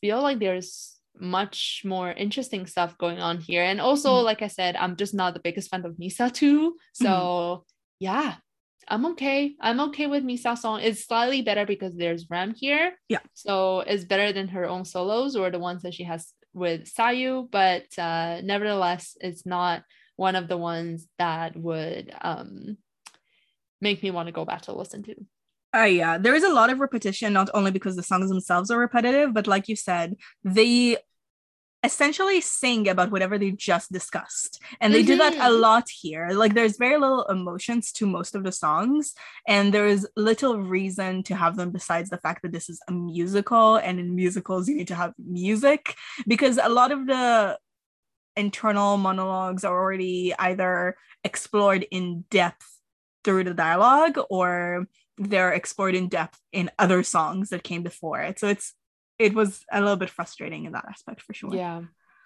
[0.00, 3.62] feel like there's much more interesting stuff going on here.
[3.62, 4.24] And also, mm-hmm.
[4.24, 6.76] like I said, I'm just not the biggest fan of Misa too.
[6.92, 7.62] So mm-hmm.
[8.00, 8.34] yeah,
[8.88, 9.54] I'm okay.
[9.60, 10.80] I'm okay with Misa song.
[10.80, 12.92] It's slightly better because there's Rem here.
[13.08, 13.20] Yeah.
[13.34, 17.50] So it's better than her own solos or the ones that she has with Sayu,
[17.50, 19.82] but uh, nevertheless, it's not
[20.16, 22.76] one of the ones that would um,
[23.80, 25.14] make me want to go back to listen to.
[25.74, 28.78] Uh, yeah, there is a lot of repetition, not only because the songs themselves are
[28.78, 30.96] repetitive, but like you said, they
[31.82, 34.62] essentially sing about whatever they just discussed.
[34.80, 35.06] And they mm-hmm.
[35.06, 35.60] do that a mm-hmm.
[35.60, 36.28] lot here.
[36.30, 39.14] Like there's very little emotions to most of the songs,
[39.48, 42.92] and there is little reason to have them besides the fact that this is a
[42.92, 45.94] musical, and in musicals you need to have music
[46.26, 47.58] because a lot of the
[48.36, 52.66] internal monologues are already either explored in depth
[53.24, 54.86] through the dialogue or
[55.18, 58.38] they're explored in depth in other songs that came before it.
[58.38, 58.72] So it's
[59.20, 61.54] it was a little bit frustrating in that aspect for sure.
[61.54, 61.82] Yeah.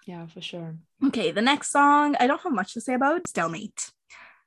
[0.07, 0.75] Yeah, for sure.
[1.03, 3.91] Okay, the next song I don't have much to say about Stalemate.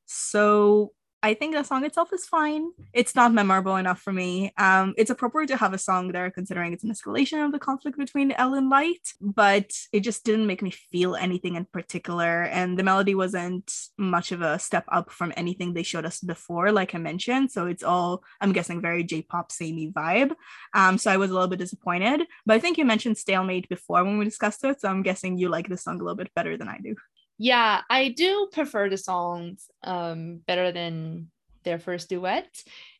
[0.07, 2.71] So I think the song itself is fine.
[2.93, 4.53] It's not memorable enough for me.
[4.57, 7.99] Um, it's appropriate to have a song there considering it's an escalation of the conflict
[7.99, 12.45] between L and Light, but it just didn't make me feel anything in particular.
[12.45, 16.71] And the melody wasn't much of a step up from anything they showed us before,
[16.71, 17.51] like I mentioned.
[17.51, 20.37] So it's all, I'm guessing, very J-pop samey vibe.
[20.73, 22.23] Um, so I was a little bit disappointed.
[22.47, 24.81] But I think you mentioned Stalemate before when we discussed it.
[24.81, 26.95] So I'm guessing you like this song a little bit better than I do
[27.39, 31.31] yeah, I do prefer the songs um, better than
[31.65, 32.49] their first duet.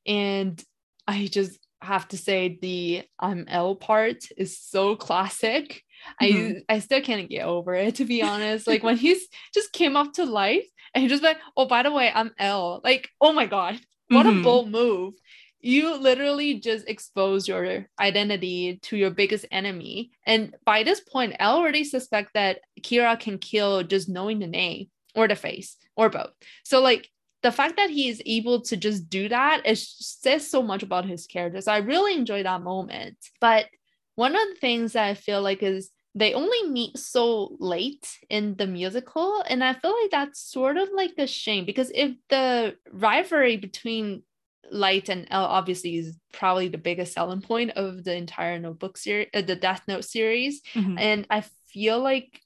[0.07, 0.63] And
[1.07, 5.83] I just have to say the I'm L part is so classic.
[6.23, 6.59] Mm-hmm.
[6.69, 8.67] I I still can't get over it to be honest.
[8.67, 11.93] like when he's just came up to life and he just like, oh by the
[11.93, 12.81] way, I'm L.
[12.85, 14.41] Like, oh my god, what mm-hmm.
[14.41, 15.15] a bold move
[15.61, 20.11] you literally just expose your identity to your biggest enemy.
[20.27, 24.89] And by this point, I already suspect that Kira can kill just knowing the name
[25.15, 26.31] or the face or both.
[26.65, 27.09] So like
[27.43, 31.05] the fact that he is able to just do that it says so much about
[31.05, 31.61] his character.
[31.61, 33.17] So I really enjoy that moment.
[33.41, 33.67] But
[34.15, 38.57] one of the things that I feel like is they only meet so late in
[38.57, 42.75] the musical and i feel like that's sort of like a shame because if the
[42.91, 44.23] rivalry between
[44.71, 49.43] light and obviously is probably the biggest selling point of the entire notebook series, uh,
[49.43, 50.63] the Death Note series.
[50.75, 50.99] Mm-hmm.
[50.99, 52.41] And I feel like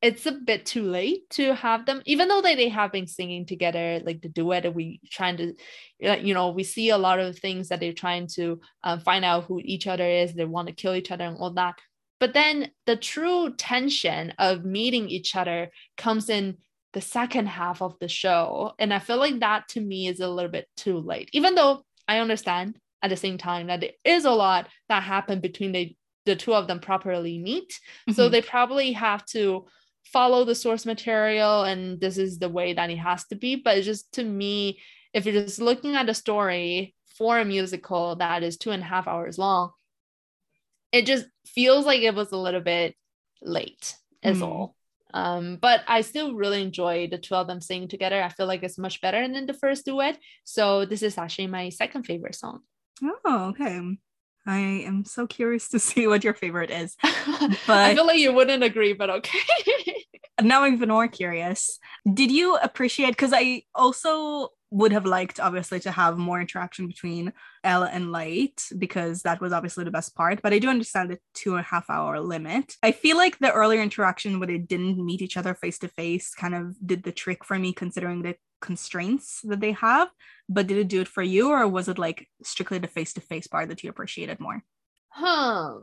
[0.00, 3.46] it's a bit too late to have them, even though they, they have been singing
[3.46, 4.74] together, like the duet.
[4.74, 5.54] We trying to,
[6.00, 9.44] you know, we see a lot of things that they're trying to um, find out
[9.44, 10.34] who each other is.
[10.34, 11.76] They want to kill each other and all that.
[12.18, 16.58] But then the true tension of meeting each other comes in
[16.92, 18.74] the second half of the show.
[18.78, 21.84] And I feel like that to me is a little bit too late, even though
[22.06, 25.96] I understand at the same time that there is a lot that happened between the,
[26.26, 27.72] the two of them properly meet.
[27.72, 28.12] Mm-hmm.
[28.12, 29.66] So they probably have to
[30.04, 33.56] follow the source material and this is the way that it has to be.
[33.56, 34.80] But just to me,
[35.14, 38.86] if you're just looking at a story for a musical that is two and a
[38.86, 39.72] half hours long,
[40.92, 42.94] it just feels like it was a little bit
[43.40, 44.42] late, is mm.
[44.42, 44.76] all.
[45.14, 48.22] Um, but I still really enjoy the two of them singing together.
[48.22, 50.18] I feel like it's much better than the first duet.
[50.44, 52.60] So this is actually my second favorite song.
[53.02, 53.80] Oh, okay.
[54.46, 56.96] I am so curious to see what your favorite is.
[57.66, 59.38] But I feel like you wouldn't agree, but okay.
[60.40, 61.78] now I'm even more curious.
[62.12, 67.32] Did you appreciate because I also would have liked obviously to have more interaction between
[67.62, 70.40] L and Light because that was obviously the best part.
[70.40, 72.76] But I do understand the two and a half hour limit.
[72.82, 76.34] I feel like the earlier interaction where they didn't meet each other face to face
[76.34, 80.08] kind of did the trick for me considering the constraints that they have.
[80.48, 83.20] But did it do it for you or was it like strictly the face to
[83.20, 84.64] face part that you appreciated more?
[85.10, 85.80] Huh.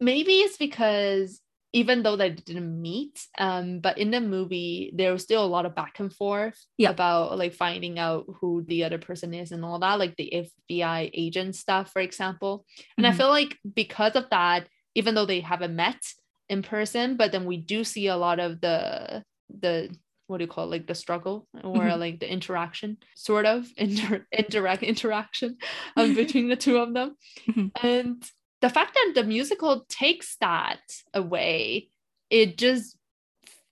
[0.00, 1.40] Maybe it's because
[1.72, 5.66] even though they didn't meet um but in the movie there was still a lot
[5.66, 6.90] of back and forth yeah.
[6.90, 11.10] about like finding out who the other person is and all that like the fbi
[11.12, 12.64] agent stuff for example
[12.96, 13.14] and mm-hmm.
[13.14, 16.00] i feel like because of that even though they haven't met
[16.48, 19.22] in person but then we do see a lot of the
[19.60, 19.90] the
[20.26, 20.70] what do you call it?
[20.70, 22.00] like the struggle or mm-hmm.
[22.00, 25.56] like the interaction sort of inter- indirect interaction
[25.96, 27.16] um, between the two of them
[27.48, 27.86] mm-hmm.
[27.86, 28.24] and
[28.66, 30.80] the fact that the musical takes that
[31.14, 31.88] away,
[32.30, 32.96] it just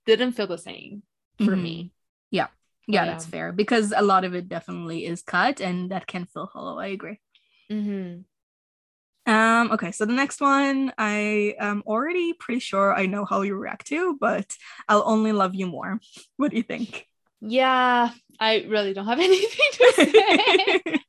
[0.05, 1.03] didn't feel the same
[1.37, 1.63] for mm-hmm.
[1.63, 1.91] me.
[2.31, 2.47] Yeah.
[2.87, 6.45] Yeah, that's fair because a lot of it definitely is cut and that can feel
[6.45, 6.79] hollow.
[6.79, 7.19] I agree.
[7.69, 8.21] Mm-hmm.
[9.29, 13.55] Um, okay, so the next one I am already pretty sure I know how you
[13.55, 14.55] react to, but
[14.87, 15.99] I'll only love you more.
[16.37, 17.05] What do you think?
[17.41, 20.99] Yeah, I really don't have anything to say.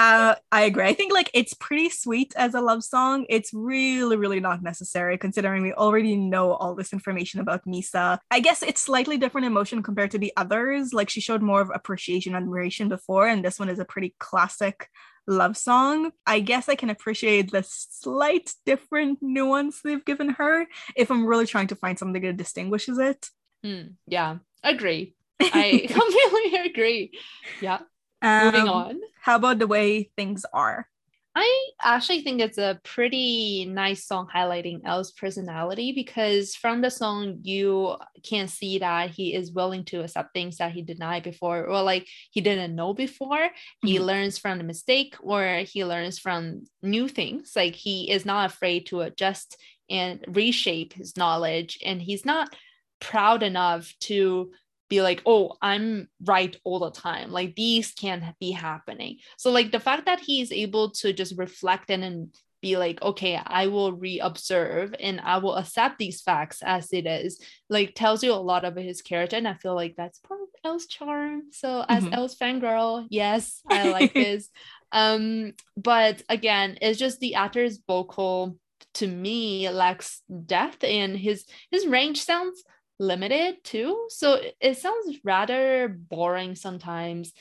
[0.00, 0.86] uh, I agree.
[0.86, 3.26] I think like it's pretty sweet as a love song.
[3.28, 8.18] It's really, really not necessary considering we already know all this information about Misa.
[8.30, 10.94] I guess it's slightly different emotion compared to the others.
[10.94, 14.88] Like she showed more of appreciation, admiration before, and this one is a pretty classic
[15.26, 16.12] love song.
[16.26, 20.66] I guess I can appreciate the slight different nuance they've given her
[20.96, 23.28] if I'm really trying to find something that distinguishes it.
[23.66, 25.14] Mm, yeah, agree.
[25.40, 27.18] I completely agree.
[27.60, 27.80] Yeah.
[28.22, 29.00] Um, Moving on.
[29.22, 30.86] How about the way things are?
[31.34, 37.38] I actually think it's a pretty nice song highlighting L's personality because from the song
[37.42, 41.82] you can see that he is willing to accept things that he denied before or
[41.82, 43.38] like he didn't know before.
[43.38, 43.86] Mm-hmm.
[43.86, 47.52] He learns from the mistake or he learns from new things.
[47.54, 49.56] Like he is not afraid to adjust
[49.88, 52.54] and reshape his knowledge and he's not
[53.00, 54.50] proud enough to
[54.90, 57.30] be like, oh, I'm right all the time.
[57.30, 59.18] Like these can't be happening.
[59.38, 63.40] So like the fact that he's able to just reflect and, and be like, okay,
[63.42, 67.40] I will re-observe and I will accept these facts as it is,
[67.70, 69.36] like tells you a lot of his character.
[69.36, 71.44] And I feel like that's part of L's charm.
[71.52, 72.12] So as mm-hmm.
[72.12, 74.50] L's fangirl, yes, I like this.
[74.92, 78.58] Um, but again, it's just the actor's vocal
[78.94, 82.64] to me lacks depth and his his range sounds
[83.00, 84.06] limited too.
[84.10, 87.32] So it sounds rather boring sometimes.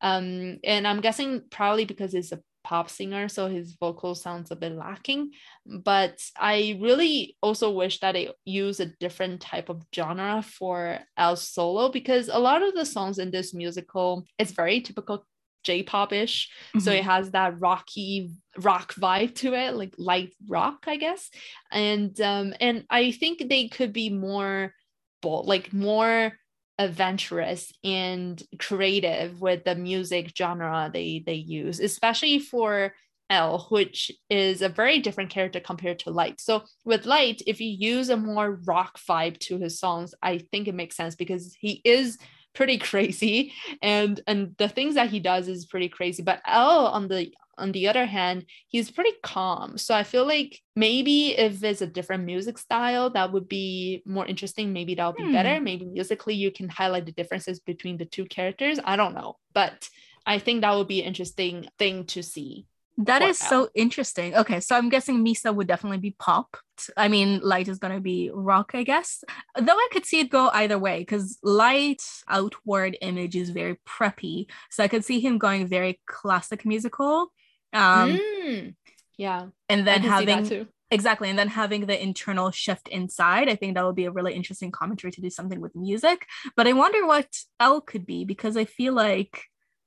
[0.00, 4.56] Um, and I'm guessing probably because he's a pop singer, so his vocal sounds a
[4.56, 5.32] bit lacking.
[5.66, 11.42] But I really also wish that it use a different type of genre for L's
[11.42, 15.26] solo because a lot of the songs in this musical is very typical
[15.64, 16.48] J-pop-ish.
[16.48, 16.80] Mm-hmm.
[16.80, 17.10] So it mm-hmm.
[17.10, 21.28] has that rocky rock vibe to it, like light rock, I guess.
[21.72, 24.72] And um, and I think they could be more
[25.20, 26.32] bold, like more
[26.78, 32.94] adventurous and creative with the music genre they they use, especially for
[33.30, 36.40] L, which is a very different character compared to Light.
[36.40, 40.66] So with Light, if you use a more rock vibe to his songs, I think
[40.66, 42.18] it makes sense because he is
[42.54, 46.22] pretty crazy and and the things that he does is pretty crazy.
[46.22, 49.76] But L on the on the other hand, he's pretty calm.
[49.78, 54.26] So I feel like maybe if it's a different music style, that would be more
[54.26, 54.72] interesting.
[54.72, 55.32] Maybe that'll be hmm.
[55.32, 55.60] better.
[55.60, 58.78] Maybe musically, you can highlight the differences between the two characters.
[58.84, 59.36] I don't know.
[59.52, 59.88] But
[60.24, 62.66] I think that would be an interesting thing to see.
[62.98, 64.34] That is so interesting.
[64.34, 66.56] Okay, so I'm guessing Misa would definitely be pop.
[66.96, 69.22] I mean, Light is gonna be rock, I guess.
[69.56, 74.46] Though I could see it go either way, because Light outward image is very preppy.
[74.70, 77.30] So I could see him going very classic musical.
[77.72, 78.74] Um, mm,
[79.16, 79.46] yeah.
[79.68, 81.28] And then having Exactly.
[81.28, 84.70] And then having the internal shift inside, I think that would be a really interesting
[84.70, 86.24] commentary to do something with music.
[86.56, 87.28] But I wonder what
[87.60, 89.44] L could be because I feel like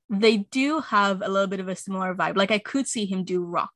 [0.10, 2.38] they do have a little bit of a similar vibe.
[2.38, 3.74] Like I could see him do rock,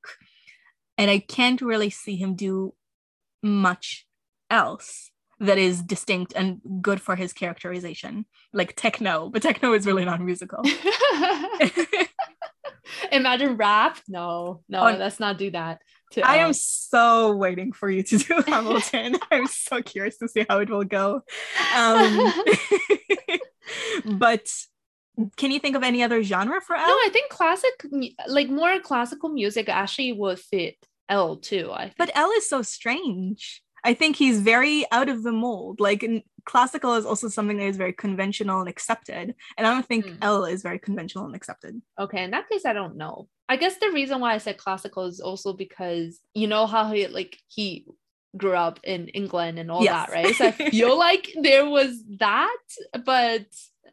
[0.97, 2.75] and I can't really see him do
[3.41, 4.05] much
[4.51, 5.09] else
[5.39, 10.21] that is distinct and good for his characterization, like techno, but techno is really not
[10.21, 10.63] musical.
[13.11, 13.99] Imagine rap.
[14.07, 15.81] No, no, oh, let's not do that.
[16.23, 19.17] I am so waiting for you to do Hamilton.
[19.31, 21.21] I'm so curious to see how it will go.
[21.75, 22.31] Um,
[24.17, 24.47] but
[25.37, 26.87] can you think of any other genre for L?
[26.87, 27.73] No, I think classic,
[28.27, 30.75] like more classical music, actually would fit
[31.09, 31.71] L too.
[31.73, 31.97] I think.
[31.97, 33.61] but L is so strange.
[33.85, 35.79] I think he's very out of the mold.
[35.79, 36.03] Like
[36.45, 40.17] classical is also something that is very conventional and accepted, and I don't think mm.
[40.21, 41.81] L is very conventional and accepted.
[41.99, 43.29] Okay, in that case, I don't know.
[43.47, 47.07] I guess the reason why I said classical is also because you know how he
[47.07, 47.85] like he
[48.35, 49.93] grew up in England and all yes.
[49.93, 50.35] that, right?
[50.35, 52.57] So I feel like there was that,
[53.05, 53.45] but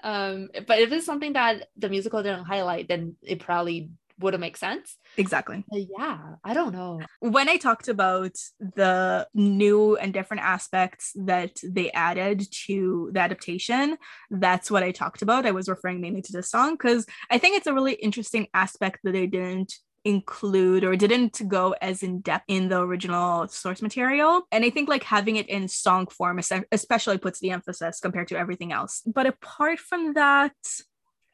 [0.02, 4.56] um, but if it's something that the musical didn't highlight, then it probably wouldn't make
[4.56, 4.97] sense.
[5.16, 5.64] Exactly.
[5.68, 7.01] But yeah, I don't know.
[7.20, 13.97] When I talked about the new and different aspects that they added to the adaptation,
[14.30, 15.47] that's what I talked about.
[15.47, 19.01] I was referring mainly to the song because I think it's a really interesting aspect
[19.05, 19.74] that they didn't
[20.05, 24.43] include or didn't go as in depth in the original source material.
[24.51, 26.40] And I think like having it in song form
[26.72, 29.02] especially puts the emphasis compared to everything else.
[29.06, 30.55] But apart from that,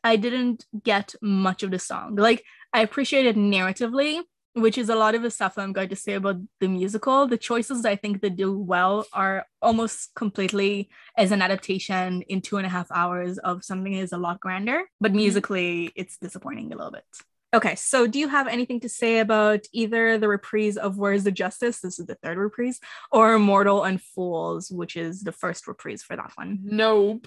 [0.04, 2.16] I didn't get much of the song.
[2.16, 4.20] Like I appreciate it narratively,
[4.54, 7.26] which is a lot of the stuff I'm going to say about the musical.
[7.26, 12.56] The choices I think that do well are almost completely as an adaptation in two
[12.56, 15.18] and a half hours of something that is a lot grander, but mm-hmm.
[15.18, 16.00] musically, mm-hmm.
[16.00, 17.04] it's disappointing a little bit.
[17.54, 21.32] Okay, so do you have anything to say about either the reprise of Where's the
[21.32, 21.80] Justice?
[21.80, 22.78] This is the third reprise,
[23.10, 26.58] or Mortal and Fools, which is the first reprise for that one?
[26.62, 27.26] Nope.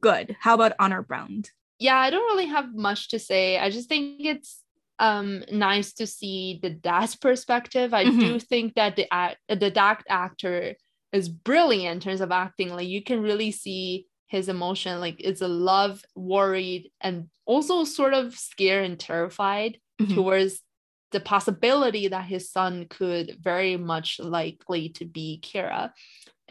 [0.00, 0.36] Good.
[0.40, 1.50] How about Honor Bound?
[1.78, 3.58] Yeah, I don't really have much to say.
[3.58, 4.62] I just think it's
[5.00, 7.92] um nice to see the dad's perspective.
[7.92, 8.20] I mm-hmm.
[8.20, 10.76] do think that the act the dad actor
[11.12, 12.68] is brilliant in terms of acting.
[12.68, 18.14] Like you can really see his emotion like it's a love worried and also sort
[18.14, 20.14] of scared and terrified mm-hmm.
[20.14, 20.60] towards
[21.10, 25.90] the possibility that his son could very much likely to be Kira.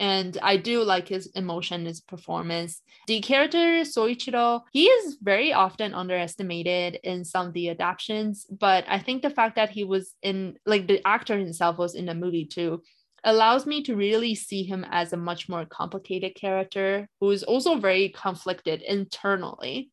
[0.00, 2.80] And I do like his emotion, his performance.
[3.06, 8.98] The character Soichiro, he is very often underestimated in some of the adaptations, but I
[8.98, 12.46] think the fact that he was in, like the actor himself was in the movie
[12.46, 12.82] too,
[13.24, 17.76] allows me to really see him as a much more complicated character who is also
[17.76, 19.90] very conflicted internally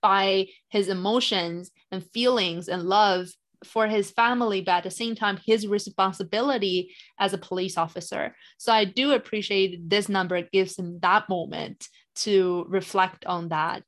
[0.00, 3.28] by his emotions and feelings and love
[3.64, 8.34] for his family, but at the same time, his responsibility as a police officer.
[8.58, 13.82] So I do appreciate this number gives him that moment to reflect on that.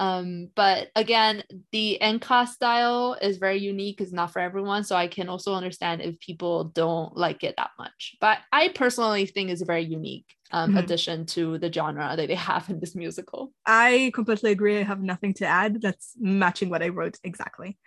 [0.00, 1.42] Um, but again,
[1.72, 4.00] the enka style is very unique.
[4.00, 4.82] It's not for everyone.
[4.82, 8.16] So I can also understand if people don't like it that much.
[8.18, 10.78] But I personally think it's a very unique um, mm-hmm.
[10.78, 13.52] addition to the genre that they have in this musical.
[13.66, 14.78] I completely agree.
[14.78, 15.82] I have nothing to add.
[15.82, 17.78] That's matching what I wrote exactly.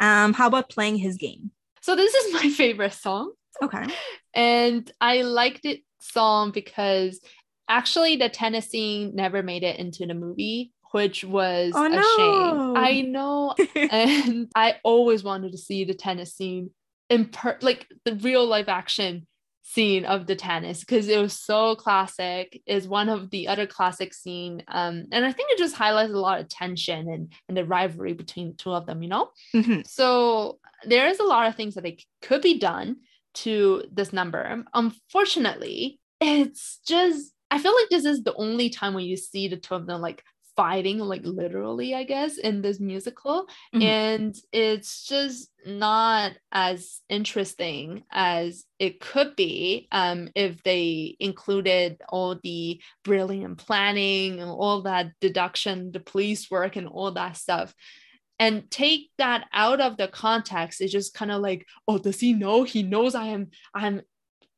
[0.00, 1.50] Um, how about playing his game?
[1.82, 3.32] So this is my favorite song.
[3.62, 3.86] Okay.
[4.34, 7.20] And I liked it song because
[7.68, 12.02] actually the tennis scene never made it into the movie which was oh, a no.
[12.16, 12.76] shame.
[12.76, 13.54] I know.
[13.74, 16.70] and I always wanted to see the tennis scene
[17.08, 19.26] in per like the real life action
[19.72, 24.12] scene of the tennis because it was so classic is one of the other classic
[24.12, 27.64] scene um and i think it just highlights a lot of tension and and the
[27.64, 29.80] rivalry between the two of them you know mm-hmm.
[29.86, 32.96] so there is a lot of things that they could be done
[33.32, 39.04] to this number unfortunately it's just I feel like this is the only time when
[39.04, 40.22] you see the two of them like
[40.60, 43.80] fighting like literally i guess in this musical mm-hmm.
[43.80, 52.38] and it's just not as interesting as it could be um, if they included all
[52.42, 57.74] the brilliant planning and all that deduction the police work and all that stuff.
[58.38, 62.32] And take that out of the context it's just kind of like oh does he
[62.32, 62.64] know?
[62.64, 64.02] He knows i am i'm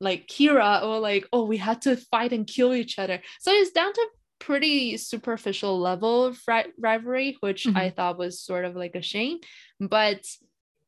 [0.00, 3.20] like kira or like oh we had to fight and kill each other.
[3.40, 4.06] So it's down to
[4.42, 6.40] pretty superficial level of
[6.78, 7.76] rivalry, which mm-hmm.
[7.76, 9.38] I thought was sort of like a shame.
[9.78, 10.24] But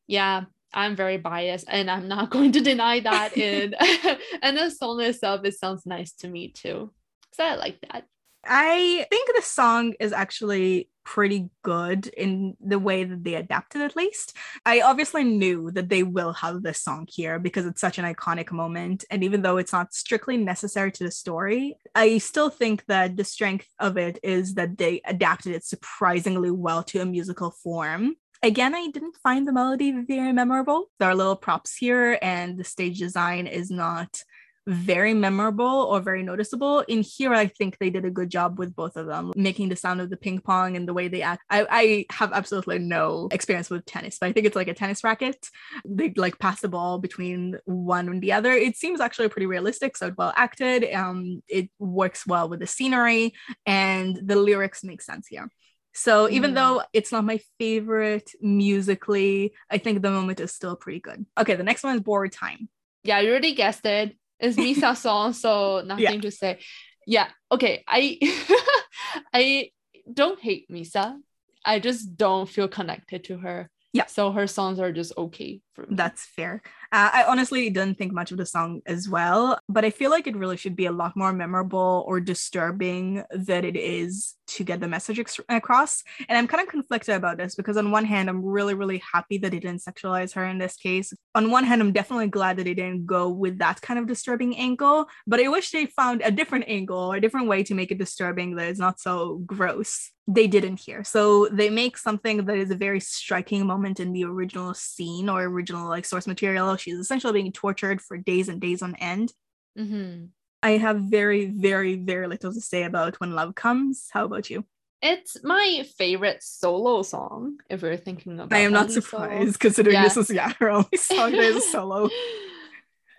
[0.08, 3.36] yeah, I'm very biased and I'm not going to deny that.
[3.36, 3.74] and
[4.42, 6.92] and the song itself, it sounds nice to me too.
[7.32, 8.04] So I like that.
[8.44, 13.96] I think the song is actually pretty good in the way that they adapted at
[13.96, 14.36] least.
[14.64, 18.50] I obviously knew that they will have this song here because it's such an iconic
[18.50, 19.04] moment.
[19.10, 23.24] And even though it's not strictly necessary to the story, I still think that the
[23.24, 28.16] strength of it is that they adapted it surprisingly well to a musical form.
[28.42, 30.90] Again, I didn't find the melody very memorable.
[30.98, 34.22] There are little props here, and the stage design is not
[34.66, 36.80] very memorable or very noticeable.
[36.80, 39.76] In here, I think they did a good job with both of them, making the
[39.76, 41.42] sound of the ping pong and the way they act.
[41.50, 45.04] I, I have absolutely no experience with tennis, but I think it's like a tennis
[45.04, 45.36] racket.
[45.84, 48.52] They like pass the ball between one and the other.
[48.52, 50.90] It seems actually pretty realistic, so well acted.
[50.92, 53.34] Um, it works well with the scenery,
[53.66, 55.48] and the lyrics make sense here.
[55.94, 56.54] So even mm.
[56.54, 61.24] though it's not my favorite musically, I think the moment is still pretty good.
[61.38, 62.68] Okay, the next one is Borrowed Time.
[63.04, 64.16] Yeah, you already guessed it.
[64.44, 66.20] It's Misa song, so nothing yeah.
[66.20, 66.58] to say.
[67.06, 67.28] Yeah.
[67.50, 67.82] Okay.
[67.88, 68.18] I
[69.32, 69.70] I
[70.12, 71.16] don't hate Misa.
[71.64, 73.70] I just don't feel connected to her.
[73.94, 74.06] Yeah.
[74.06, 75.96] So her songs are just okay for me.
[75.96, 76.62] That's fair.
[76.94, 80.28] Uh, I honestly didn't think much of the song as well, but I feel like
[80.28, 84.78] it really should be a lot more memorable or disturbing than it is to get
[84.78, 86.04] the message ex- across.
[86.28, 89.38] And I'm kind of conflicted about this because, on one hand, I'm really, really happy
[89.38, 91.12] that they didn't sexualize her in this case.
[91.34, 94.56] On one hand, I'm definitely glad that they didn't go with that kind of disturbing
[94.56, 97.90] angle, but I wish they found a different angle or a different way to make
[97.90, 100.12] it disturbing that is not so gross.
[100.26, 101.04] They didn't here.
[101.04, 105.42] So they make something that is a very striking moment in the original scene or
[105.42, 106.76] original like source material.
[106.76, 109.32] She's essentially being tortured for days and days on end.
[109.78, 110.26] Mm-hmm.
[110.62, 114.08] I have very, very, very little to say about When Love Comes.
[114.10, 114.64] How about you?
[115.02, 120.04] It's my favorite solo song, if we're thinking about I am not surprised considering yeah.
[120.04, 122.08] this is yeah, her only song that is solo.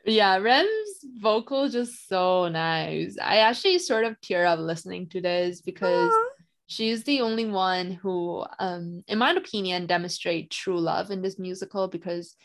[0.04, 3.18] yeah, Rem's vocal just so nice.
[3.22, 6.26] I actually sort of tear up listening to this because Aww.
[6.68, 11.88] She's the only one who, um, in my opinion, demonstrate true love in this musical
[11.88, 12.36] because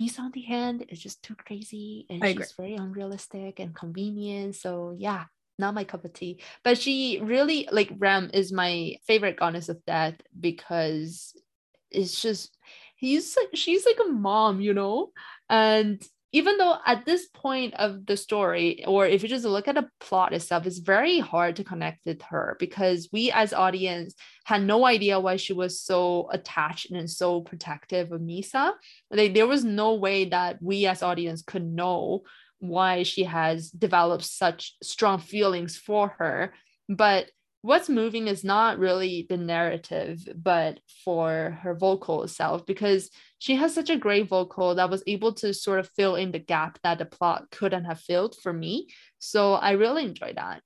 [0.00, 2.46] Miss on the hand is just too crazy and I she's agree.
[2.56, 4.56] very unrealistic and convenient.
[4.56, 5.24] So yeah,
[5.58, 6.40] not my cup of tea.
[6.62, 11.32] But she really like Rem is my favorite goddess of death because
[11.90, 12.56] it's just
[12.96, 15.10] he's like she's like a mom, you know?
[15.48, 16.02] And
[16.34, 19.88] even though at this point of the story, or if you just look at the
[20.00, 24.84] plot itself, it's very hard to connect with her because we as audience had no
[24.84, 28.72] idea why she was so attached and so protective of Misa.
[29.12, 32.24] Like there was no way that we as audience could know
[32.58, 36.52] why she has developed such strong feelings for her.
[36.88, 37.26] But
[37.64, 43.08] what's moving is not really the narrative, but for her vocal itself, because
[43.38, 46.38] she has such a great vocal that was able to sort of fill in the
[46.38, 48.88] gap that the plot couldn't have filled for me.
[49.18, 50.60] So I really enjoy that.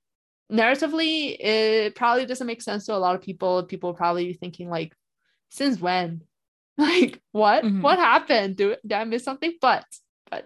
[0.51, 3.63] Narratively, it probably doesn't make sense to a lot of people.
[3.63, 4.93] People probably be thinking like,
[5.49, 6.23] since when?
[6.77, 7.63] Like what?
[7.63, 7.81] Mm-hmm.
[7.81, 8.55] What happened?
[8.55, 9.53] Do did I miss something?
[9.59, 9.83] But
[10.31, 10.45] but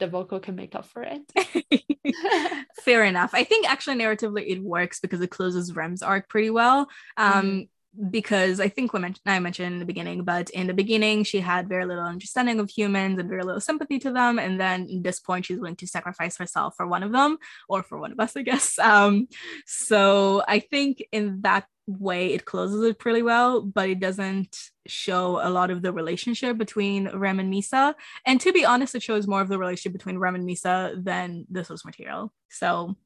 [0.00, 2.66] the vocal can make up for it.
[2.84, 3.30] Fair enough.
[3.32, 6.88] I think actually narratively it works because it closes Rem's arc pretty well.
[7.16, 7.68] Um, mm
[8.10, 11.40] because I think we mentioned I mentioned in the beginning, but in the beginning she
[11.40, 15.02] had very little understanding of humans and very little sympathy to them, and then at
[15.02, 17.38] this point she's willing to sacrifice herself for one of them
[17.68, 18.78] or for one of us, I guess.
[18.90, 19.28] Um,
[19.66, 24.56] so I think in that way it closes it pretty well, but it doesn't
[24.86, 27.94] show a lot of the relationship between Rem and Misa.
[28.26, 31.46] And to be honest, it shows more of the relationship between Rem and Misa than
[31.50, 32.32] the source material.
[32.48, 32.96] So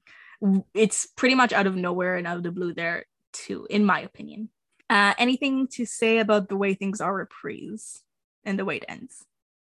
[0.72, 4.00] it's pretty much out of nowhere and out of the blue there too, in my
[4.00, 4.48] opinion.
[4.90, 8.02] Uh, anything to say about the way things are reprise
[8.44, 9.24] and the way it ends?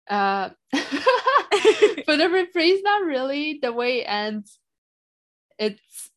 [0.09, 0.49] Uh,
[2.05, 3.59] for the reprise, not really.
[3.61, 4.59] The way it ends,
[5.57, 6.09] it's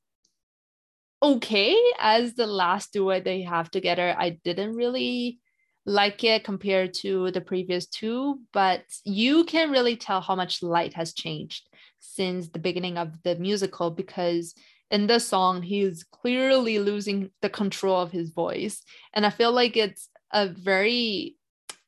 [1.22, 4.14] okay as the last duet they have together.
[4.18, 5.40] I didn't really
[5.84, 10.94] like it compared to the previous two, but you can really tell how much light
[10.94, 11.68] has changed
[12.00, 14.54] since the beginning of the musical because
[14.90, 18.82] in this song he's clearly losing the control of his voice
[19.12, 21.36] and i feel like it's a very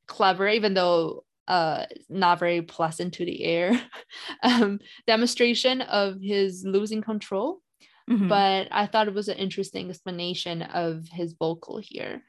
[0.06, 3.80] clever even though uh not very pleasant to the ear
[4.42, 7.60] um demonstration of his losing control
[8.08, 8.28] mm-hmm.
[8.28, 12.22] but I thought it was an interesting explanation of his vocal here.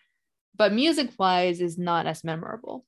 [0.55, 2.85] But music wise is not as memorable.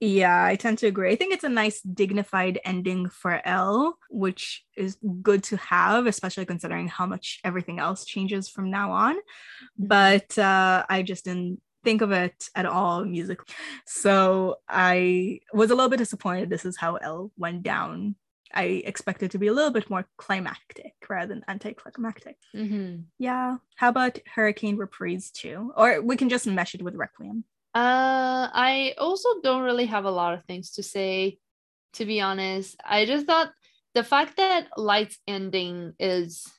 [0.00, 1.10] Yeah, I tend to agree.
[1.10, 6.44] I think it's a nice dignified ending for L, which is good to have, especially
[6.44, 9.14] considering how much everything else changes from now on.
[9.14, 9.86] Mm-hmm.
[9.86, 13.54] But uh, I just didn't think of it at all musically.
[13.86, 18.16] So I was a little bit disappointed this is how L went down
[18.56, 22.36] I expected to be a little bit more climactic rather than anticlimactic.
[22.54, 23.02] Mm-hmm.
[23.18, 23.56] Yeah.
[23.76, 25.72] How about Hurricane Reprise 2?
[25.76, 27.44] Or we can just mesh it with Requiem.
[27.76, 31.36] Uh, I also don't really have a lot of things to say,
[31.92, 32.74] to be honest.
[32.82, 33.52] I just thought
[33.92, 36.50] the fact that Light's ending is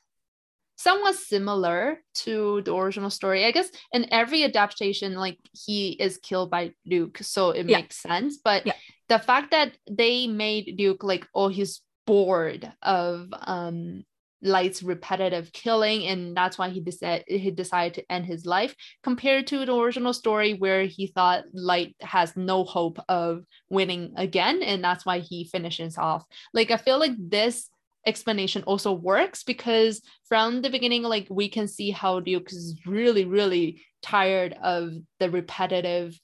[0.76, 3.44] somewhat similar to the original story.
[3.44, 7.78] I guess in every adaptation, like he is killed by Ryuk, so it yeah.
[7.78, 8.38] makes sense.
[8.38, 8.74] But yeah.
[9.08, 14.04] the fact that they made Ryuk like, oh, he's bored of um
[14.42, 18.74] Light's repetitive killing, and that's why he decided he decided to end his life.
[19.02, 24.62] Compared to the original story, where he thought Light has no hope of winning again,
[24.62, 26.24] and that's why he finishes off.
[26.54, 27.68] Like I feel like this
[28.06, 33.24] explanation also works because from the beginning, like we can see how Ryuk is really,
[33.24, 36.18] really tired of the repetitive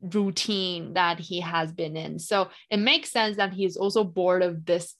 [0.00, 2.18] routine that he has been in.
[2.18, 4.94] So it makes sense that he's also bored of this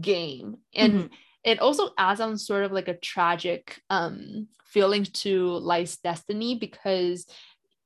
[0.00, 0.56] game.
[0.74, 1.14] And mm-hmm.
[1.44, 7.26] It also adds on sort of like a tragic um feeling to Light's destiny because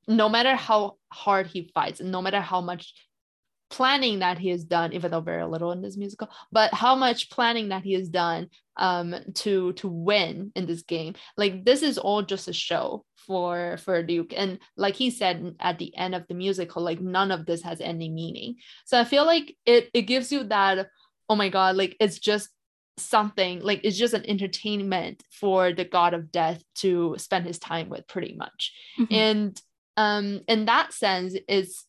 [0.07, 2.93] no matter how hard he fights, no matter how much
[3.71, 7.31] planning that he has done, even though very little in this musical, but how much
[7.31, 11.15] planning that he has done um, to to win in this game.
[11.37, 15.79] Like this is all just a show for for Ryuk and like he said at
[15.79, 18.57] the end of the musical, like none of this has any meaning.
[18.85, 20.89] So I feel like it it gives you that
[21.29, 22.51] oh my god, like it's just
[22.97, 27.89] something like it's just an entertainment for the god of death to spend his time
[27.89, 29.13] with pretty much mm-hmm.
[29.13, 29.63] and
[29.97, 31.87] um in that sense it's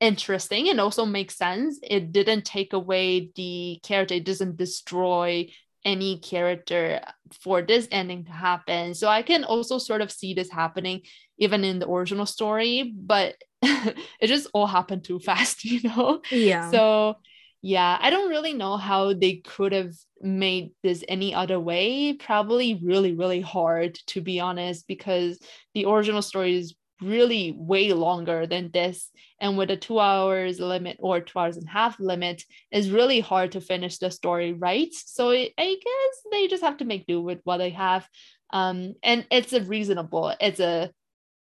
[0.00, 1.78] interesting and also makes sense.
[1.82, 5.48] It didn't take away the character, it doesn't destroy
[5.84, 7.00] any character
[7.40, 8.94] for this ending to happen.
[8.94, 11.02] So I can also sort of see this happening
[11.38, 16.20] even in the original story, but it just all happened too fast, you know?
[16.30, 16.70] Yeah.
[16.70, 17.16] So
[17.62, 22.12] yeah, I don't really know how they could have made this any other way.
[22.14, 25.38] Probably really, really hard to be honest, because
[25.74, 29.10] the original story is really way longer than this.
[29.40, 33.20] And with a two hours limit or two hours and a half limit it's really
[33.20, 34.92] hard to finish the story right?
[34.92, 38.08] So i guess they just have to make do with what they have.
[38.52, 40.90] Um and it's a reasonable it's a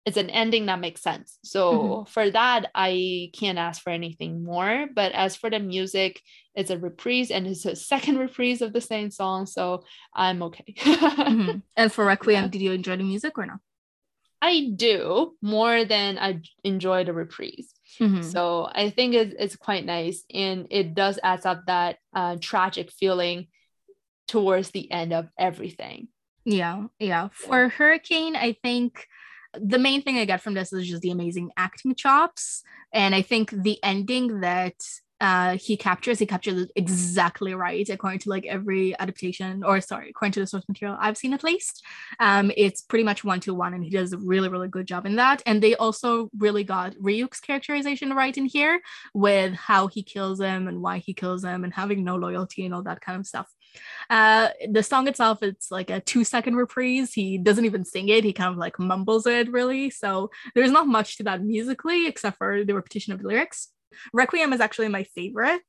[0.06, 2.10] it's an ending that makes sense so mm-hmm.
[2.10, 6.22] for that i can't ask for anything more but as for the music
[6.54, 9.82] it's a reprise and it's a second reprise of the same song so
[10.14, 11.58] i'm okay mm-hmm.
[11.76, 12.48] and for requiem yeah.
[12.48, 13.58] did you enjoy the music or not
[14.42, 17.72] I do more than I enjoy the reprise.
[17.98, 18.22] Mm-hmm.
[18.22, 20.24] So I think it's, it's quite nice.
[20.32, 23.48] And it does add up that uh, tragic feeling
[24.28, 26.08] towards the end of everything.
[26.44, 26.84] Yeah.
[26.98, 27.28] Yeah.
[27.32, 29.08] For Hurricane, I think
[29.60, 32.62] the main thing I get from this is just the amazing acting chops.
[32.92, 34.74] And I think the ending that
[35.20, 40.10] uh he captures he captures it exactly right according to like every adaptation or sorry
[40.10, 41.82] according to the source material i've seen at least.
[42.20, 45.06] Um it's pretty much one to one and he does a really really good job
[45.06, 45.42] in that.
[45.46, 48.80] And they also really got ryuk's characterization right in here
[49.14, 52.74] with how he kills him and why he kills him and having no loyalty and
[52.74, 53.50] all that kind of stuff
[54.10, 58.24] uh the song itself it's like a two second reprise he doesn't even sing it
[58.24, 62.38] he kind of like mumbles it really so there's not much to that musically except
[62.38, 63.68] for the repetition of the lyrics
[64.12, 65.62] Requiem is actually my favorite,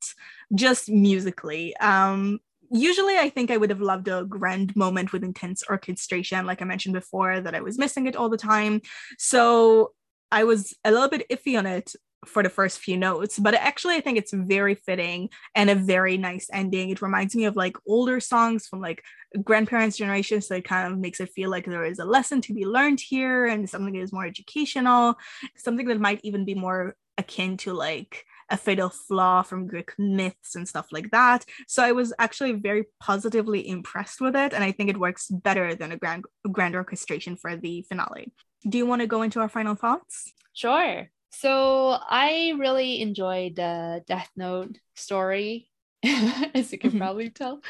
[0.54, 1.76] just musically.
[1.78, 2.40] Um,
[2.72, 6.66] usually I think I would have loved a grand moment with intense orchestration, like I
[6.66, 8.82] mentioned before, that I was missing it all the time.
[9.18, 9.94] So
[10.32, 11.94] I was a little bit iffy on it
[12.28, 16.18] for the first few notes, but actually I think it's very fitting and a very
[16.18, 16.90] nice ending.
[16.90, 19.04] It reminds me of like older songs from like
[19.44, 22.54] grandparents' generation, so it kind of makes it feel like there is a lesson to
[22.54, 25.16] be learned here and something that is more educational,
[25.56, 30.56] something that might even be more akin to like a fatal flaw from Greek myths
[30.56, 31.44] and stuff like that.
[31.68, 35.76] So I was actually very positively impressed with it, and I think it works better
[35.76, 38.32] than a grand grand orchestration for the finale.
[38.68, 40.34] Do you want to go into our final thoughts?
[40.54, 41.10] Sure.
[41.30, 45.70] So I really enjoyed the Death Note story,
[46.04, 47.00] as you can mm-hmm.
[47.00, 47.62] probably tell.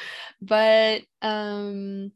[0.41, 2.11] But um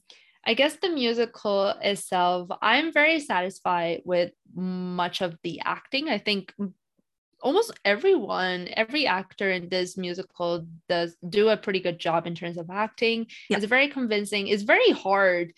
[0.45, 6.09] I guess the musical itself, I'm very satisfied with much of the acting.
[6.09, 6.53] I think
[7.41, 12.57] almost everyone, every actor in this musical does do a pretty good job in terms
[12.57, 13.27] of acting.
[13.49, 13.57] Yeah.
[13.57, 14.47] It's very convincing.
[14.47, 15.53] It's very hard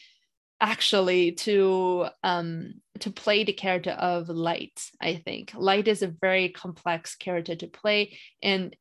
[0.63, 6.49] actually to um to play the character of light i think light is a very
[6.49, 8.75] complex character to play and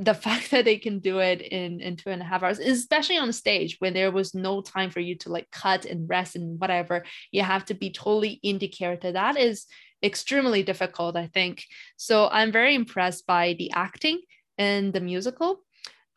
[0.00, 3.18] the fact that they can do it in in two and a half hours especially
[3.18, 6.60] on stage when there was no time for you to like cut and rest and
[6.60, 9.66] whatever you have to be totally into character that is
[10.02, 11.64] extremely difficult, I think.
[11.96, 14.20] So I'm very impressed by the acting
[14.56, 15.62] in the musical.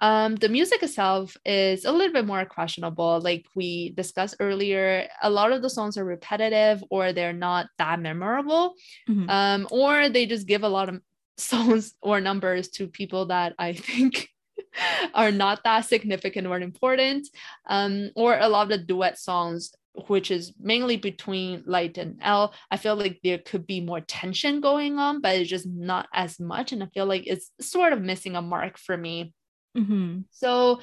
[0.01, 3.21] Um, the music itself is a little bit more questionable.
[3.21, 7.99] Like we discussed earlier, a lot of the songs are repetitive or they're not that
[7.99, 8.73] memorable,
[9.07, 9.29] mm-hmm.
[9.29, 11.01] um, or they just give a lot of
[11.37, 14.27] songs or numbers to people that I think
[15.13, 17.27] are not that significant or important,
[17.67, 19.71] um, or a lot of the duet songs
[20.07, 22.53] which is mainly between light and L.
[22.69, 26.39] I feel like there could be more tension going on, but it's just not as
[26.39, 26.71] much.
[26.71, 29.33] And I feel like it's sort of missing a mark for me.
[29.77, 30.19] Mm-hmm.
[30.31, 30.81] So,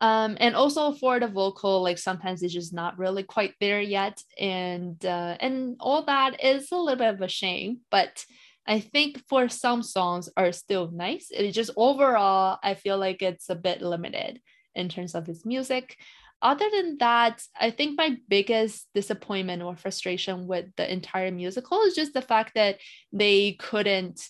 [0.00, 4.20] um, and also for the vocal, like sometimes it's just not really quite there yet,
[4.38, 7.80] and uh, and all that is a little bit of a shame.
[7.90, 8.24] But
[8.66, 11.28] I think for some songs are still nice.
[11.30, 14.40] It just overall, I feel like it's a bit limited
[14.74, 15.96] in terms of its music.
[16.42, 21.94] Other than that, I think my biggest disappointment or frustration with the entire musical is
[21.94, 22.80] just the fact that
[23.12, 24.20] they couldn't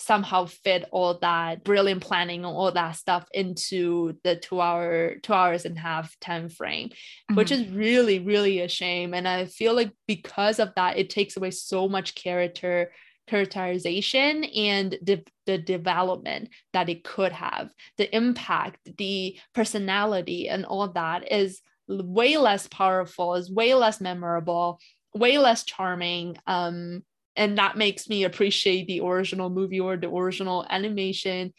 [0.00, 5.32] somehow fit all that brilliant planning and all that stuff into the two hour two
[5.32, 7.34] hours and a half time frame mm-hmm.
[7.34, 9.14] which is really really a shame.
[9.14, 12.92] And i feel like because of that it takes away so much character
[13.26, 17.70] characterization and de- the development that it could have.
[17.96, 24.80] The impact the personality and all that is way less powerful is way less memorable
[25.14, 26.36] way less charming.
[26.46, 27.02] Um,
[27.36, 31.52] and that makes me appreciate the original movie or the original animation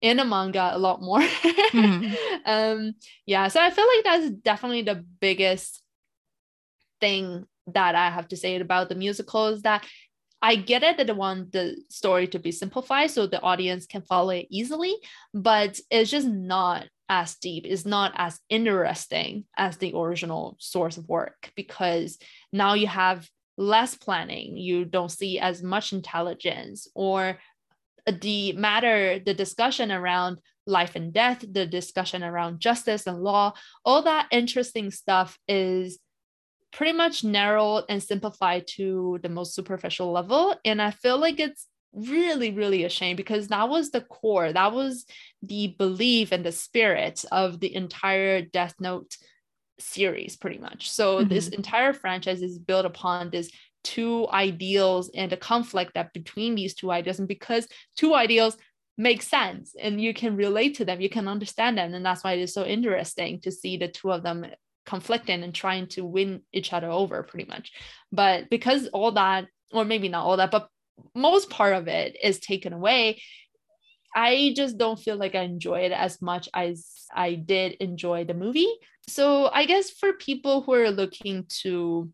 [0.00, 2.14] in a manga a lot more mm-hmm.
[2.46, 2.92] um
[3.26, 5.82] yeah so i feel like that's definitely the biggest
[7.00, 9.84] thing that i have to say about the musical is that
[10.44, 14.02] I get it that they want the story to be simplified so the audience can
[14.02, 14.96] follow it easily,
[15.32, 21.08] but it's just not as deep, it's not as interesting as the original source of
[21.08, 22.18] work because
[22.52, 23.28] now you have
[23.62, 27.38] less planning, you don't see as much intelligence or
[28.06, 33.52] the matter, the discussion around life and death, the discussion around justice and law,
[33.84, 35.98] all that interesting stuff is
[36.72, 40.56] pretty much narrowed and simplified to the most superficial level.
[40.64, 44.72] And I feel like it's really, really a shame because that was the core, that
[44.72, 45.04] was
[45.42, 49.16] the belief and the spirit of the entire Death Note
[49.82, 50.90] series, pretty much.
[50.90, 51.28] So mm-hmm.
[51.28, 53.50] this entire franchise is built upon this
[53.84, 57.18] two ideals and a conflict that between these two ideals.
[57.18, 58.56] And because two ideals
[58.96, 61.92] make sense and you can relate to them, you can understand them.
[61.94, 64.46] And that's why it is so interesting to see the two of them
[64.84, 67.72] conflicting and trying to win each other over pretty much
[68.10, 70.68] but because all that or maybe not all that but
[71.14, 73.20] most part of it is taken away
[74.14, 78.34] i just don't feel like i enjoy it as much as i did enjoy the
[78.34, 78.72] movie
[79.08, 82.10] so i guess for people who are looking to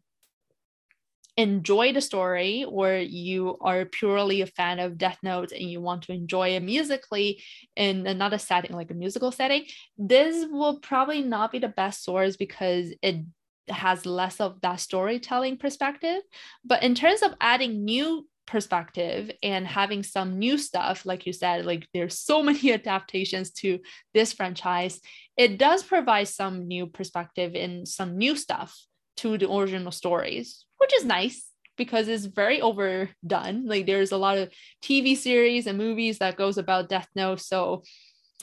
[1.39, 6.03] enjoy the story or you are purely a fan of Death Note and you want
[6.03, 7.41] to enjoy it musically
[7.77, 9.65] in another setting, like a musical setting,
[9.97, 13.25] this will probably not be the best source because it
[13.69, 16.23] has less of that storytelling perspective.
[16.65, 19.69] But in terms of adding new perspective and mm.
[19.69, 23.79] having some new stuff like you said like there's so many adaptations to
[24.15, 25.01] this franchise
[25.37, 28.77] it does provide some new perspective and some new stuff
[29.17, 31.49] to the original stories which is nice
[31.79, 33.65] because it's very overdone.
[33.65, 34.53] Like there's a lot of
[34.83, 37.85] TV series and movies that goes about Death Note, so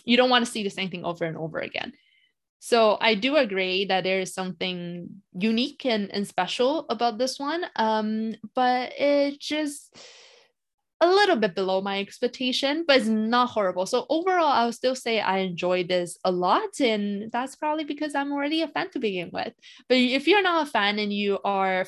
[0.05, 1.91] you don't want to see the same thing over and over again.
[2.65, 7.63] So I do agree that there is something unique and, and special about this one.
[7.75, 9.95] Um, but it just
[10.99, 13.85] a little bit below my expectation, but it's not horrible.
[13.85, 18.15] So overall, I would still say I enjoyed this a lot, and that's probably because
[18.15, 19.53] I'm already a fan to begin with.
[19.87, 21.85] But if you're not a fan and you are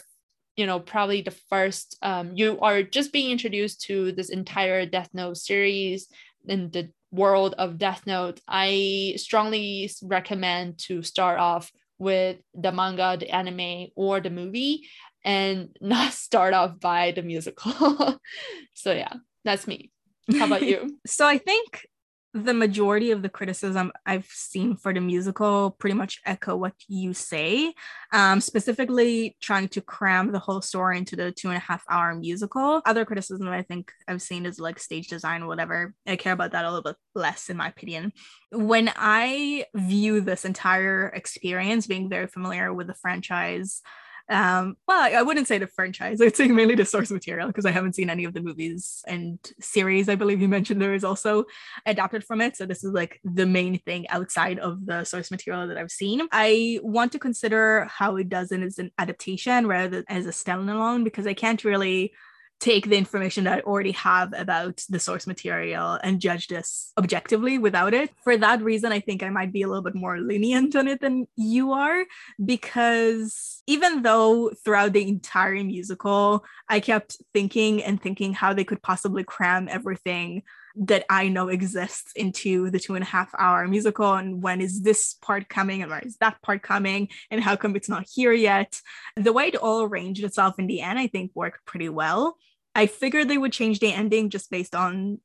[0.58, 5.10] you know probably the first um, you are just being introduced to this entire death
[5.12, 6.08] note series
[6.48, 13.18] in the world of death note i strongly recommend to start off with the manga
[13.20, 14.88] the anime or the movie
[15.24, 18.20] and not start off by the musical.
[18.74, 19.14] So yeah
[19.44, 19.92] that's me.
[20.38, 21.00] How about you?
[21.08, 21.88] So i think
[22.34, 27.14] the majority of the criticism I've seen for the musical pretty much echo what you
[27.14, 27.74] say,
[28.12, 32.14] um, specifically trying to cram the whole story into the two and a half hour
[32.14, 32.82] musical.
[32.86, 35.94] Other criticism I think I've seen is like stage design whatever.
[36.06, 38.12] I care about that a little bit less, in my opinion.
[38.52, 43.82] When I view this entire experience, being very familiar with the franchise,
[44.30, 46.22] um, well, I wouldn't say the franchise.
[46.22, 49.40] I'd say mainly the source material because I haven't seen any of the movies and
[49.60, 50.10] series.
[50.10, 51.46] I believe you mentioned there is also
[51.86, 52.58] adapted from it.
[52.58, 56.28] So this is like the main thing outside of the source material that I've seen.
[56.32, 60.32] I want to consider how it does it as an adaptation rather than as a
[60.32, 62.14] standalone because I can't really
[62.60, 67.58] take the information that I already have about the source material and judge this objectively
[67.58, 68.10] without it.
[68.24, 71.00] For that reason, I think I might be a little bit more lenient on it
[71.00, 72.06] than you are,
[72.44, 78.82] because even though throughout the entire musical, I kept thinking and thinking how they could
[78.82, 80.44] possibly cram everything
[80.80, 84.84] that I know exists into the two and a half hour musical and when is
[84.84, 88.32] this part coming and where is that part coming and how come it's not here
[88.32, 88.80] yet.
[89.16, 92.38] The way it all arranged itself in the end, I think worked pretty well.
[92.78, 95.20] I figured they would change the ending just based on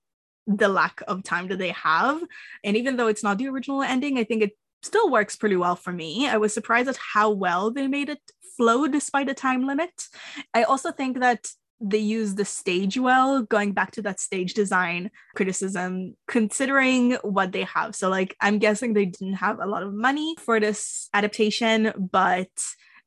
[0.46, 2.20] the lack of time that they have.
[2.64, 4.52] And even though it's not the original ending, I think it
[4.82, 6.26] still works pretty well for me.
[6.26, 8.20] I was surprised at how well they made it
[8.56, 10.08] flow despite the time limit.
[10.54, 11.46] I also think that
[11.78, 17.64] they use the stage well, going back to that stage design criticism, considering what they
[17.64, 17.94] have.
[17.94, 22.50] So, like, I'm guessing they didn't have a lot of money for this adaptation, but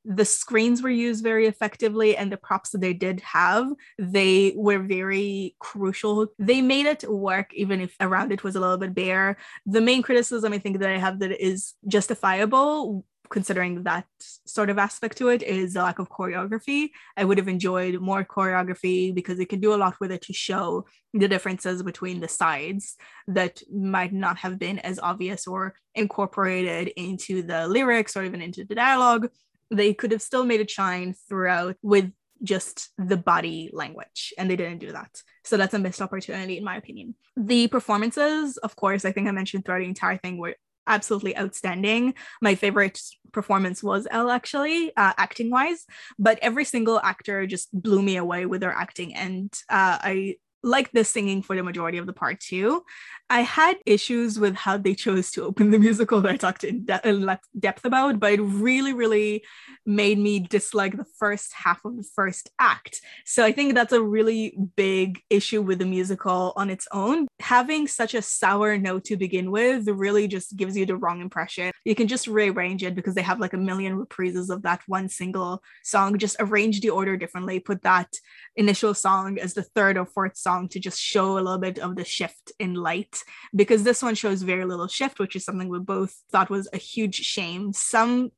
[0.05, 3.67] the screens were used very effectively and the props that they did have
[3.97, 8.77] they were very crucial they made it work even if around it was a little
[8.77, 14.05] bit bare the main criticism i think that i have that is justifiable considering that
[14.45, 16.89] sort of aspect to it is the lack of choreography.
[17.17, 20.33] I would have enjoyed more choreography because it can do a lot with it to
[20.33, 22.95] show the differences between the sides
[23.27, 28.65] that might not have been as obvious or incorporated into the lyrics or even into
[28.65, 29.29] the dialogue.
[29.71, 32.11] They could have still made it shine throughout with
[32.43, 36.65] just the body language and they didn't do that so that's a missed opportunity in
[36.65, 40.53] my opinion the performances of course i think i mentioned throughout the entire thing were
[40.87, 42.13] absolutely outstanding.
[42.41, 42.99] My favorite
[43.31, 45.85] performance was L, actually, uh, acting wise,
[46.17, 49.13] but every single actor just blew me away with their acting.
[49.13, 50.35] And uh, I
[50.65, 52.83] like the singing for the majority of the part too.
[53.29, 56.85] I had issues with how they chose to open the musical that I talked in,
[56.85, 59.43] de- in depth about, but it really, really
[59.85, 63.01] made me dislike the first half of the first act.
[63.25, 67.27] So I think that's a really big issue with the musical on its own.
[67.41, 71.71] Having such a sour note to begin with really just gives you the wrong impression.
[71.83, 75.09] You can just rearrange it because they have like a million reprises of that one
[75.09, 76.17] single song.
[76.17, 78.09] Just arrange the order differently, put that
[78.55, 81.95] initial song as the third or fourth song to just show a little bit of
[81.95, 85.79] the shift in light because this one shows very little shift which is something we
[85.79, 88.31] both thought was a huge shame something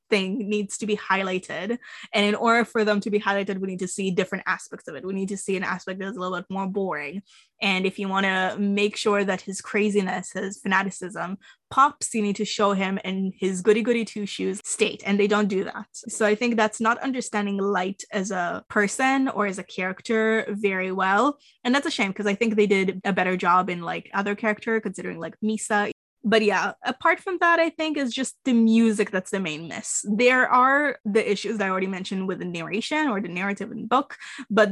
[0.49, 1.77] needs to be highlighted
[2.13, 4.95] and in order for them to be highlighted we need to see different aspects of
[4.95, 7.21] it we need to see an aspect that's a little bit more boring
[7.61, 11.37] and if you want to make sure that his craziness, his fanaticism
[11.69, 15.01] pops, you need to show him in his goody goody two shoes state.
[15.05, 15.87] And they don't do that.
[15.91, 20.91] So I think that's not understanding Light as a person or as a character very
[20.91, 21.39] well.
[21.63, 24.35] And that's a shame because I think they did a better job in like other
[24.35, 25.91] character, considering like Misa
[26.23, 30.03] but yeah, apart from that, I think is just the music that's the main miss.
[30.03, 33.83] There are the issues that I already mentioned with the narration or the narrative in
[33.83, 34.17] the book,
[34.49, 34.71] but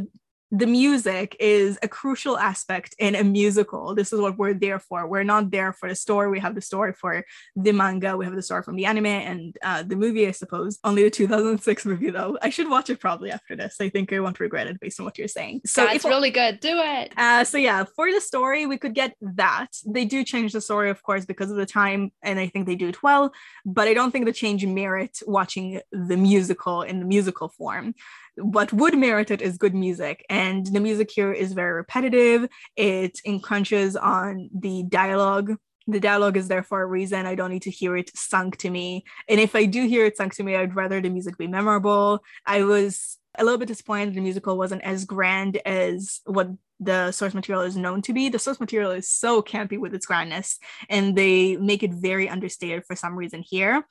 [0.58, 3.94] the music is a crucial aspect in a musical.
[3.94, 5.06] This is what we're there for.
[5.06, 6.30] We're not there for the story.
[6.30, 7.26] We have the story for
[7.58, 8.16] the manga.
[8.16, 10.80] We have the story from the anime and uh, the movie, I suppose.
[10.86, 12.38] Only the 2006 movie, though.
[12.42, 13.76] I should watch it probably after this.
[13.82, 15.62] I think I won't regret it based on what you're saying.
[15.66, 16.62] So it's really good.
[16.62, 17.12] Do it.
[17.18, 19.68] Uh, so yeah, for the story, we could get that.
[19.86, 22.76] They do change the story, of course, because of the time, and I think they
[22.76, 23.34] do it well.
[23.66, 27.94] But I don't think the change merit watching the musical in the musical form
[28.38, 32.48] what would merit it is good music and the music here is very repetitive.
[32.76, 35.56] It encroaches on the dialogue.
[35.88, 37.26] The dialogue is there for a reason.
[37.26, 39.06] I don't need to hear it sung to me.
[39.30, 42.24] And if i do hear it sung to me i'd rather the music be memorable.
[42.46, 46.50] I was a little bit disappointed the musical wasn't as grand as what
[46.80, 48.30] the source material is known to be.
[48.30, 50.58] The source material is so campy with its grandness,
[50.90, 53.86] and they make it very understated for some reason here.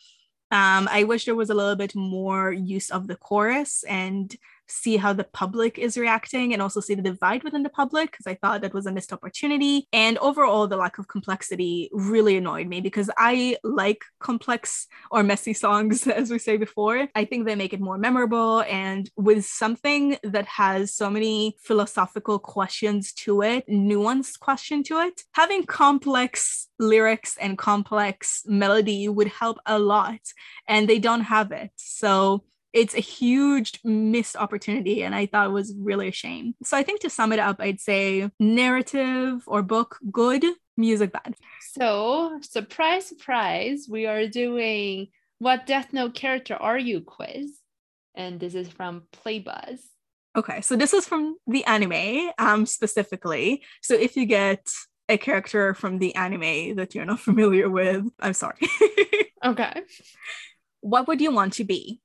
[0.50, 4.34] Um, I wish there was a little bit more use of the chorus and
[4.68, 8.26] see how the public is reacting and also see the divide within the public because
[8.26, 9.86] I thought that was a missed opportunity.
[9.92, 15.52] And overall, the lack of complexity really annoyed me because I like complex or messy
[15.52, 17.08] songs, as we say before.
[17.14, 18.62] I think they make it more memorable.
[18.62, 25.22] And with something that has so many philosophical questions to it, nuanced question to it,
[25.32, 30.20] having complex lyrics and complex melody would help a lot.
[30.66, 31.70] And they don't have it.
[31.76, 36.54] So it's a huge missed opportunity and i thought it was really a shame.
[36.64, 40.44] So i think to sum it up i'd say narrative or book good
[40.76, 41.36] music bad.
[41.72, 47.58] So surprise surprise we are doing what death note character are you quiz
[48.14, 49.80] and this is from playbuzz.
[50.36, 53.62] Okay so this is from the anime um specifically.
[53.82, 54.68] So if you get
[55.08, 58.58] a character from the anime that you're not familiar with i'm sorry.
[59.44, 59.82] Okay.
[60.80, 62.00] What would you want to be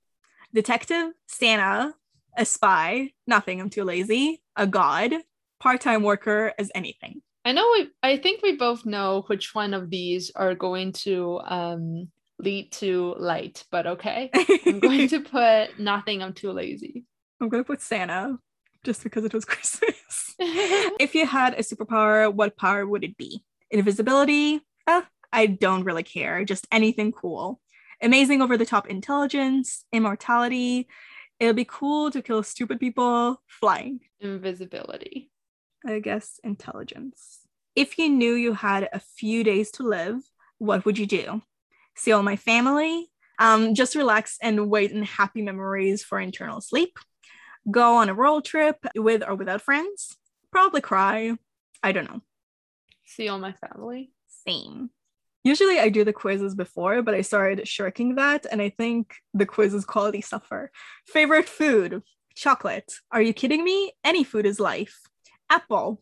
[0.54, 1.94] Detective Santa,
[2.38, 5.14] a spy, nothing, I'm too lazy, a god,
[5.60, 7.22] part-time worker as anything.
[7.46, 11.40] I know we I think we both know which one of these are going to
[11.46, 14.30] um lead to light, but okay.
[14.66, 17.06] I'm going to put nothing, I'm too lazy.
[17.42, 18.40] I'm gonna put Santa
[18.84, 20.36] just because it was Christmas.
[20.40, 23.44] if you had a superpower, what power would it be?
[23.72, 24.62] Invisibility?
[24.88, 25.02] Uh,
[25.32, 26.44] I don't really care.
[26.46, 27.60] Just anything cool.
[28.02, 30.88] Amazing over the top intelligence, immortality.
[31.40, 34.02] It'll be cool to kill stupid people flying.
[34.20, 35.32] Invisibility.
[35.86, 37.40] I guess intelligence.
[37.76, 40.22] If you knew you had a few days to live,
[40.58, 41.42] what would you do?
[41.96, 43.10] See all my family?
[43.40, 47.00] Um, just relax and wait in happy memories for internal sleep.
[47.72, 50.18] Go on a road trip with or without friends?
[50.52, 51.38] Probably cry.
[51.82, 52.22] I don't know.
[53.06, 54.12] See all my family.
[54.46, 54.90] Same.
[55.44, 59.46] Usually I do the quizzes before, but I started shirking that, and I think the
[59.46, 60.72] quizzes quality suffer.
[61.08, 62.04] Favorite food?
[62.36, 62.92] Chocolate.
[63.12, 63.94] Are you kidding me?
[64.04, 65.00] Any food is life.
[65.50, 66.02] Apple.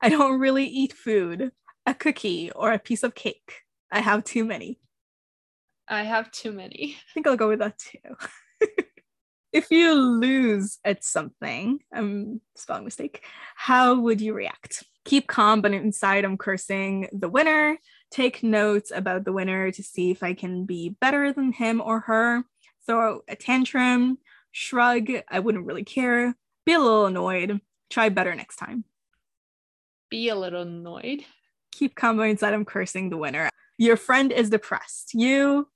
[0.00, 1.52] I don't really eat food.
[1.86, 3.62] A cookie or a piece of cake.
[3.90, 4.78] I have too many.
[5.88, 6.96] I have too many.
[6.98, 8.16] I think I'll go with that too.
[9.52, 13.22] if you lose at something, um, spelling mistake,
[13.54, 14.84] how would you react?
[15.04, 17.78] Keep calm, but inside I'm cursing the winner.
[18.14, 21.98] Take notes about the winner to see if I can be better than him or
[21.98, 22.44] her.
[22.86, 24.18] Throw a tantrum,
[24.52, 26.36] shrug, I wouldn't really care.
[26.64, 27.60] Be a little annoyed.
[27.90, 28.84] Try better next time.
[30.10, 31.24] Be a little annoyed.
[31.72, 33.50] Keep calm, inside I'm cursing the winner.
[33.78, 35.12] Your friend is depressed.
[35.12, 35.66] You,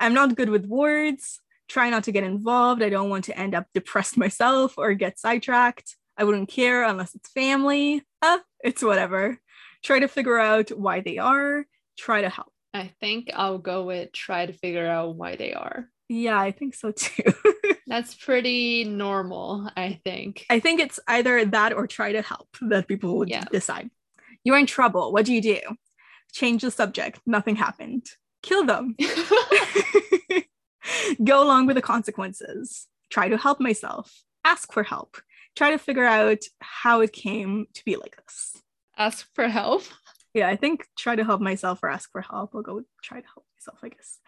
[0.00, 1.40] I'm not good with words.
[1.66, 2.84] Try not to get involved.
[2.84, 5.96] I don't want to end up depressed myself or get sidetracked.
[6.16, 8.04] I wouldn't care unless it's family.
[8.20, 9.40] Uh, it's whatever.
[9.82, 11.66] Try to figure out why they are.
[11.98, 12.52] Try to help.
[12.74, 15.88] I think I'll go with try to figure out why they are.
[16.08, 17.22] Yeah, I think so too.
[17.86, 20.46] That's pretty normal, I think.
[20.50, 23.44] I think it's either that or try to help that people would Yeah.
[23.52, 23.90] decide.
[24.44, 25.12] You're in trouble.
[25.12, 25.60] What do you do?
[26.32, 27.20] Change the subject.
[27.26, 28.06] Nothing happened.
[28.42, 28.96] Kill them.
[31.24, 32.88] Go along with the consequences.
[33.10, 34.22] Try to help myself.
[34.44, 35.18] Ask for help.
[35.54, 38.56] Try to figure out how it came to be like this.
[38.96, 39.82] Ask for help.
[40.34, 42.54] Yeah, I think try to help myself or ask for help.
[42.54, 44.18] I'll go try to help myself, I guess.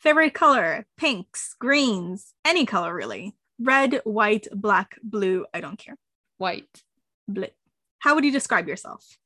[0.00, 3.34] Favorite color pinks, greens, any color really.
[3.58, 5.96] Red, white, black, blue, I don't care.
[6.38, 6.82] White.
[7.30, 7.52] Blit.
[8.00, 9.16] How would you describe yourself?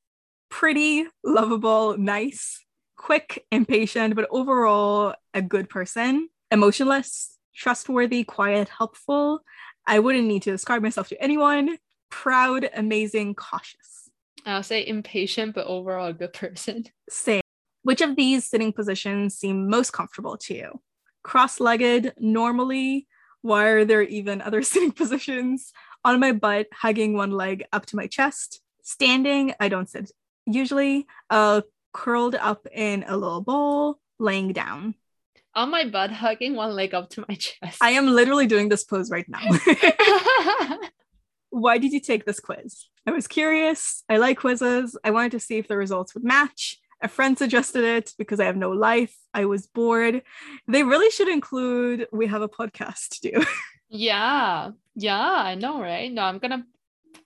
[0.51, 2.65] Pretty, lovable, nice,
[2.97, 6.29] quick, impatient, but overall a good person.
[6.51, 9.41] Emotionless, trustworthy, quiet, helpful.
[9.87, 11.79] I wouldn't need to describe myself to anyone.
[12.11, 14.08] Proud, amazing, cautious.
[14.47, 16.85] I'll say impatient, but overall a good person.
[17.11, 17.41] Say,
[17.83, 20.81] which of these sitting positions seem most comfortable to you?
[21.23, 23.07] Cross legged, normally.
[23.43, 25.73] Why are there even other sitting positions?
[26.05, 28.61] On my butt, hugging one leg up to my chest.
[28.83, 30.11] Standing, I don't sit
[30.47, 31.07] usually.
[31.31, 31.63] Uh,
[31.93, 34.95] curled up in a little ball, laying down.
[35.55, 37.79] On my butt, hugging one leg up to my chest.
[37.81, 39.41] I am literally doing this pose right now.
[41.59, 42.87] Why did you take this quiz?
[43.05, 44.05] I was curious.
[44.09, 44.97] I like quizzes.
[45.03, 46.79] I wanted to see if the results would match.
[47.03, 49.17] A friend suggested it because I have no life.
[49.35, 50.23] I was bored.
[50.69, 53.45] They really should include we have a podcast to do.
[53.89, 54.71] yeah.
[54.95, 56.13] Yeah, I know, right?
[56.13, 56.65] No, I'm gonna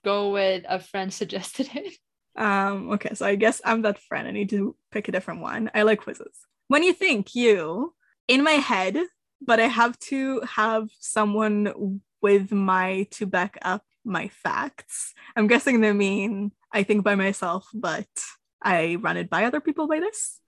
[0.03, 1.93] go with a friend suggested it.
[2.35, 4.27] Um, okay, so I guess I'm that friend.
[4.27, 5.69] I need to pick a different one.
[5.75, 6.39] I like quizzes.
[6.69, 7.93] When you think you,
[8.27, 8.97] in my head,
[9.41, 15.13] but I have to have someone with my to back up my facts.
[15.35, 18.07] I'm guessing they mean I think by myself, but
[18.61, 20.39] I run it by other people by this.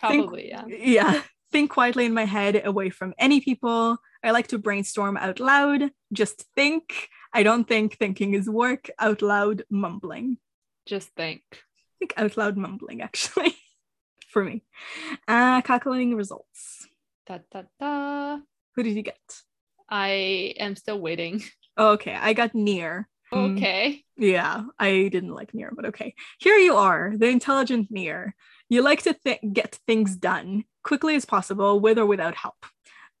[0.00, 0.64] Probably, yeah.
[0.66, 1.22] Yeah.
[1.50, 3.96] Think quietly in my head, away from any people.
[4.22, 5.90] I like to brainstorm out loud.
[6.12, 7.08] Just think.
[7.32, 8.90] I don't think thinking is work.
[8.98, 10.38] Out loud mumbling.
[10.86, 11.42] Just think.
[11.52, 13.56] I think out loud mumbling actually
[14.28, 14.62] for me.
[15.26, 16.86] Uh, calculating results.
[17.26, 18.38] Da, da, da.
[18.74, 19.18] Who did you get?
[19.88, 21.42] I am still waiting.
[21.78, 23.08] Oh, okay, I got near.
[23.32, 24.04] Hmm, Okay.
[24.16, 26.14] Yeah, I didn't like near, but okay.
[26.40, 28.34] Here you are, the intelligent near.
[28.68, 32.56] You like to th- get things done quickly as possible, with or without help.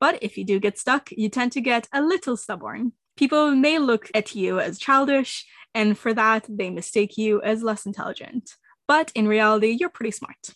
[0.00, 2.92] But if you do get stuck, you tend to get a little stubborn.
[3.16, 7.86] People may look at you as childish, and for that, they mistake you as less
[7.86, 8.50] intelligent.
[8.88, 10.50] But in reality, you're pretty smart.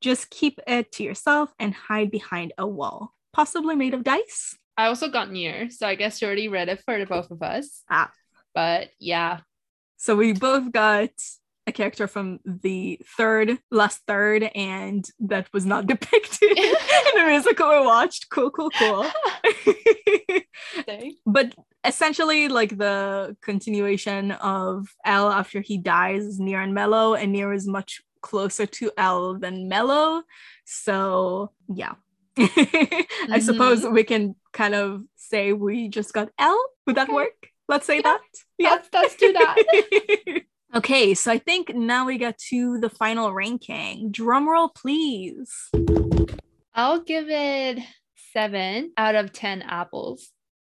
[0.00, 4.56] Just keep it to yourself and hide behind a wall, possibly made of dice.
[4.76, 7.42] I also got near, so I guess you already read it for the both of
[7.42, 7.82] us.
[7.90, 8.10] Ah.
[8.54, 9.40] But yeah,
[9.96, 11.10] So we both got
[11.66, 16.74] a character from the third, last third, and that was not depicted in
[17.14, 18.28] the musical we watched.
[18.30, 19.06] Cool, cool, cool.
[21.26, 27.32] But essentially like the continuation of L after he dies, is Near and Mello, and
[27.32, 30.22] Near is much closer to L than Mello.
[30.64, 31.94] So yeah.
[32.36, 33.32] Mm-hmm.
[33.32, 36.58] I suppose we can kind of say we just got L.
[36.86, 37.14] Would that okay.
[37.14, 37.48] work?
[37.68, 38.02] Let's say yeah.
[38.02, 38.20] that.
[38.58, 40.42] Yeah, let's, let's do that.
[40.76, 44.10] okay, so I think now we got to the final ranking.
[44.10, 45.70] Drum roll, please.
[46.74, 47.78] I'll give it
[48.32, 50.30] seven out of 10 apples.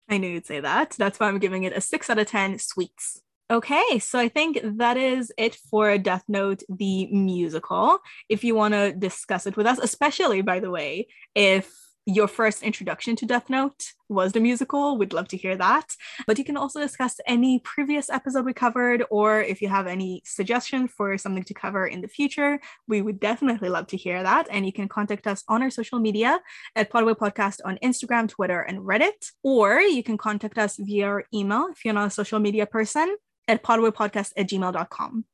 [0.09, 0.95] I knew you'd say that.
[0.99, 3.23] That's why I'm giving it a six out of 10 sweets.
[3.49, 8.01] Okay, so I think that is it for Death Note, the musical.
[8.29, 11.07] If you want to discuss it with us, especially, by the way,
[11.37, 11.73] if
[12.07, 15.95] your first introduction to Death Note was the musical, we'd love to hear that.
[16.27, 20.23] But you can also discuss any previous episode we covered, or if you have any
[20.25, 22.59] suggestions for something to cover in the future,
[22.89, 24.49] we would definitely love to hear that.
[24.51, 26.41] And you can contact us on our social media
[26.75, 31.25] at Podway Podcast on Instagram, Twitter, and Reddit, or you can contact us via our
[31.33, 33.17] email if you're not a social media person
[33.49, 35.25] at podwaypodcast at gmail.com.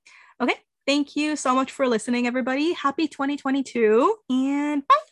[0.40, 0.56] Okay,
[0.86, 2.72] thank you so much for listening, everybody.
[2.72, 5.11] Happy 2022 and bye.